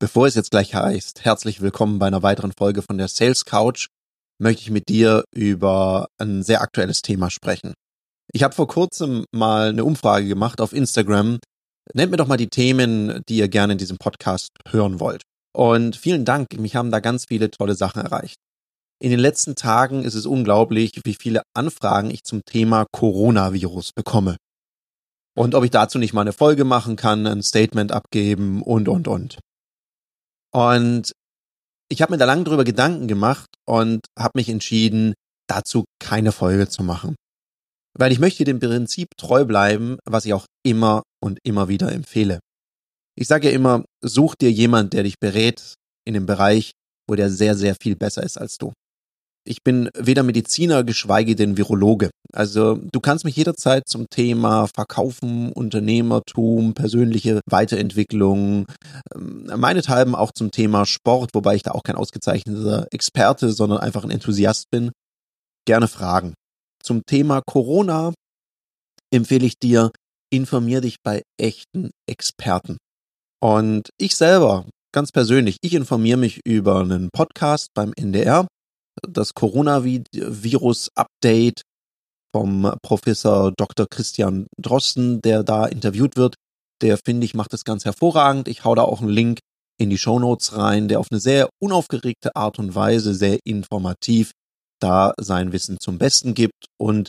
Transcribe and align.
Bevor 0.00 0.28
es 0.28 0.36
jetzt 0.36 0.52
gleich 0.52 0.76
heißt, 0.76 1.24
herzlich 1.24 1.60
willkommen 1.60 1.98
bei 1.98 2.06
einer 2.06 2.22
weiteren 2.22 2.52
Folge 2.56 2.82
von 2.82 2.98
der 2.98 3.08
Sales 3.08 3.44
Couch, 3.44 3.88
möchte 4.40 4.62
ich 4.62 4.70
mit 4.70 4.88
dir 4.88 5.24
über 5.34 6.06
ein 6.18 6.44
sehr 6.44 6.60
aktuelles 6.60 7.02
Thema 7.02 7.30
sprechen. 7.30 7.74
Ich 8.32 8.44
habe 8.44 8.54
vor 8.54 8.68
kurzem 8.68 9.24
mal 9.32 9.70
eine 9.70 9.84
Umfrage 9.84 10.28
gemacht 10.28 10.60
auf 10.60 10.72
Instagram. 10.72 11.40
Nennt 11.94 12.12
mir 12.12 12.16
doch 12.16 12.28
mal 12.28 12.36
die 12.36 12.48
Themen, 12.48 13.22
die 13.28 13.38
ihr 13.38 13.48
gerne 13.48 13.72
in 13.72 13.78
diesem 13.78 13.96
Podcast 13.96 14.50
hören 14.68 15.00
wollt. 15.00 15.22
Und 15.52 15.96
vielen 15.96 16.24
Dank, 16.24 16.56
mich 16.56 16.76
haben 16.76 16.92
da 16.92 17.00
ganz 17.00 17.24
viele 17.26 17.50
tolle 17.50 17.74
Sachen 17.74 18.00
erreicht. 18.00 18.36
In 19.02 19.10
den 19.10 19.18
letzten 19.18 19.56
Tagen 19.56 20.04
ist 20.04 20.14
es 20.14 20.26
unglaublich, 20.26 20.92
wie 21.02 21.16
viele 21.20 21.42
Anfragen 21.56 22.12
ich 22.12 22.22
zum 22.22 22.44
Thema 22.44 22.86
Coronavirus 22.92 23.94
bekomme. 23.96 24.36
Und 25.36 25.56
ob 25.56 25.64
ich 25.64 25.72
dazu 25.72 25.98
nicht 25.98 26.12
mal 26.12 26.20
eine 26.20 26.32
Folge 26.32 26.62
machen 26.62 26.94
kann, 26.94 27.26
ein 27.26 27.42
Statement 27.42 27.90
abgeben 27.90 28.62
und, 28.62 28.88
und, 28.88 29.08
und. 29.08 29.38
Und 30.52 31.12
ich 31.90 32.02
habe 32.02 32.12
mir 32.12 32.18
da 32.18 32.24
lange 32.24 32.44
drüber 32.44 32.64
Gedanken 32.64 33.08
gemacht 33.08 33.48
und 33.66 34.06
habe 34.18 34.32
mich 34.34 34.48
entschieden, 34.48 35.14
dazu 35.48 35.84
keine 35.98 36.32
Folge 36.32 36.68
zu 36.68 36.82
machen. 36.82 37.16
Weil 37.98 38.12
ich 38.12 38.18
möchte 38.18 38.44
dem 38.44 38.60
Prinzip 38.60 39.08
treu 39.16 39.44
bleiben, 39.44 39.98
was 40.04 40.24
ich 40.24 40.34
auch 40.34 40.46
immer 40.64 41.02
und 41.22 41.38
immer 41.42 41.68
wieder 41.68 41.90
empfehle. 41.90 42.40
Ich 43.16 43.26
sage 43.26 43.48
ja 43.48 43.54
immer, 43.54 43.84
such 44.00 44.36
dir 44.36 44.52
jemand, 44.52 44.92
der 44.92 45.02
dich 45.02 45.18
berät 45.18 45.74
in 46.06 46.14
dem 46.14 46.26
Bereich, 46.26 46.72
wo 47.08 47.16
der 47.16 47.30
sehr, 47.30 47.56
sehr 47.56 47.74
viel 47.74 47.96
besser 47.96 48.22
ist 48.22 48.38
als 48.38 48.58
du. 48.58 48.72
Ich 49.48 49.64
bin 49.64 49.88
weder 49.96 50.24
Mediziner, 50.24 50.84
geschweige 50.84 51.34
denn 51.34 51.56
Virologe. 51.56 52.10
Also 52.34 52.74
du 52.74 53.00
kannst 53.00 53.24
mich 53.24 53.34
jederzeit 53.34 53.88
zum 53.88 54.10
Thema 54.10 54.66
Verkaufen, 54.66 55.52
Unternehmertum, 55.52 56.74
persönliche 56.74 57.40
Weiterentwicklung, 57.48 58.66
ähm, 59.14 59.50
meinethalben 59.56 60.14
auch 60.14 60.32
zum 60.32 60.50
Thema 60.50 60.84
Sport, 60.84 61.30
wobei 61.32 61.54
ich 61.54 61.62
da 61.62 61.70
auch 61.70 61.82
kein 61.82 61.96
ausgezeichneter 61.96 62.88
Experte, 62.90 63.50
sondern 63.50 63.78
einfach 63.78 64.04
ein 64.04 64.10
Enthusiast 64.10 64.66
bin, 64.70 64.92
gerne 65.66 65.88
fragen. 65.88 66.34
Zum 66.84 67.00
Thema 67.06 67.40
Corona 67.40 68.12
empfehle 69.10 69.46
ich 69.46 69.58
dir, 69.58 69.92
informier 70.30 70.82
dich 70.82 70.96
bei 71.02 71.22
echten 71.40 71.88
Experten. 72.06 72.76
Und 73.40 73.88
ich 73.96 74.14
selber, 74.14 74.66
ganz 74.92 75.10
persönlich, 75.10 75.56
ich 75.62 75.72
informiere 75.72 76.18
mich 76.18 76.40
über 76.46 76.80
einen 76.80 77.08
Podcast 77.14 77.68
beim 77.72 77.94
NDR, 77.96 78.46
das 79.06 79.34
Coronavirus-Update 79.34 81.62
vom 82.34 82.72
Professor 82.82 83.52
Dr. 83.56 83.86
Christian 83.90 84.46
Drosten, 84.60 85.22
der 85.22 85.42
da 85.42 85.64
interviewt 85.66 86.16
wird. 86.16 86.34
Der 86.82 86.98
finde 86.98 87.24
ich 87.24 87.34
macht 87.34 87.52
das 87.52 87.64
ganz 87.64 87.84
hervorragend. 87.84 88.48
Ich 88.48 88.64
hau 88.64 88.74
da 88.74 88.82
auch 88.82 89.00
einen 89.00 89.10
Link 89.10 89.38
in 89.80 89.90
die 89.90 89.98
Show 89.98 90.18
Notes 90.18 90.56
rein, 90.56 90.88
der 90.88 90.98
auf 91.00 91.06
eine 91.10 91.20
sehr 91.20 91.48
unaufgeregte 91.62 92.34
Art 92.36 92.58
und 92.58 92.74
Weise 92.74 93.14
sehr 93.14 93.38
informativ 93.44 94.32
da 94.80 95.12
sein 95.18 95.52
Wissen 95.52 95.78
zum 95.80 95.98
Besten 95.98 96.34
gibt 96.34 96.66
und 96.78 97.08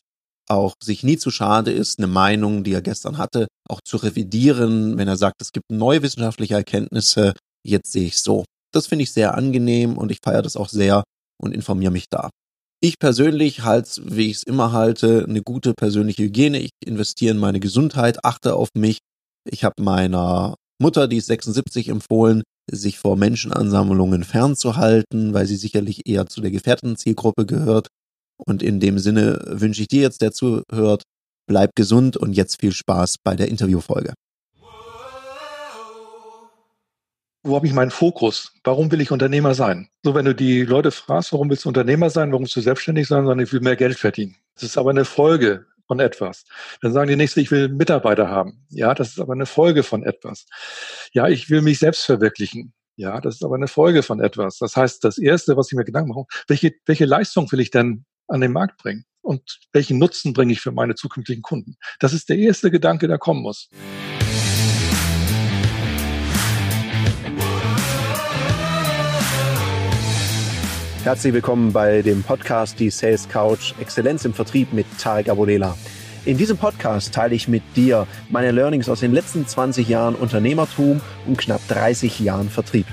auch 0.50 0.74
sich 0.82 1.04
nie 1.04 1.18
zu 1.18 1.30
schade 1.30 1.72
ist, 1.72 2.00
eine 2.00 2.08
Meinung, 2.08 2.64
die 2.64 2.74
er 2.74 2.82
gestern 2.82 3.20
hatte, 3.20 3.48
auch 3.70 3.82
zu 3.86 3.98
revidieren, 3.98 4.98
wenn 4.98 5.08
er 5.08 5.18
sagt, 5.18 5.42
es 5.42 5.52
gibt 5.52 5.72
neue 5.72 6.02
wissenschaftliche 6.02 6.56
Erkenntnisse, 6.56 7.34
jetzt 7.64 7.92
sehe 7.92 8.08
ich 8.08 8.18
so. 8.18 8.46
Das 8.74 8.88
finde 8.88 9.04
ich 9.04 9.12
sehr 9.12 9.36
angenehm 9.36 9.98
und 9.98 10.12
ich 10.12 10.18
feiere 10.24 10.42
das 10.42 10.58
auch 10.58 10.70
sehr, 10.70 11.04
und 11.42 11.54
informiere 11.54 11.92
mich 11.92 12.06
da. 12.10 12.30
Ich 12.82 12.98
persönlich 12.98 13.64
halte, 13.64 14.02
wie 14.06 14.30
ich 14.30 14.38
es 14.38 14.44
immer 14.44 14.72
halte, 14.72 15.26
eine 15.28 15.42
gute 15.42 15.74
persönliche 15.74 16.24
Hygiene. 16.24 16.60
Ich 16.60 16.72
investiere 16.86 17.32
in 17.32 17.40
meine 17.40 17.60
Gesundheit, 17.60 18.24
achte 18.24 18.56
auf 18.56 18.70
mich. 18.74 19.00
Ich 19.50 19.64
habe 19.64 19.82
meiner 19.82 20.56
Mutter, 20.82 21.08
die 21.08 21.18
ist 21.18 21.26
76, 21.26 21.90
empfohlen, 21.90 22.44
sich 22.72 22.98
vor 22.98 23.18
Menschenansammlungen 23.18 24.24
fernzuhalten, 24.24 25.34
weil 25.34 25.46
sie 25.46 25.58
sicherlich 25.58 26.08
eher 26.08 26.28
zu 26.28 26.40
der 26.40 26.52
gefährdeten 26.52 26.96
Zielgruppe 26.96 27.46
gehört. 27.46 27.88
Und 28.38 28.64
in 28.64 28.80
dem 28.80 29.00
Sinne 29.00 29.42
wünsche 29.46 29.82
ich 29.82 29.90
dir 29.90 30.02
jetzt, 30.02 30.22
der 30.22 30.32
zuhört, 30.32 31.04
bleib 31.48 31.72
gesund 31.76 32.16
und 32.16 32.34
jetzt 32.34 32.62
viel 32.62 32.72
Spaß 32.72 33.18
bei 33.24 33.36
der 33.36 33.50
Interviewfolge. 33.50 34.14
Wo 37.44 37.56
habe 37.56 37.68
ich 37.68 37.74
meinen 37.74 37.92
Fokus? 37.92 38.54
Warum 38.64 38.92
will 38.92 39.02
ich 39.02 39.12
Unternehmer 39.12 39.54
sein? 39.54 39.90
So, 40.04 40.14
wenn 40.14 40.26
du 40.26 40.36
die 40.36 40.64
Leute 40.64 40.92
fragst, 40.92 41.32
warum 41.32 41.50
willst 41.50 41.66
du 41.66 41.70
Unternehmer 41.70 42.10
sein, 42.10 42.32
warum 42.32 42.44
willst 42.44 42.56
du 42.56 42.62
selbstständig 42.62 43.08
sein, 43.08 43.26
sondern 43.26 43.46
ich 43.46 43.54
will 43.54 43.62
mehr 43.62 43.76
Geld 43.76 43.98
verdienen. 43.98 44.36
Das 44.56 44.64
ist 44.64 44.78
aber 44.78 44.90
eine 44.90 45.06
Folge 45.06 45.66
von 45.88 46.00
etwas. 46.00 46.46
Dann 46.82 46.94
sagen 46.94 47.10
die 47.10 47.16
nächste, 47.16 47.42
ich 47.42 47.50
will 47.50 47.70
Mitarbeiter 47.70 48.30
haben. 48.30 48.66
Ja, 48.70 48.94
das 48.94 49.10
ist 49.10 49.20
aber 49.20 49.34
eine 49.34 49.46
Folge 49.46 49.84
von 49.84 50.04
etwas. 50.04 50.46
Ja, 51.14 51.28
ich 51.28 51.50
will 51.50 51.62
mich 51.62 51.80
selbst 51.80 52.06
verwirklichen. 52.06 52.74
Ja, 52.96 53.22
das 53.22 53.36
ist 53.36 53.44
aber 53.44 53.56
eine 53.56 53.68
Folge 53.68 54.04
von 54.04 54.20
etwas. 54.20 54.58
Das 54.58 54.76
heißt, 54.76 55.04
das 55.04 55.18
erste, 55.18 55.56
was 55.56 55.72
ich 55.72 55.78
mir 55.78 55.86
Gedanken 55.86 56.10
mache, 56.10 56.26
welche, 56.48 56.74
welche 56.86 57.06
Leistung 57.06 57.52
will 57.52 57.62
ich 57.62 57.72
denn 57.72 58.06
an 58.28 58.42
den 58.42 58.52
Markt 58.52 58.78
bringen? 58.78 59.06
Und 59.22 59.60
welchen 59.74 59.98
Nutzen 60.00 60.34
bringe 60.34 60.54
ich 60.54 60.62
für 60.62 60.72
meine 60.72 60.96
zukünftigen 60.96 61.42
Kunden? 61.42 61.78
Das 62.00 62.14
ist 62.14 62.30
der 62.30 62.38
erste 62.38 62.72
Gedanke, 62.72 63.08
der 63.08 63.18
kommen 63.18 63.42
muss. 63.42 63.70
Herzlich 71.06 71.34
willkommen 71.34 71.72
bei 71.72 72.02
dem 72.02 72.24
Podcast 72.24 72.78
Die 72.78 72.90
Sales 72.90 73.30
Couch 73.30 73.74
Exzellenz 73.80 74.26
im 74.26 74.34
Vertrieb 74.34 74.74
mit 74.74 74.86
Tarek 75.00 75.30
Abodela. 75.30 75.78
In 76.26 76.38
diesem 76.38 76.58
Podcast 76.58 77.14
teile 77.14 77.36
ich 77.36 77.48
mit 77.48 77.64
dir 77.78 78.06
meine 78.30 78.52
Learnings 78.52 78.90
aus 78.90 79.00
den 79.00 79.14
letzten 79.14 79.48
20 79.48 79.88
Jahren 79.88 80.14
Unternehmertum 80.14 81.00
und 81.26 81.38
knapp 81.38 81.66
30 81.70 82.20
Jahren 82.20 82.50
Vertrieb. 82.50 82.86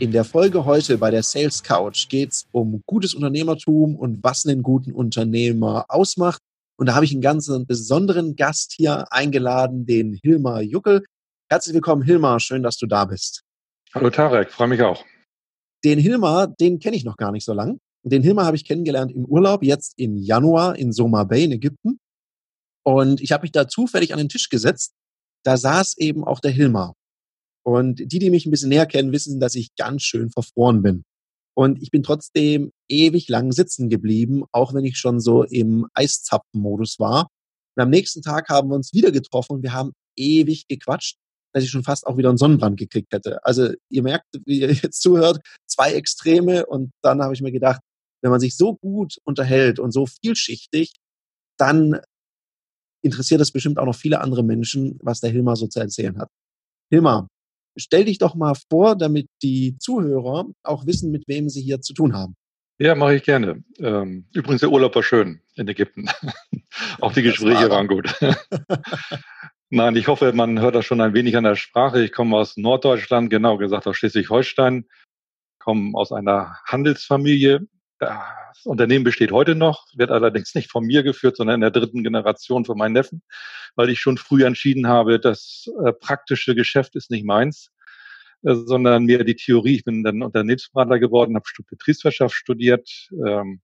In 0.00 0.10
der 0.10 0.24
Folge 0.24 0.64
heute 0.64 0.98
bei 0.98 1.12
der 1.12 1.22
Sales 1.22 1.62
Couch 1.62 2.08
geht 2.08 2.32
es 2.32 2.48
um 2.50 2.82
gutes 2.86 3.14
Unternehmertum 3.14 3.94
und 3.94 4.24
was 4.24 4.44
einen 4.44 4.64
guten 4.64 4.90
Unternehmer 4.90 5.84
ausmacht. 5.88 6.42
Und 6.76 6.86
da 6.86 6.96
habe 6.96 7.04
ich 7.04 7.12
einen 7.12 7.22
ganz 7.22 7.48
besonderen 7.68 8.34
Gast 8.34 8.74
hier 8.76 9.12
eingeladen, 9.12 9.86
den 9.86 10.18
Hilmar 10.24 10.60
Juckel. 10.62 11.04
Herzlich 11.48 11.74
willkommen, 11.74 12.02
Hilmar. 12.02 12.40
Schön, 12.40 12.64
dass 12.64 12.78
du 12.78 12.86
da 12.86 13.04
bist. 13.04 13.42
Hallo 13.94 14.10
Tarek, 14.10 14.50
freue 14.50 14.68
mich 14.68 14.82
auch. 14.82 15.04
Den 15.84 15.98
Hilmar, 15.98 16.48
den 16.48 16.78
kenne 16.78 16.96
ich 16.96 17.04
noch 17.04 17.16
gar 17.16 17.32
nicht 17.32 17.44
so 17.44 17.52
lang. 17.52 17.78
Den 18.02 18.22
Hilmar 18.22 18.46
habe 18.46 18.56
ich 18.56 18.64
kennengelernt 18.64 19.12
im 19.12 19.24
Urlaub, 19.24 19.62
jetzt 19.62 19.94
im 19.98 20.16
Januar 20.16 20.76
in 20.76 20.92
Soma 20.92 21.24
Bay 21.24 21.44
in 21.44 21.52
Ägypten. 21.52 21.98
Und 22.82 23.20
ich 23.20 23.32
habe 23.32 23.42
mich 23.42 23.52
da 23.52 23.68
zufällig 23.68 24.12
an 24.12 24.18
den 24.18 24.28
Tisch 24.28 24.48
gesetzt. 24.48 24.94
Da 25.44 25.56
saß 25.56 25.98
eben 25.98 26.24
auch 26.24 26.40
der 26.40 26.50
Hilmar. 26.50 26.94
Und 27.62 28.00
die, 28.00 28.18
die 28.18 28.30
mich 28.30 28.46
ein 28.46 28.50
bisschen 28.50 28.70
näher 28.70 28.86
kennen, 28.86 29.12
wissen, 29.12 29.38
dass 29.38 29.54
ich 29.54 29.74
ganz 29.76 30.02
schön 30.02 30.30
verfroren 30.30 30.82
bin. 30.82 31.04
Und 31.54 31.82
ich 31.82 31.90
bin 31.90 32.02
trotzdem 32.02 32.72
ewig 32.88 33.28
lang 33.28 33.52
sitzen 33.52 33.90
geblieben, 33.90 34.44
auch 34.52 34.72
wenn 34.72 34.84
ich 34.84 34.96
schon 34.96 35.20
so 35.20 35.44
im 35.44 35.86
Eiszapfen-Modus 35.94 36.98
war. 36.98 37.28
Und 37.76 37.82
am 37.82 37.90
nächsten 37.90 38.22
Tag 38.22 38.48
haben 38.48 38.70
wir 38.70 38.76
uns 38.76 38.94
wieder 38.94 39.10
getroffen 39.10 39.56
und 39.56 39.62
wir 39.62 39.72
haben 39.72 39.92
ewig 40.16 40.66
gequatscht 40.68 41.18
dass 41.52 41.64
ich 41.64 41.70
schon 41.70 41.84
fast 41.84 42.06
auch 42.06 42.16
wieder 42.16 42.28
einen 42.28 42.38
Sonnenbrand 42.38 42.78
gekriegt 42.78 43.12
hätte. 43.12 43.44
Also 43.44 43.72
ihr 43.88 44.02
merkt, 44.02 44.26
wie 44.44 44.60
ihr 44.60 44.72
jetzt 44.72 45.02
zuhört, 45.02 45.40
zwei 45.66 45.92
Extreme 45.92 46.66
und 46.66 46.90
dann 47.02 47.22
habe 47.22 47.34
ich 47.34 47.42
mir 47.42 47.52
gedacht, 47.52 47.80
wenn 48.22 48.30
man 48.30 48.40
sich 48.40 48.56
so 48.56 48.76
gut 48.76 49.18
unterhält 49.24 49.78
und 49.78 49.92
so 49.92 50.06
vielschichtig, 50.06 50.92
dann 51.58 52.00
interessiert 53.02 53.40
es 53.40 53.50
bestimmt 53.50 53.78
auch 53.78 53.86
noch 53.86 53.94
viele 53.94 54.20
andere 54.20 54.42
Menschen, 54.42 54.98
was 55.02 55.20
der 55.20 55.30
Hilmar 55.30 55.56
so 55.56 55.66
zu 55.66 55.80
erzählen 55.80 56.18
hat. 56.18 56.28
Hilmar, 56.90 57.28
stell 57.78 58.04
dich 58.04 58.18
doch 58.18 58.34
mal 58.34 58.54
vor, 58.70 58.96
damit 58.96 59.26
die 59.42 59.76
Zuhörer 59.78 60.46
auch 60.62 60.86
wissen, 60.86 61.10
mit 61.10 61.26
wem 61.28 61.48
sie 61.48 61.62
hier 61.62 61.80
zu 61.80 61.94
tun 61.94 62.14
haben. 62.14 62.34
Ja, 62.78 62.94
mache 62.94 63.14
ich 63.14 63.22
gerne. 63.22 63.62
Ähm, 63.78 64.26
übrigens, 64.32 64.60
der 64.60 64.70
Urlaub 64.70 64.94
war 64.94 65.02
schön 65.02 65.40
in 65.54 65.68
Ägypten. 65.68 66.08
auch 67.00 67.12
die 67.12 67.22
Gespräche 67.22 67.68
war 67.68 67.70
waren 67.70 67.88
gut. 67.88 68.14
Nein, 69.72 69.94
ich 69.94 70.08
hoffe, 70.08 70.32
man 70.32 70.60
hört 70.60 70.74
das 70.74 70.84
schon 70.84 71.00
ein 71.00 71.14
wenig 71.14 71.36
an 71.36 71.44
der 71.44 71.54
Sprache. 71.54 72.02
Ich 72.02 72.10
komme 72.10 72.36
aus 72.36 72.56
Norddeutschland, 72.56 73.30
genau 73.30 73.56
gesagt 73.56 73.86
aus 73.86 73.96
Schleswig-Holstein, 73.96 74.84
komme 75.60 75.92
aus 75.96 76.10
einer 76.10 76.58
Handelsfamilie. 76.66 77.60
Das 78.00 78.18
Unternehmen 78.64 79.04
besteht 79.04 79.30
heute 79.30 79.54
noch, 79.54 79.86
wird 79.94 80.10
allerdings 80.10 80.56
nicht 80.56 80.72
von 80.72 80.84
mir 80.84 81.04
geführt, 81.04 81.36
sondern 81.36 81.54
in 81.54 81.60
der 81.60 81.70
dritten 81.70 82.02
Generation 82.02 82.64
von 82.64 82.76
meinen 82.76 82.94
Neffen, 82.94 83.22
weil 83.76 83.90
ich 83.90 84.00
schon 84.00 84.18
früh 84.18 84.44
entschieden 84.44 84.88
habe, 84.88 85.20
das 85.20 85.70
äh, 85.86 85.92
praktische 85.92 86.56
Geschäft 86.56 86.96
ist 86.96 87.12
nicht 87.12 87.24
meins, 87.24 87.70
äh, 88.42 88.54
sondern 88.54 89.04
mehr 89.04 89.22
die 89.22 89.36
Theorie. 89.36 89.76
Ich 89.76 89.84
bin 89.84 90.02
dann 90.02 90.24
Unternehmensberater 90.24 90.98
geworden, 90.98 91.36
habe 91.36 91.44
Betriebswirtschaft 91.68 92.34
studiert, 92.34 93.08
ähm, 93.24 93.60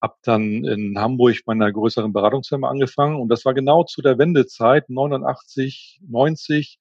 habe 0.00 0.14
dann 0.22 0.64
in 0.64 0.98
Hamburg 0.98 1.36
bei 1.44 1.52
einer 1.52 1.72
größeren 1.72 2.12
Beratungsfirma 2.12 2.68
angefangen 2.68 3.16
und 3.16 3.28
das 3.28 3.44
war 3.44 3.54
genau 3.54 3.84
zu 3.84 4.02
der 4.02 4.18
Wendezeit 4.18 4.88
89, 4.88 6.00
90 6.08 6.78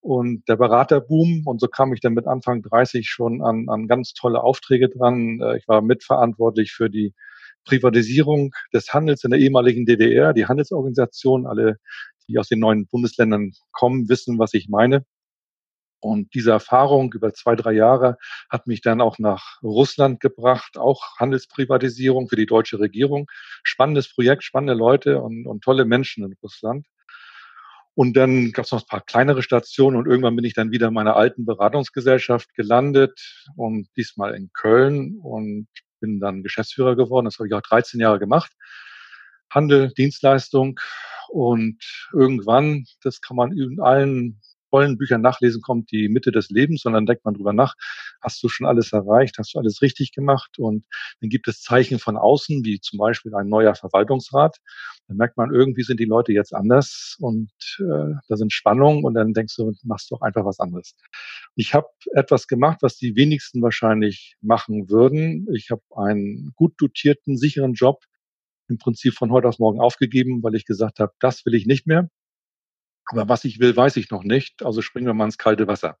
und 0.00 0.48
der 0.48 0.56
Beraterboom 0.56 1.42
und 1.46 1.60
so 1.60 1.68
kam 1.68 1.92
ich 1.92 2.00
dann 2.00 2.14
mit 2.14 2.26
Anfang 2.26 2.62
30 2.62 3.08
schon 3.08 3.42
an, 3.42 3.68
an 3.68 3.86
ganz 3.86 4.14
tolle 4.14 4.42
Aufträge 4.42 4.88
dran. 4.88 5.40
Äh, 5.42 5.58
ich 5.58 5.68
war 5.68 5.82
mitverantwortlich 5.82 6.72
für 6.72 6.90
die 6.90 7.14
Privatisierung 7.64 8.52
des 8.72 8.92
Handels 8.92 9.24
in 9.24 9.30
der 9.30 9.40
ehemaligen 9.40 9.84
DDR, 9.86 10.32
die 10.32 10.46
Handelsorganisation. 10.46 11.46
Alle, 11.46 11.76
die 12.28 12.38
aus 12.38 12.48
den 12.48 12.60
neuen 12.60 12.86
Bundesländern 12.86 13.52
kommen, 13.72 14.08
wissen, 14.08 14.38
was 14.38 14.54
ich 14.54 14.68
meine. 14.68 15.04
Und 16.00 16.34
diese 16.34 16.50
Erfahrung 16.50 17.12
über 17.12 17.32
zwei, 17.34 17.54
drei 17.56 17.72
Jahre 17.72 18.16
hat 18.48 18.66
mich 18.66 18.80
dann 18.80 19.00
auch 19.00 19.18
nach 19.18 19.62
Russland 19.62 20.20
gebracht, 20.20 20.78
auch 20.78 21.18
Handelsprivatisierung 21.18 22.28
für 22.28 22.36
die 22.36 22.46
deutsche 22.46 22.80
Regierung. 22.80 23.30
Spannendes 23.62 24.12
Projekt, 24.12 24.42
spannende 24.42 24.74
Leute 24.74 25.20
und, 25.20 25.46
und 25.46 25.62
tolle 25.62 25.84
Menschen 25.84 26.24
in 26.24 26.34
Russland. 26.42 26.86
Und 27.94 28.16
dann 28.16 28.52
gab 28.52 28.64
es 28.64 28.72
noch 28.72 28.82
ein 28.82 28.88
paar 28.88 29.02
kleinere 29.02 29.42
Stationen 29.42 29.96
und 29.96 30.06
irgendwann 30.06 30.36
bin 30.36 30.44
ich 30.44 30.54
dann 30.54 30.70
wieder 30.70 30.88
in 30.88 30.94
meiner 30.94 31.16
alten 31.16 31.44
Beratungsgesellschaft 31.44 32.54
gelandet 32.54 33.44
und 33.56 33.88
diesmal 33.96 34.34
in 34.34 34.50
Köln 34.54 35.18
und 35.22 35.68
bin 36.00 36.18
dann 36.18 36.42
Geschäftsführer 36.42 36.96
geworden. 36.96 37.26
Das 37.26 37.38
habe 37.38 37.48
ich 37.48 37.54
auch 37.54 37.60
13 37.60 38.00
Jahre 38.00 38.18
gemacht. 38.18 38.52
Handel, 39.50 39.92
Dienstleistung 39.92 40.80
und 41.28 41.78
irgendwann, 42.12 42.86
das 43.02 43.20
kann 43.20 43.36
man 43.36 43.52
in 43.52 43.80
allen 43.80 44.40
vollen 44.70 44.96
Büchern 44.96 45.20
nachlesen, 45.20 45.60
kommt 45.60 45.90
die 45.90 46.08
Mitte 46.08 46.32
des 46.32 46.48
Lebens 46.50 46.82
dann 46.82 47.06
denkt 47.06 47.24
man 47.24 47.34
drüber 47.34 47.52
nach, 47.52 47.74
hast 48.22 48.42
du 48.42 48.48
schon 48.48 48.66
alles 48.66 48.92
erreicht, 48.92 49.36
hast 49.38 49.54
du 49.54 49.58
alles 49.58 49.82
richtig 49.82 50.12
gemacht 50.12 50.58
und 50.58 50.84
dann 51.20 51.30
gibt 51.30 51.48
es 51.48 51.60
Zeichen 51.60 51.98
von 51.98 52.16
außen, 52.16 52.64
wie 52.64 52.80
zum 52.80 52.98
Beispiel 52.98 53.34
ein 53.34 53.48
neuer 53.48 53.74
Verwaltungsrat. 53.74 54.58
Dann 55.08 55.16
merkt 55.16 55.36
man, 55.36 55.52
irgendwie 55.52 55.82
sind 55.82 56.00
die 56.00 56.04
Leute 56.04 56.32
jetzt 56.32 56.54
anders 56.54 57.16
und 57.18 57.50
äh, 57.78 58.14
da 58.28 58.36
sind 58.36 58.52
Spannungen 58.52 59.04
und 59.04 59.14
dann 59.14 59.32
denkst 59.32 59.56
du, 59.56 59.72
machst 59.82 60.10
doch 60.10 60.22
einfach 60.22 60.44
was 60.44 60.60
anderes. 60.60 60.94
Ich 61.56 61.74
habe 61.74 61.88
etwas 62.14 62.46
gemacht, 62.46 62.78
was 62.82 62.96
die 62.96 63.16
wenigsten 63.16 63.62
wahrscheinlich 63.62 64.36
machen 64.40 64.88
würden. 64.88 65.48
Ich 65.54 65.70
habe 65.70 65.82
einen 65.96 66.52
gut 66.54 66.74
dotierten, 66.78 67.36
sicheren 67.36 67.74
Job 67.74 68.04
im 68.68 68.78
Prinzip 68.78 69.14
von 69.14 69.32
heute 69.32 69.48
auf 69.48 69.58
morgen 69.58 69.80
aufgegeben, 69.80 70.42
weil 70.42 70.54
ich 70.54 70.64
gesagt 70.64 71.00
habe, 71.00 71.12
das 71.18 71.44
will 71.44 71.54
ich 71.54 71.66
nicht 71.66 71.86
mehr. 71.86 72.08
Aber 73.06 73.28
was 73.28 73.44
ich 73.44 73.60
will, 73.60 73.76
weiß 73.76 73.96
ich 73.96 74.10
noch 74.10 74.22
nicht. 74.22 74.62
Also 74.62 74.82
springen 74.82 75.06
wir 75.06 75.14
mal 75.14 75.24
ins 75.24 75.38
kalte 75.38 75.66
Wasser. 75.66 75.98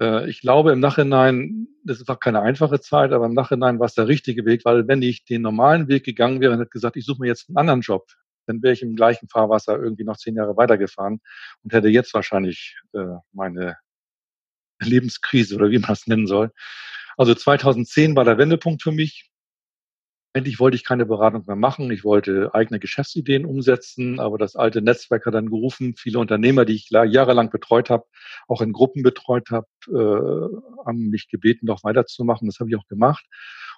Äh, 0.00 0.28
ich 0.28 0.40
glaube 0.40 0.72
im 0.72 0.80
Nachhinein, 0.80 1.68
das 1.84 2.06
war 2.08 2.18
keine 2.18 2.42
einfache 2.42 2.80
Zeit, 2.80 3.12
aber 3.12 3.26
im 3.26 3.34
Nachhinein 3.34 3.78
war 3.78 3.86
es 3.86 3.94
der 3.94 4.08
richtige 4.08 4.44
Weg, 4.44 4.64
weil 4.64 4.88
wenn 4.88 5.02
ich 5.02 5.24
den 5.24 5.42
normalen 5.42 5.88
Weg 5.88 6.04
gegangen 6.04 6.40
wäre 6.40 6.52
und 6.52 6.60
hätte 6.60 6.70
gesagt, 6.70 6.96
ich 6.96 7.04
suche 7.04 7.20
mir 7.22 7.28
jetzt 7.28 7.48
einen 7.48 7.58
anderen 7.58 7.80
Job, 7.80 8.06
dann 8.46 8.62
wäre 8.62 8.74
ich 8.74 8.82
im 8.82 8.94
gleichen 8.96 9.28
Fahrwasser 9.28 9.76
irgendwie 9.78 10.04
noch 10.04 10.16
zehn 10.16 10.36
Jahre 10.36 10.56
weitergefahren 10.56 11.20
und 11.62 11.72
hätte 11.72 11.88
jetzt 11.88 12.14
wahrscheinlich 12.14 12.76
äh, 12.92 13.16
meine 13.32 13.76
Lebenskrise 14.80 15.56
oder 15.56 15.70
wie 15.70 15.78
man 15.78 15.88
das 15.88 16.06
nennen 16.06 16.26
soll. 16.26 16.52
Also 17.16 17.34
2010 17.34 18.14
war 18.14 18.24
der 18.24 18.38
Wendepunkt 18.38 18.82
für 18.82 18.92
mich. 18.92 19.30
Endlich 20.36 20.60
wollte 20.60 20.76
ich 20.76 20.84
keine 20.84 21.06
Beratung 21.06 21.44
mehr 21.46 21.56
machen. 21.56 21.90
Ich 21.90 22.04
wollte 22.04 22.50
eigene 22.52 22.78
Geschäftsideen 22.78 23.46
umsetzen, 23.46 24.20
aber 24.20 24.36
das 24.36 24.54
alte 24.54 24.82
Netzwerk 24.82 25.24
hat 25.24 25.32
dann 25.32 25.48
gerufen. 25.48 25.94
Viele 25.96 26.18
Unternehmer, 26.18 26.66
die 26.66 26.74
ich 26.74 26.90
jahrelang 26.90 27.48
betreut 27.48 27.88
habe, 27.88 28.04
auch 28.46 28.60
in 28.60 28.74
Gruppen 28.74 29.02
betreut 29.02 29.48
habe, 29.50 29.66
äh, 29.88 30.84
haben 30.86 31.08
mich 31.08 31.30
gebeten, 31.30 31.64
doch 31.64 31.84
weiterzumachen. 31.84 32.48
Das 32.48 32.60
habe 32.60 32.68
ich 32.68 32.76
auch 32.76 32.86
gemacht. 32.86 33.24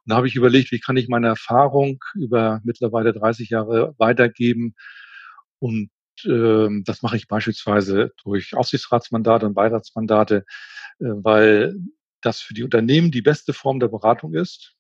Und 0.04 0.10
da 0.10 0.16
habe 0.16 0.26
ich 0.26 0.34
überlegt, 0.34 0.72
wie 0.72 0.80
kann 0.80 0.96
ich 0.96 1.06
meine 1.08 1.28
Erfahrung 1.28 2.02
über 2.16 2.60
mittlerweile 2.64 3.12
30 3.12 3.50
Jahre 3.50 3.94
weitergeben. 3.96 4.74
Und 5.60 5.90
äh, 6.24 6.68
das 6.82 7.02
mache 7.02 7.16
ich 7.16 7.28
beispielsweise 7.28 8.10
durch 8.24 8.56
Aufsichtsratsmandate 8.56 9.46
und 9.46 9.54
Beiratsmandate, 9.54 10.44
äh, 10.98 11.04
weil 11.04 11.76
das 12.20 12.40
für 12.40 12.54
die 12.54 12.64
Unternehmen 12.64 13.12
die 13.12 13.22
beste 13.22 13.52
Form 13.52 13.78
der 13.78 13.86
Beratung 13.86 14.34
ist 14.34 14.74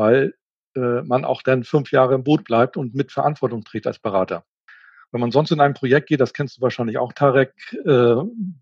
weil 0.00 0.32
äh, 0.76 1.02
man 1.02 1.26
auch 1.26 1.42
dann 1.42 1.62
fünf 1.62 1.92
Jahre 1.92 2.14
im 2.14 2.24
Boot 2.24 2.44
bleibt 2.44 2.78
und 2.78 2.94
mit 2.94 3.12
Verantwortung 3.12 3.64
trägt 3.64 3.86
als 3.86 3.98
Berater. 3.98 4.44
Wenn 5.12 5.20
man 5.20 5.30
sonst 5.30 5.50
in 5.50 5.60
ein 5.60 5.74
Projekt 5.74 6.08
geht, 6.08 6.20
das 6.20 6.32
kennst 6.32 6.56
du 6.56 6.62
wahrscheinlich 6.62 6.96
auch, 6.96 7.12
Tarek, 7.12 7.52
äh, 7.84 8.14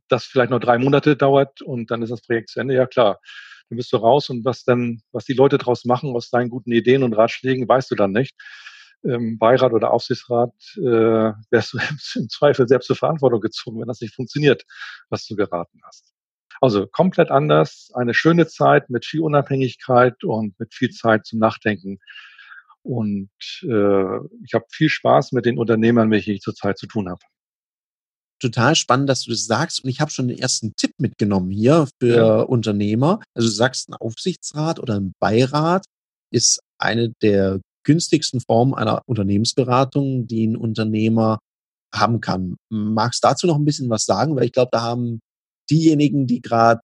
das 0.08 0.24
vielleicht 0.24 0.50
nur 0.50 0.58
drei 0.58 0.78
Monate 0.78 1.16
dauert 1.16 1.62
und 1.62 1.92
dann 1.92 2.02
ist 2.02 2.10
das 2.10 2.22
Projekt 2.22 2.48
zu 2.48 2.58
Ende, 2.58 2.74
ja 2.74 2.86
klar. 2.86 3.20
Dann 3.68 3.76
bist 3.76 3.92
du 3.92 3.98
raus 3.98 4.30
und 4.30 4.44
was 4.44 4.64
dann, 4.64 5.00
was 5.12 5.26
die 5.26 5.34
Leute 5.34 5.58
daraus 5.58 5.84
machen 5.84 6.16
aus 6.16 6.30
deinen 6.30 6.50
guten 6.50 6.72
Ideen 6.72 7.04
und 7.04 7.12
Ratschlägen, 7.12 7.68
weißt 7.68 7.90
du 7.92 7.94
dann 7.94 8.10
nicht. 8.10 8.34
Im 9.04 9.38
Beirat 9.38 9.72
oder 9.72 9.92
Aufsichtsrat 9.92 10.54
äh, 10.76 10.80
wärst 11.50 11.72
du 11.72 11.78
im 12.18 12.28
Zweifel 12.28 12.66
selbst 12.66 12.88
zur 12.88 12.96
Verantwortung 12.96 13.40
gezogen, 13.40 13.80
wenn 13.80 13.86
das 13.86 14.00
nicht 14.00 14.14
funktioniert, 14.14 14.64
was 15.08 15.24
du 15.24 15.36
geraten 15.36 15.80
hast. 15.84 16.17
Also 16.60 16.86
komplett 16.86 17.30
anders, 17.30 17.90
eine 17.94 18.14
schöne 18.14 18.46
Zeit 18.46 18.90
mit 18.90 19.04
viel 19.04 19.20
Unabhängigkeit 19.20 20.24
und 20.24 20.58
mit 20.58 20.74
viel 20.74 20.90
Zeit 20.90 21.26
zum 21.26 21.38
Nachdenken. 21.38 21.98
Und 22.82 23.30
äh, 23.62 24.16
ich 24.44 24.54
habe 24.54 24.64
viel 24.70 24.88
Spaß 24.88 25.32
mit 25.32 25.44
den 25.44 25.58
Unternehmern, 25.58 26.08
mit 26.08 26.26
denen 26.26 26.36
ich 26.36 26.42
zurzeit 26.42 26.78
zu 26.78 26.86
tun 26.86 27.08
habe. 27.08 27.20
Total 28.40 28.76
spannend, 28.76 29.08
dass 29.08 29.24
du 29.24 29.30
das 29.30 29.46
sagst. 29.46 29.82
Und 29.82 29.90
ich 29.90 30.00
habe 30.00 30.10
schon 30.10 30.28
den 30.28 30.38
ersten 30.38 30.74
Tipp 30.76 30.92
mitgenommen 30.98 31.50
hier 31.50 31.88
für 32.00 32.16
ja. 32.16 32.40
Unternehmer. 32.40 33.20
Also 33.34 33.48
du 33.48 33.54
sagst, 33.54 33.88
ein 33.88 33.94
Aufsichtsrat 33.94 34.78
oder 34.78 34.98
ein 34.98 35.12
Beirat 35.18 35.84
ist 36.30 36.60
eine 36.78 37.10
der 37.20 37.60
günstigsten 37.84 38.40
Formen 38.40 38.74
einer 38.74 39.02
Unternehmensberatung, 39.06 40.26
die 40.26 40.46
ein 40.46 40.56
Unternehmer 40.56 41.40
haben 41.92 42.20
kann. 42.20 42.56
Magst 42.68 43.24
du 43.24 43.28
dazu 43.28 43.46
noch 43.46 43.56
ein 43.56 43.64
bisschen 43.64 43.90
was 43.90 44.04
sagen? 44.04 44.36
Weil 44.36 44.44
ich 44.44 44.52
glaube, 44.52 44.70
da 44.72 44.82
haben 44.82 45.20
diejenigen, 45.70 46.26
die 46.26 46.40
gerade 46.40 46.80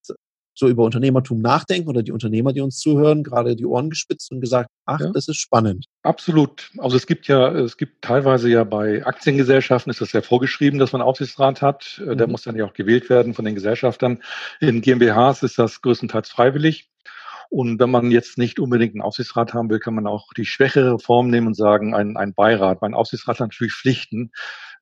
so 0.54 0.68
über 0.68 0.84
Unternehmertum 0.84 1.40
nachdenken 1.40 1.88
oder 1.88 2.02
die 2.02 2.12
Unternehmer, 2.12 2.52
die 2.52 2.60
uns 2.60 2.78
zuhören, 2.78 3.24
gerade 3.24 3.56
die 3.56 3.66
Ohren 3.66 3.90
gespitzt 3.90 4.30
und 4.30 4.40
gesagt, 4.40 4.70
ach, 4.86 5.00
ja. 5.00 5.10
das 5.12 5.28
ist 5.28 5.38
spannend. 5.38 5.86
Absolut. 6.02 6.70
Also 6.78 6.96
es 6.96 7.06
gibt 7.06 7.26
ja, 7.26 7.52
es 7.52 7.76
gibt 7.76 8.02
teilweise 8.02 8.48
ja 8.48 8.62
bei 8.62 9.04
Aktiengesellschaften 9.04 9.90
ist 9.90 10.00
das 10.00 10.12
ja 10.12 10.22
vorgeschrieben, 10.22 10.78
dass 10.78 10.92
man 10.92 11.02
Aufsichtsrat 11.02 11.60
hat. 11.60 12.00
Äh, 12.00 12.10
mhm. 12.10 12.18
Der 12.18 12.26
muss 12.28 12.42
dann 12.42 12.56
ja 12.56 12.64
auch 12.64 12.72
gewählt 12.72 13.10
werden 13.10 13.34
von 13.34 13.44
den 13.44 13.54
Gesellschaftern. 13.54 14.22
In 14.60 14.80
GmbHs 14.80 15.42
ist 15.42 15.58
das 15.58 15.82
größtenteils 15.82 16.28
freiwillig. 16.28 16.88
Und 17.50 17.78
wenn 17.78 17.90
man 17.90 18.10
jetzt 18.10 18.38
nicht 18.38 18.58
unbedingt 18.58 18.94
einen 18.94 19.02
Aufsichtsrat 19.02 19.54
haben 19.54 19.70
will, 19.70 19.78
kann 19.78 19.94
man 19.94 20.06
auch 20.06 20.32
die 20.36 20.46
schwächere 20.46 20.98
Form 20.98 21.28
nehmen 21.30 21.48
und 21.48 21.54
sagen, 21.54 21.94
ein, 21.94 22.16
ein 22.16 22.34
Beirat. 22.34 22.80
Mein 22.80 22.94
Aufsichtsrat 22.94 23.38
hat 23.38 23.50
natürlich 23.50 23.74
Pflichten, 23.74 24.32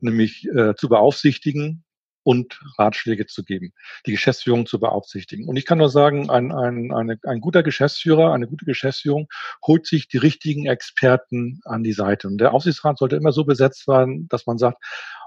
nämlich 0.00 0.48
äh, 0.54 0.74
zu 0.74 0.88
beaufsichtigen, 0.88 1.84
und 2.24 2.60
Ratschläge 2.78 3.26
zu 3.26 3.44
geben, 3.44 3.72
die 4.06 4.12
Geschäftsführung 4.12 4.66
zu 4.66 4.78
beaufsichtigen. 4.78 5.48
Und 5.48 5.56
ich 5.56 5.66
kann 5.66 5.78
nur 5.78 5.88
sagen, 5.88 6.30
ein, 6.30 6.52
ein, 6.52 6.92
eine, 6.92 7.18
ein 7.24 7.40
guter 7.40 7.62
Geschäftsführer, 7.62 8.32
eine 8.32 8.46
gute 8.46 8.64
Geschäftsführung 8.64 9.28
holt 9.66 9.86
sich 9.86 10.08
die 10.08 10.18
richtigen 10.18 10.66
Experten 10.66 11.60
an 11.64 11.82
die 11.82 11.92
Seite. 11.92 12.28
Und 12.28 12.38
der 12.38 12.54
Aufsichtsrat 12.54 12.98
sollte 12.98 13.16
immer 13.16 13.32
so 13.32 13.44
besetzt 13.44 13.88
werden, 13.88 14.28
dass 14.28 14.46
man 14.46 14.58
sagt, 14.58 14.78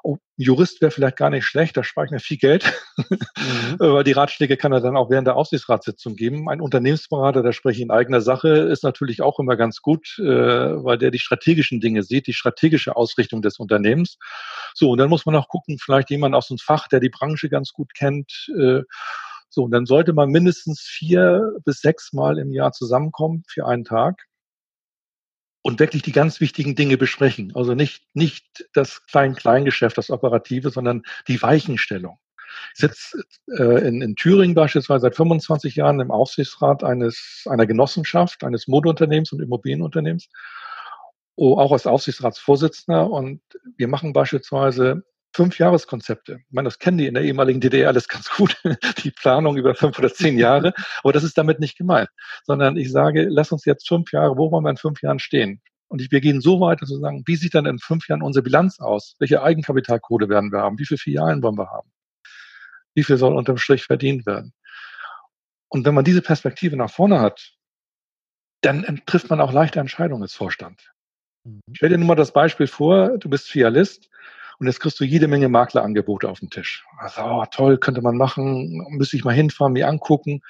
oh, 0.05 0.17
Jurist 0.37 0.81
wäre 0.81 0.91
vielleicht 0.91 1.17
gar 1.17 1.29
nicht 1.29 1.45
schlecht, 1.45 1.75
da 1.75 1.83
spare 1.83 2.05
ich 2.05 2.11
mir 2.11 2.19
viel 2.19 2.37
Geld, 2.37 2.71
mhm. 2.97 3.19
weil 3.79 4.03
die 4.03 4.11
Ratschläge 4.11 4.55
kann 4.55 4.71
er 4.71 4.79
dann 4.79 4.95
auch 4.95 5.09
während 5.09 5.27
der 5.27 5.35
Aufsichtsratssitzung 5.35 6.15
geben. 6.15 6.47
Ein 6.47 6.61
Unternehmensberater, 6.61 7.41
der 7.41 7.51
spreche 7.51 7.81
in 7.81 7.91
eigener 7.91 8.21
Sache, 8.21 8.49
ist 8.49 8.83
natürlich 8.83 9.21
auch 9.21 9.39
immer 9.39 9.57
ganz 9.57 9.81
gut, 9.81 10.17
äh, 10.19 10.23
weil 10.23 10.97
der 10.97 11.11
die 11.11 11.19
strategischen 11.19 11.81
Dinge 11.81 12.03
sieht, 12.03 12.27
die 12.27 12.33
strategische 12.33 12.95
Ausrichtung 12.95 13.41
des 13.41 13.57
Unternehmens. 13.57 14.17
So, 14.73 14.91
und 14.91 14.99
dann 14.99 15.09
muss 15.09 15.25
man 15.25 15.35
auch 15.35 15.47
gucken, 15.47 15.77
vielleicht 15.79 16.09
jemand 16.11 16.35
aus 16.35 16.47
dem 16.47 16.57
Fach, 16.57 16.87
der 16.87 16.99
die 16.99 17.09
Branche 17.09 17.49
ganz 17.49 17.73
gut 17.73 17.93
kennt. 17.95 18.49
Äh, 18.57 18.81
so, 19.49 19.63
und 19.63 19.71
dann 19.71 19.85
sollte 19.85 20.13
man 20.13 20.29
mindestens 20.29 20.81
vier 20.81 21.53
bis 21.63 21.79
sechs 21.79 22.13
Mal 22.13 22.37
im 22.37 22.51
Jahr 22.51 22.71
zusammenkommen 22.71 23.43
für 23.47 23.65
einen 23.65 23.85
Tag 23.85 24.25
und 25.65 25.79
wirklich 25.79 26.03
die 26.03 26.11
ganz 26.11 26.41
wichtigen 26.41 26.75
Dinge 26.75 26.95
besprechen. 26.95 27.51
Also 27.55 27.73
nicht, 27.73 28.03
nicht 28.13 28.69
das 28.73 29.03
Klein-Kleingeschäft, 29.07 29.97
das 29.97 30.11
Operative, 30.11 30.69
sondern 30.69 31.01
die 31.27 31.41
Weichenstellung. 31.41 32.19
Ich 32.75 32.81
sitze 32.81 33.23
äh, 33.57 33.87
in, 33.87 33.99
in 34.03 34.15
Thüringen 34.15 34.53
beispielsweise 34.53 35.01
seit 35.01 35.15
25 35.15 35.75
Jahren 35.75 35.99
im 36.01 36.11
Aufsichtsrat 36.11 36.83
eines, 36.83 37.45
einer 37.49 37.65
Genossenschaft, 37.65 38.43
eines 38.43 38.67
Modeunternehmens 38.67 39.31
und 39.31 39.41
Immobilienunternehmens, 39.41 40.29
auch 41.35 41.71
als 41.71 41.87
Aufsichtsratsvorsitzender. 41.87 43.09
Und 43.09 43.41
wir 43.75 43.87
machen 43.87 44.13
beispielsweise 44.13 45.03
fünf 45.35 45.59
Jahreskonzepte. 45.59 46.39
Ich 46.47 46.53
meine, 46.53 46.67
das 46.67 46.79
kennen 46.79 46.97
die 46.97 47.07
in 47.07 47.13
der 47.13 47.23
ehemaligen 47.23 47.59
DDR 47.59 47.89
alles 47.89 48.07
ganz 48.07 48.29
gut, 48.29 48.55
die 49.03 49.11
Planung 49.11 49.57
über 49.57 49.75
fünf 49.75 49.99
oder 49.99 50.13
zehn 50.13 50.37
Jahre. 50.39 50.73
Aber 51.03 51.11
das 51.11 51.23
ist 51.23 51.37
damit 51.37 51.59
nicht 51.59 51.77
gemeint, 51.77 52.09
sondern 52.45 52.77
ich 52.77 52.91
sage, 52.91 53.27
lass 53.29 53.51
uns 53.51 53.65
jetzt 53.65 53.87
fünf 53.87 54.13
Jahre, 54.13 54.37
wo 54.37 54.51
wollen 54.51 54.63
wir 54.63 54.69
in 54.69 54.77
fünf 54.77 55.01
Jahren 55.01 55.19
stehen? 55.19 55.61
Und 55.87 56.01
ich, 56.01 56.09
wir 56.11 56.21
gehen 56.21 56.39
so 56.39 56.61
weit, 56.61 56.81
dass 56.81 56.89
wir 56.89 56.99
sagen, 56.99 57.23
wie 57.25 57.35
sieht 57.35 57.53
dann 57.53 57.65
in 57.65 57.79
fünf 57.79 58.07
Jahren 58.07 58.21
unsere 58.21 58.43
Bilanz 58.43 58.79
aus? 58.79 59.15
Welche 59.19 59.43
Eigenkapitalquote 59.43 60.29
werden 60.29 60.51
wir 60.51 60.59
haben? 60.59 60.79
Wie 60.79 60.85
viele 60.85 60.97
Filialen 60.97 61.43
wollen 61.43 61.57
wir 61.57 61.69
haben? 61.69 61.91
Wie 62.95 63.03
viel 63.03 63.17
soll 63.17 63.35
unterm 63.35 63.57
Strich 63.57 63.83
verdient 63.83 64.25
werden? 64.25 64.53
Und 65.67 65.85
wenn 65.85 65.93
man 65.93 66.05
diese 66.05 66.21
Perspektive 66.21 66.77
nach 66.77 66.89
vorne 66.89 67.19
hat, 67.19 67.51
dann 68.61 69.01
trifft 69.05 69.29
man 69.29 69.41
auch 69.41 69.51
leichte 69.51 69.81
Entscheidungen 69.81 70.23
als 70.23 70.33
Vorstand. 70.33 70.93
Mhm. 71.43 71.59
Stell 71.73 71.89
dir 71.89 71.97
nur 71.97 72.07
mal 72.07 72.15
das 72.15 72.31
Beispiel 72.31 72.67
vor, 72.67 73.17
du 73.17 73.29
bist 73.29 73.49
Fialist 73.49 74.09
und 74.59 74.67
jetzt 74.67 74.79
kriegst 74.79 74.99
du 74.99 75.03
jede 75.03 75.27
Menge 75.27 75.49
Maklerangebote 75.49 76.29
auf 76.29 76.39
den 76.39 76.49
Tisch. 76.49 76.85
Also, 76.97 77.21
oh, 77.21 77.43
toll, 77.51 77.77
könnte 77.77 78.01
man 78.01 78.17
machen, 78.17 78.85
müsste 78.89 79.17
ich 79.17 79.23
mal 79.23 79.33
hinfahren, 79.33 79.73
mir 79.73 79.87
angucken. 79.87 80.41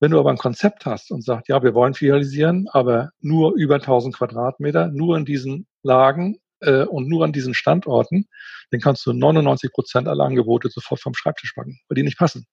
Wenn 0.00 0.12
du 0.12 0.20
aber 0.20 0.30
ein 0.30 0.38
Konzept 0.38 0.86
hast 0.86 1.10
und 1.10 1.24
sagst, 1.24 1.48
ja, 1.48 1.62
wir 1.62 1.74
wollen 1.74 1.94
filialisieren, 1.94 2.68
aber 2.72 3.10
nur 3.20 3.54
über 3.54 3.76
1000 3.76 4.14
Quadratmeter, 4.14 4.88
nur 4.88 5.16
in 5.16 5.24
diesen 5.24 5.66
Lagen, 5.82 6.38
äh, 6.60 6.84
und 6.84 7.08
nur 7.08 7.24
an 7.24 7.32
diesen 7.32 7.54
Standorten, 7.54 8.26
dann 8.70 8.80
kannst 8.80 9.06
du 9.06 9.12
99 9.12 9.72
Prozent 9.72 10.08
aller 10.08 10.24
Angebote 10.24 10.68
sofort 10.68 11.00
vom 11.00 11.14
Schreibtisch 11.14 11.52
packen, 11.52 11.78
weil 11.88 11.96
die 11.96 12.02
nicht 12.02 12.18
passen. 12.18 12.46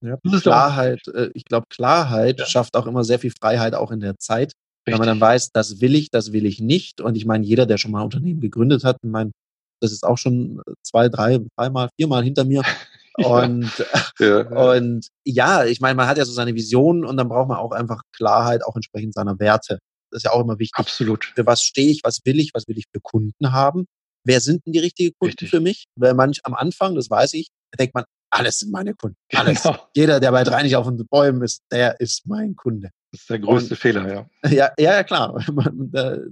Ja, 0.00 0.16
Klarheit, 0.40 1.00
äh, 1.08 1.30
ich 1.34 1.44
glaube, 1.44 1.66
Klarheit 1.70 2.38
ja. 2.38 2.46
schafft 2.46 2.76
auch 2.76 2.86
immer 2.86 3.02
sehr 3.04 3.18
viel 3.18 3.32
Freiheit 3.32 3.74
auch 3.74 3.90
in 3.90 4.00
der 4.00 4.16
Zeit, 4.18 4.52
Richtig. 4.52 4.54
wenn 4.86 4.98
man 4.98 5.08
dann 5.08 5.20
weiß, 5.20 5.50
das 5.50 5.80
will 5.80 5.96
ich, 5.96 6.10
das 6.10 6.32
will 6.32 6.46
ich 6.46 6.60
nicht. 6.60 7.00
Und 7.00 7.16
ich 7.16 7.26
meine, 7.26 7.44
jeder, 7.44 7.66
der 7.66 7.78
schon 7.78 7.90
mal 7.90 8.00
ein 8.00 8.04
Unternehmen 8.04 8.40
gegründet 8.40 8.84
hat, 8.84 8.98
ich 9.02 9.10
meine, 9.10 9.32
das 9.80 9.92
ist 9.92 10.04
auch 10.04 10.18
schon 10.18 10.62
zwei, 10.82 11.08
drei, 11.08 11.40
dreimal, 11.56 11.88
viermal 11.96 12.24
hinter 12.24 12.44
mir. 12.44 12.62
Und, 13.18 13.70
ja. 14.20 14.40
und 14.76 15.08
ja, 15.24 15.64
ich 15.64 15.80
meine, 15.80 15.96
man 15.96 16.06
hat 16.06 16.18
ja 16.18 16.24
so 16.24 16.32
seine 16.32 16.54
Vision 16.54 17.04
und 17.04 17.16
dann 17.16 17.28
braucht 17.28 17.48
man 17.48 17.58
auch 17.58 17.72
einfach 17.72 18.02
Klarheit, 18.14 18.64
auch 18.64 18.76
entsprechend 18.76 19.14
seiner 19.14 19.38
Werte. 19.40 19.80
Das 20.10 20.18
ist 20.18 20.24
ja 20.24 20.32
auch 20.32 20.40
immer 20.40 20.58
wichtig. 20.58 20.78
Absolut. 20.78 21.24
Für 21.34 21.44
was 21.44 21.62
stehe 21.62 21.90
ich, 21.90 22.00
was 22.04 22.20
will 22.24 22.38
ich, 22.38 22.52
was 22.54 22.66
will 22.68 22.78
ich 22.78 22.84
für 22.92 23.00
Kunden 23.00 23.52
haben? 23.52 23.86
Wer 24.24 24.40
sind 24.40 24.64
denn 24.64 24.72
die 24.72 24.78
richtigen 24.78 25.14
Kunden 25.18 25.32
Richtig. 25.32 25.50
für 25.50 25.60
mich? 25.60 25.86
Weil 25.96 26.14
manch 26.14 26.40
am 26.44 26.54
Anfang, 26.54 26.94
das 26.94 27.10
weiß 27.10 27.34
ich, 27.34 27.48
denkt 27.78 27.94
man, 27.94 28.04
alles 28.30 28.60
sind 28.60 28.72
meine 28.72 28.94
Kunden. 28.94 29.16
Alles. 29.34 29.62
Genau. 29.62 29.88
Jeder, 29.94 30.20
der 30.20 30.32
bei 30.32 30.44
drei 30.44 30.62
nicht 30.62 30.76
auf 30.76 30.86
den 30.86 31.04
Bäumen 31.06 31.42
ist, 31.42 31.62
der 31.72 31.98
ist 32.00 32.26
mein 32.26 32.54
Kunde. 32.56 32.90
Das 33.10 33.22
ist 33.22 33.30
der 33.30 33.38
größte 33.38 33.74
und, 33.74 33.78
Fehler. 33.78 34.28
Ja, 34.44 34.50
ja, 34.50 34.70
ja 34.78 35.02
klar. 35.02 35.42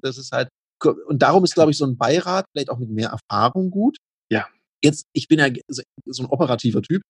Das 0.03 0.19
ist 0.19 0.31
halt, 0.33 0.51
und 0.85 1.23
darum 1.23 1.45
ist, 1.45 1.55
glaube 1.55 1.71
ich, 1.71 1.79
so 1.79 1.87
ein 1.87 1.97
Beirat 1.97 2.47
vielleicht 2.53 2.71
auch 2.71 2.79
mit 2.79 2.91
mehr 2.91 3.11
Erfahrung 3.11 3.71
gut. 3.71 3.99
Ja. 4.31 4.47
Jetzt, 4.83 5.07
ich 5.13 5.29
bin 5.29 5.39
ja 5.39 5.49
so 6.07 6.23
ein 6.23 6.29
operativer 6.29 6.83
Typ. 6.83 7.03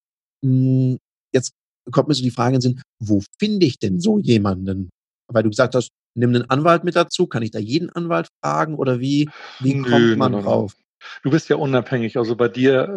Hm, 0.44 0.98
jetzt 1.32 1.52
kommt 1.90 2.08
mir 2.08 2.14
so 2.14 2.22
die 2.22 2.30
Frage 2.30 2.56
in 2.56 2.60
den 2.60 2.62
Sinn, 2.62 2.82
wo 3.02 3.22
finde 3.38 3.66
ich 3.66 3.78
denn 3.78 4.00
so 4.00 4.18
jemanden? 4.18 4.90
Weil 5.28 5.42
du 5.42 5.50
gesagt 5.50 5.74
hast, 5.74 5.90
nimm 6.14 6.30
einen 6.30 6.48
Anwalt 6.50 6.84
mit 6.84 6.96
dazu. 6.96 7.26
Kann 7.26 7.42
ich 7.42 7.50
da 7.50 7.58
jeden 7.58 7.90
Anwalt 7.90 8.28
fragen 8.42 8.76
oder 8.76 9.00
wie, 9.00 9.28
wie 9.60 9.74
Nö, 9.74 9.90
kommt 9.90 10.16
man 10.16 10.32
drauf? 10.32 10.76
Du 11.22 11.30
bist 11.30 11.48
ja 11.48 11.56
unabhängig. 11.56 12.16
Also 12.16 12.36
bei 12.36 12.48
dir, 12.48 12.88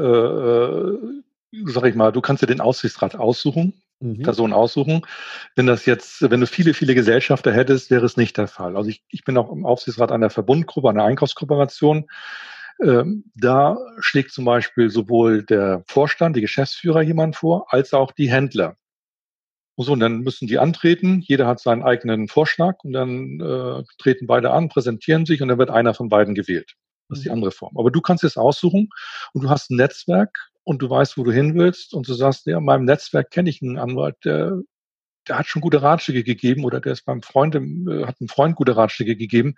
äh, 1.53 1.57
äh, 1.57 1.63
sag 1.65 1.85
ich 1.85 1.95
mal, 1.95 2.11
du 2.11 2.21
kannst 2.21 2.43
dir 2.43 2.47
den 2.47 2.61
Aussichtsrat 2.61 3.15
aussuchen, 3.15 3.73
mhm. 3.99 4.21
Personen 4.21 4.53
aussuchen. 4.53 5.01
Wenn 5.55 5.67
das 5.67 5.85
jetzt, 5.85 6.29
wenn 6.29 6.39
du 6.39 6.47
viele, 6.47 6.73
viele 6.73 6.95
Gesellschafter 6.95 7.51
hättest, 7.51 7.91
wäre 7.91 8.05
es 8.05 8.17
nicht 8.17 8.37
der 8.37 8.47
Fall. 8.47 8.75
Also 8.75 8.89
ich, 8.89 9.03
ich 9.09 9.23
bin 9.23 9.37
auch 9.37 9.51
im 9.51 9.65
Aufsichtsrat 9.65 10.11
einer 10.11 10.29
Verbundgruppe, 10.29 10.89
einer 10.89 11.03
Einkaufskooperation. 11.03 12.07
Ähm, 12.81 13.25
da 13.35 13.77
schlägt 13.99 14.31
zum 14.31 14.45
Beispiel 14.45 14.89
sowohl 14.89 15.43
der 15.43 15.83
Vorstand, 15.87 16.35
die 16.35 16.41
Geschäftsführer 16.41 17.01
jemand 17.01 17.35
vor, 17.35 17.73
als 17.73 17.93
auch 17.93 18.11
die 18.11 18.31
Händler. 18.31 18.77
Und 19.75 19.85
so, 19.85 19.93
und 19.93 19.99
dann 20.01 20.19
müssen 20.19 20.47
die 20.47 20.59
antreten. 20.59 21.21
Jeder 21.21 21.47
hat 21.47 21.59
seinen 21.59 21.83
eigenen 21.83 22.27
Vorschlag 22.27 22.83
und 22.83 22.93
dann 22.93 23.39
äh, 23.39 23.83
treten 23.97 24.27
beide 24.27 24.51
an, 24.51 24.69
präsentieren 24.69 25.25
sich 25.25 25.41
und 25.41 25.47
dann 25.47 25.57
wird 25.57 25.69
einer 25.69 25.93
von 25.93 26.09
beiden 26.09 26.35
gewählt. 26.35 26.75
Das 27.07 27.19
ist 27.19 27.23
die 27.23 27.29
mhm. 27.29 27.35
andere 27.35 27.51
Form. 27.51 27.77
Aber 27.77 27.91
du 27.91 28.01
kannst 28.01 28.23
es 28.23 28.37
aussuchen 28.37 28.89
und 29.33 29.43
du 29.43 29.49
hast 29.49 29.71
ein 29.71 29.77
Netzwerk 29.77 30.48
und 30.63 30.81
du 30.81 30.89
weißt, 30.89 31.17
wo 31.17 31.23
du 31.23 31.31
hin 31.31 31.55
willst 31.55 31.93
und 31.93 32.07
du 32.07 32.13
sagst, 32.13 32.45
ja, 32.45 32.57
in 32.57 32.65
meinem 32.65 32.85
Netzwerk 32.85 33.31
kenne 33.31 33.49
ich 33.49 33.61
einen 33.61 33.77
Anwalt, 33.77 34.15
der, 34.23 34.59
der 35.27 35.39
hat 35.39 35.47
schon 35.47 35.61
gute 35.61 35.81
Ratschläge 35.81 36.23
gegeben 36.23 36.65
oder 36.65 36.79
der 36.79 36.93
ist 36.93 37.05
beim 37.05 37.21
Freund, 37.21 37.55
äh, 37.55 38.05
hat 38.05 38.17
einem 38.19 38.29
Freund 38.29 38.55
gute 38.55 38.75
Ratschläge 38.75 39.15
gegeben. 39.15 39.55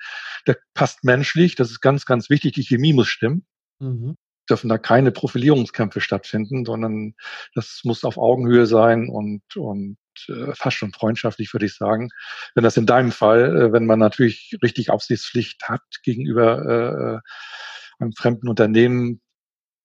Der 0.47 0.57
passt 0.73 1.03
menschlich, 1.03 1.55
das 1.55 1.71
ist 1.71 1.81
ganz, 1.81 2.05
ganz 2.05 2.29
wichtig, 2.29 2.53
die 2.53 2.63
Chemie 2.63 2.93
muss 2.93 3.07
stimmen. 3.07 3.45
Mhm 3.79 4.17
dürfen 4.49 4.69
da 4.69 4.77
keine 4.77 5.11
Profilierungskämpfe 5.11 6.01
stattfinden, 6.01 6.65
sondern 6.65 7.13
das 7.55 7.81
muss 7.83 8.03
auf 8.03 8.17
Augenhöhe 8.17 8.65
sein 8.65 9.07
und, 9.09 9.41
und 9.55 9.97
äh, 10.27 10.53
fast 10.55 10.77
schon 10.77 10.91
freundschaftlich, 10.91 11.53
würde 11.53 11.65
ich 11.65 11.75
sagen. 11.75 12.09
Wenn 12.53 12.63
das 12.63 12.77
in 12.77 12.85
deinem 12.85 13.11
Fall, 13.11 13.55
äh, 13.55 13.71
wenn 13.71 13.85
man 13.85 13.99
natürlich 13.99 14.57
richtig 14.61 14.89
Aufsichtspflicht 14.89 15.63
hat 15.69 15.81
gegenüber 16.03 17.21
äh, 17.21 18.03
einem 18.03 18.13
fremden 18.13 18.49
Unternehmen, 18.49 19.21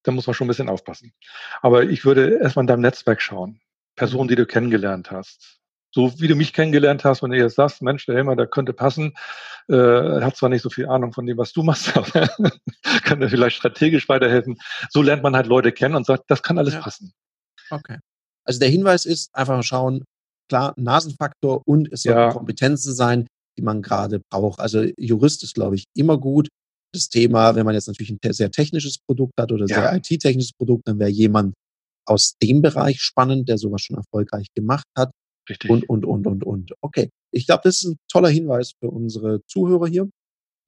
dann 0.07 0.15
muss 0.15 0.27
man 0.27 0.35
schon 0.35 0.47
ein 0.47 0.49
bisschen 0.49 0.69
aufpassen. 0.69 1.13
Aber 1.63 1.85
ich 1.85 2.05
würde 2.05 2.39
erstmal 2.39 2.65
in 2.65 2.69
deinem 2.69 2.83
Netzwerk 2.83 3.21
schauen. 3.21 3.61
Personen, 3.97 4.29
die 4.29 4.37
du 4.37 4.47
kennengelernt 4.47 5.11
hast. 5.11 5.59
So 5.93 6.21
wie 6.21 6.29
du 6.29 6.37
mich 6.37 6.53
kennengelernt 6.53 7.05
hast, 7.05 7.23
wenn 7.23 7.31
du 7.31 7.39
jetzt 7.39 7.57
sagst, 7.57 7.81
Mensch, 7.81 8.05
der 8.05 8.17
Helmer, 8.17 8.37
der 8.37 8.47
könnte 8.47 8.75
passen, 8.75 9.15
äh, 9.69 10.21
hat 10.21 10.37
zwar 10.37 10.51
nicht 10.51 10.61
so 10.61 10.69
viel 10.69 10.87
Ahnung 10.87 11.13
von 11.15 11.25
dem, 11.25 11.39
was 11.39 11.53
du 11.53 11.63
machst, 11.63 11.97
aber 11.97 12.29
kann 13.03 13.21
dir 13.21 13.31
vielleicht 13.31 13.57
strategisch 13.57 14.09
weiterhelfen. 14.09 14.59
So 14.91 15.01
lernt 15.01 15.23
man 15.23 15.35
halt 15.35 15.47
Leute 15.47 15.73
kennen 15.73 15.95
und 15.95 16.05
sagt, 16.05 16.25
das 16.29 16.43
kann 16.43 16.59
alles 16.59 16.75
ja. 16.75 16.81
passen. 16.81 17.13
Okay. 17.71 17.99
Also 18.45 18.61
der 18.61 18.69
Hinweis 18.69 19.07
ist 19.07 19.35
einfach 19.35 19.63
schauen, 19.63 20.05
klar, 20.49 20.75
Nasenfaktor 20.77 21.63
und 21.67 21.91
es 21.93 22.03
sollten 22.03 22.21
ja. 22.21 22.33
Kompetenzen 22.33 22.95
sein, 22.95 23.27
die 23.57 23.63
man 23.63 23.81
gerade 23.81 24.21
braucht. 24.31 24.61
Also 24.61 24.85
Jurist 24.99 25.43
ist, 25.43 25.55
glaube 25.55 25.77
ich, 25.77 25.85
immer 25.95 26.19
gut. 26.19 26.49
Das 26.97 27.09
Thema, 27.09 27.55
wenn 27.55 27.65
man 27.65 27.75
jetzt 27.75 27.89
natürlich 27.89 28.11
ein 28.11 28.33
sehr 28.33 28.51
technisches 28.51 28.99
Produkt 28.99 29.35
hat 29.39 29.53
oder 29.53 29.67
ja. 29.67 29.77
sehr 29.77 29.95
IT-technisches 29.97 30.53
Produkt, 30.53 30.89
dann 30.89 30.99
wäre 30.99 31.11
jemand 31.11 31.55
aus 32.07 32.37
dem 32.43 32.63
Bereich 32.63 33.01
spannend, 33.01 33.49
der 33.49 33.59
sowas 33.59 33.83
schon 33.83 33.97
erfolgreich 33.97 34.47
gemacht 34.55 34.87
hat. 34.97 35.11
Richtig. 35.49 35.71
Und, 35.71 35.89
und, 35.89 36.05
und, 36.05 36.27
und, 36.27 36.45
und. 36.45 36.73
Okay. 36.81 37.11
Ich 37.33 37.47
glaube, 37.47 37.63
das 37.65 37.77
ist 37.77 37.85
ein 37.85 37.97
toller 38.11 38.29
Hinweis 38.29 38.73
für 38.81 38.91
unsere 38.91 39.45
Zuhörer 39.47 39.87
hier. 39.87 40.09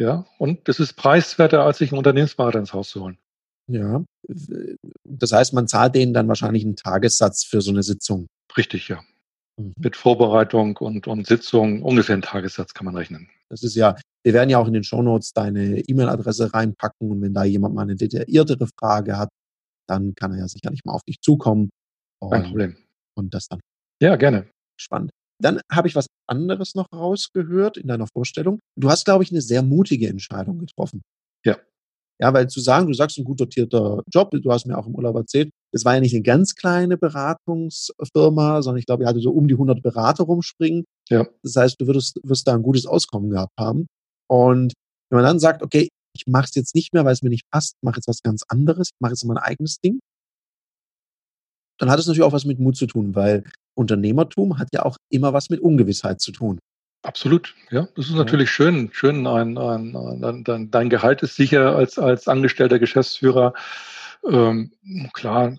Ja, 0.01 0.27
und 0.39 0.69
das 0.69 0.79
ist 0.79 0.93
preiswerter, 0.93 1.65
als 1.65 1.79
sich 1.79 1.91
einen 1.91 1.99
Unternehmensberater 1.99 2.59
ins 2.59 2.73
Haus 2.73 2.91
zu 2.91 3.03
holen. 3.03 3.19
Ja. 3.69 4.05
Das 5.05 5.33
heißt, 5.33 5.53
man 5.53 5.67
zahlt 5.67 5.95
denen 5.95 6.15
dann 6.15 6.29
wahrscheinlich 6.29 6.65
einen 6.65 6.77
Tagessatz 6.77 7.45
für 7.45 7.61
so 7.61 7.71
eine 7.71 7.83
Sitzung. 7.83 8.27
Richtig, 8.57 8.89
ja. 8.89 9.03
Mhm. 9.59 9.75
Mit 9.77 9.97
Vorbereitung 9.97 10.77
und, 10.77 11.07
und 11.07 11.27
Sitzung 11.27 11.83
ungefähr 11.83 12.15
einen 12.15 12.23
Tagessatz 12.23 12.75
kann 12.75 12.85
man 12.85 12.97
rechnen. 12.97 13.29
Das 13.49 13.63
ist 13.63 13.75
ja, 13.75 13.97
wir 14.25 14.33
werden 14.33 14.51
ja 14.51 14.59
auch 14.59 14.67
in 14.67 14.75
den 14.75 14.85
Shownotes 14.85 15.33
deine 15.33 15.81
E-Mail-Adresse 15.81 16.53
reinpacken 16.55 17.11
und 17.11 17.23
wenn 17.23 17.35
da 17.35 17.45
jemand 17.45 17.75
mal 17.75 17.83
eine 17.83 17.97
detailliertere 17.97 18.69
Frage 18.79 19.19
hat, 19.19 19.31
dann 19.89 20.15
kann 20.15 20.33
er 20.33 20.41
ja 20.41 20.49
sicherlich 20.49 20.85
mal 20.85 20.93
auf 20.93 21.03
dich 21.03 21.21
zukommen. 21.21 21.71
Kein 22.31 22.45
Problem. 22.45 22.77
Und 23.17 23.35
das 23.35 23.49
dann. 23.49 23.61
Ja, 24.01 24.17
gerne. 24.17 24.49
Spannend. 24.79 25.11
Dann 25.41 25.61
habe 25.71 25.89
ich 25.89 25.95
was 25.95 26.07
anderes 26.27 26.75
noch 26.75 26.87
rausgehört 26.93 27.77
in 27.77 27.89
deiner 27.89 28.07
Vorstellung. 28.07 28.59
Du 28.77 28.91
hast, 28.91 29.05
glaube 29.05 29.23
ich, 29.25 29.31
eine 29.31 29.41
sehr 29.41 29.63
mutige 29.63 30.09
Entscheidung 30.09 30.59
getroffen. 30.59 31.03
Ja. 31.45 31.57
Ja, 32.21 32.35
weil 32.35 32.49
zu 32.49 32.61
sagen, 32.61 32.87
du 32.89 32.93
sagst 32.93 33.19
ein 33.19 33.25
gut 33.25 33.41
dotierter 33.41 34.03
Job, 34.13 34.31
du 34.33 34.53
hast 34.53 34.67
mir 34.67 34.77
auch 34.77 34.87
im 34.87 34.95
Urlaub 34.95 35.17
erzählt, 35.17 35.51
das 35.73 35.85
war 35.85 35.95
ja 35.95 36.01
nicht 36.01 36.15
eine 36.15 36.23
ganz 36.23 36.55
kleine 36.55 36.97
Beratungsfirma, 36.97 38.63
sondern 38.63 38.79
ich 38.79 38.87
glaube, 38.87 39.05
ihr 39.05 39.09
hatte 39.09 39.21
so 39.21 39.31
um 39.31 39.49
die 39.49 39.55
100 39.55 39.83
Berater 39.83 40.25
rumspringen. 40.25 40.85
Ja. 41.09 41.27
Das 41.43 41.57
heißt, 41.57 41.81
du 41.81 41.87
würdest, 41.87 42.19
wirst 42.23 42.49
da 42.49 42.55
ein 42.55 42.63
gutes 42.63 42.87
Auskommen 42.87 43.31
gehabt 43.31 43.55
haben. 43.59 43.87
Und 44.29 44.73
wenn 45.11 45.17
man 45.17 45.25
dann 45.25 45.39
sagt, 45.39 45.63
okay, 45.63 45.89
ich 46.15 46.27
mache 46.27 46.47
es 46.47 46.55
jetzt 46.55 46.75
nicht 46.75 46.93
mehr, 46.95 47.05
weil 47.05 47.13
es 47.13 47.23
mir 47.23 47.31
nicht 47.31 47.49
passt, 47.51 47.75
mache 47.83 47.97
jetzt 47.97 48.09
was 48.09 48.23
ganz 48.23 48.43
anderes, 48.49 48.91
mache 49.01 49.13
jetzt 49.13 49.25
mein 49.25 49.39
eigenes 49.39 49.79
Ding, 49.79 50.01
dann 51.79 51.91
hat 51.91 52.01
es 52.01 52.07
natürlich 52.07 52.27
auch 52.27 52.33
was 52.33 52.45
mit 52.45 52.59
Mut 52.59 52.77
zu 52.77 52.87
tun, 52.87 53.15
weil 53.15 53.45
Unternehmertum 53.75 54.59
hat 54.59 54.69
ja 54.73 54.85
auch 54.85 54.97
immer 55.11 55.33
was 55.33 55.51
mit 55.51 55.61
Ungewissheit 55.61 56.21
zu 56.21 56.33
tun. 56.33 56.59
Absolut, 57.03 57.55
ja. 57.71 57.89
Das 57.95 58.09
ist 58.09 58.17
natürlich 58.17 58.51
schön. 58.51 58.91
Schön, 58.93 59.27
ein, 59.27 59.57
ein, 59.57 59.95
ein, 59.95 60.45
dein, 60.45 60.71
dein 60.71 60.91
Gehalt 60.91 61.23
ist 61.23 61.37
sicher 61.37 61.77
als, 61.77 61.99
als 61.99 62.27
angestellter 62.27 62.81
Geschäftsführer. 62.81 63.55
Ähm, 64.27 64.73
klar, 65.13 65.57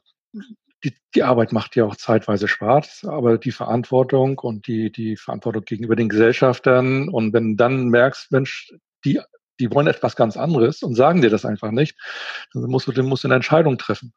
die, 0.83 0.93
die 1.15 1.23
Arbeit 1.23 1.51
macht 1.51 1.75
ja 1.75 1.85
auch 1.85 1.95
zeitweise 1.95 2.47
Spaß, 2.47 3.05
aber 3.05 3.37
die 3.37 3.51
Verantwortung 3.51 4.39
und 4.39 4.67
die, 4.67 4.91
die 4.91 5.17
Verantwortung 5.17 5.63
gegenüber 5.65 5.95
den 5.95 6.09
Gesellschaftern 6.09 7.09
und 7.09 7.33
wenn 7.33 7.57
dann 7.57 7.89
merkst, 7.89 8.31
Mensch, 8.31 8.73
die, 9.03 9.19
die 9.59 9.71
wollen 9.71 9.87
etwas 9.87 10.15
ganz 10.15 10.37
anderes 10.37 10.83
und 10.83 10.95
sagen 10.95 11.21
dir 11.21 11.29
das 11.29 11.45
einfach 11.45 11.71
nicht, 11.71 11.97
dann 12.53 12.63
musst 12.63 12.87
du, 12.87 12.91
dann 12.91 13.05
musst 13.05 13.23
du 13.23 13.27
eine 13.27 13.35
Entscheidung 13.35 13.77
treffen. 13.77 14.13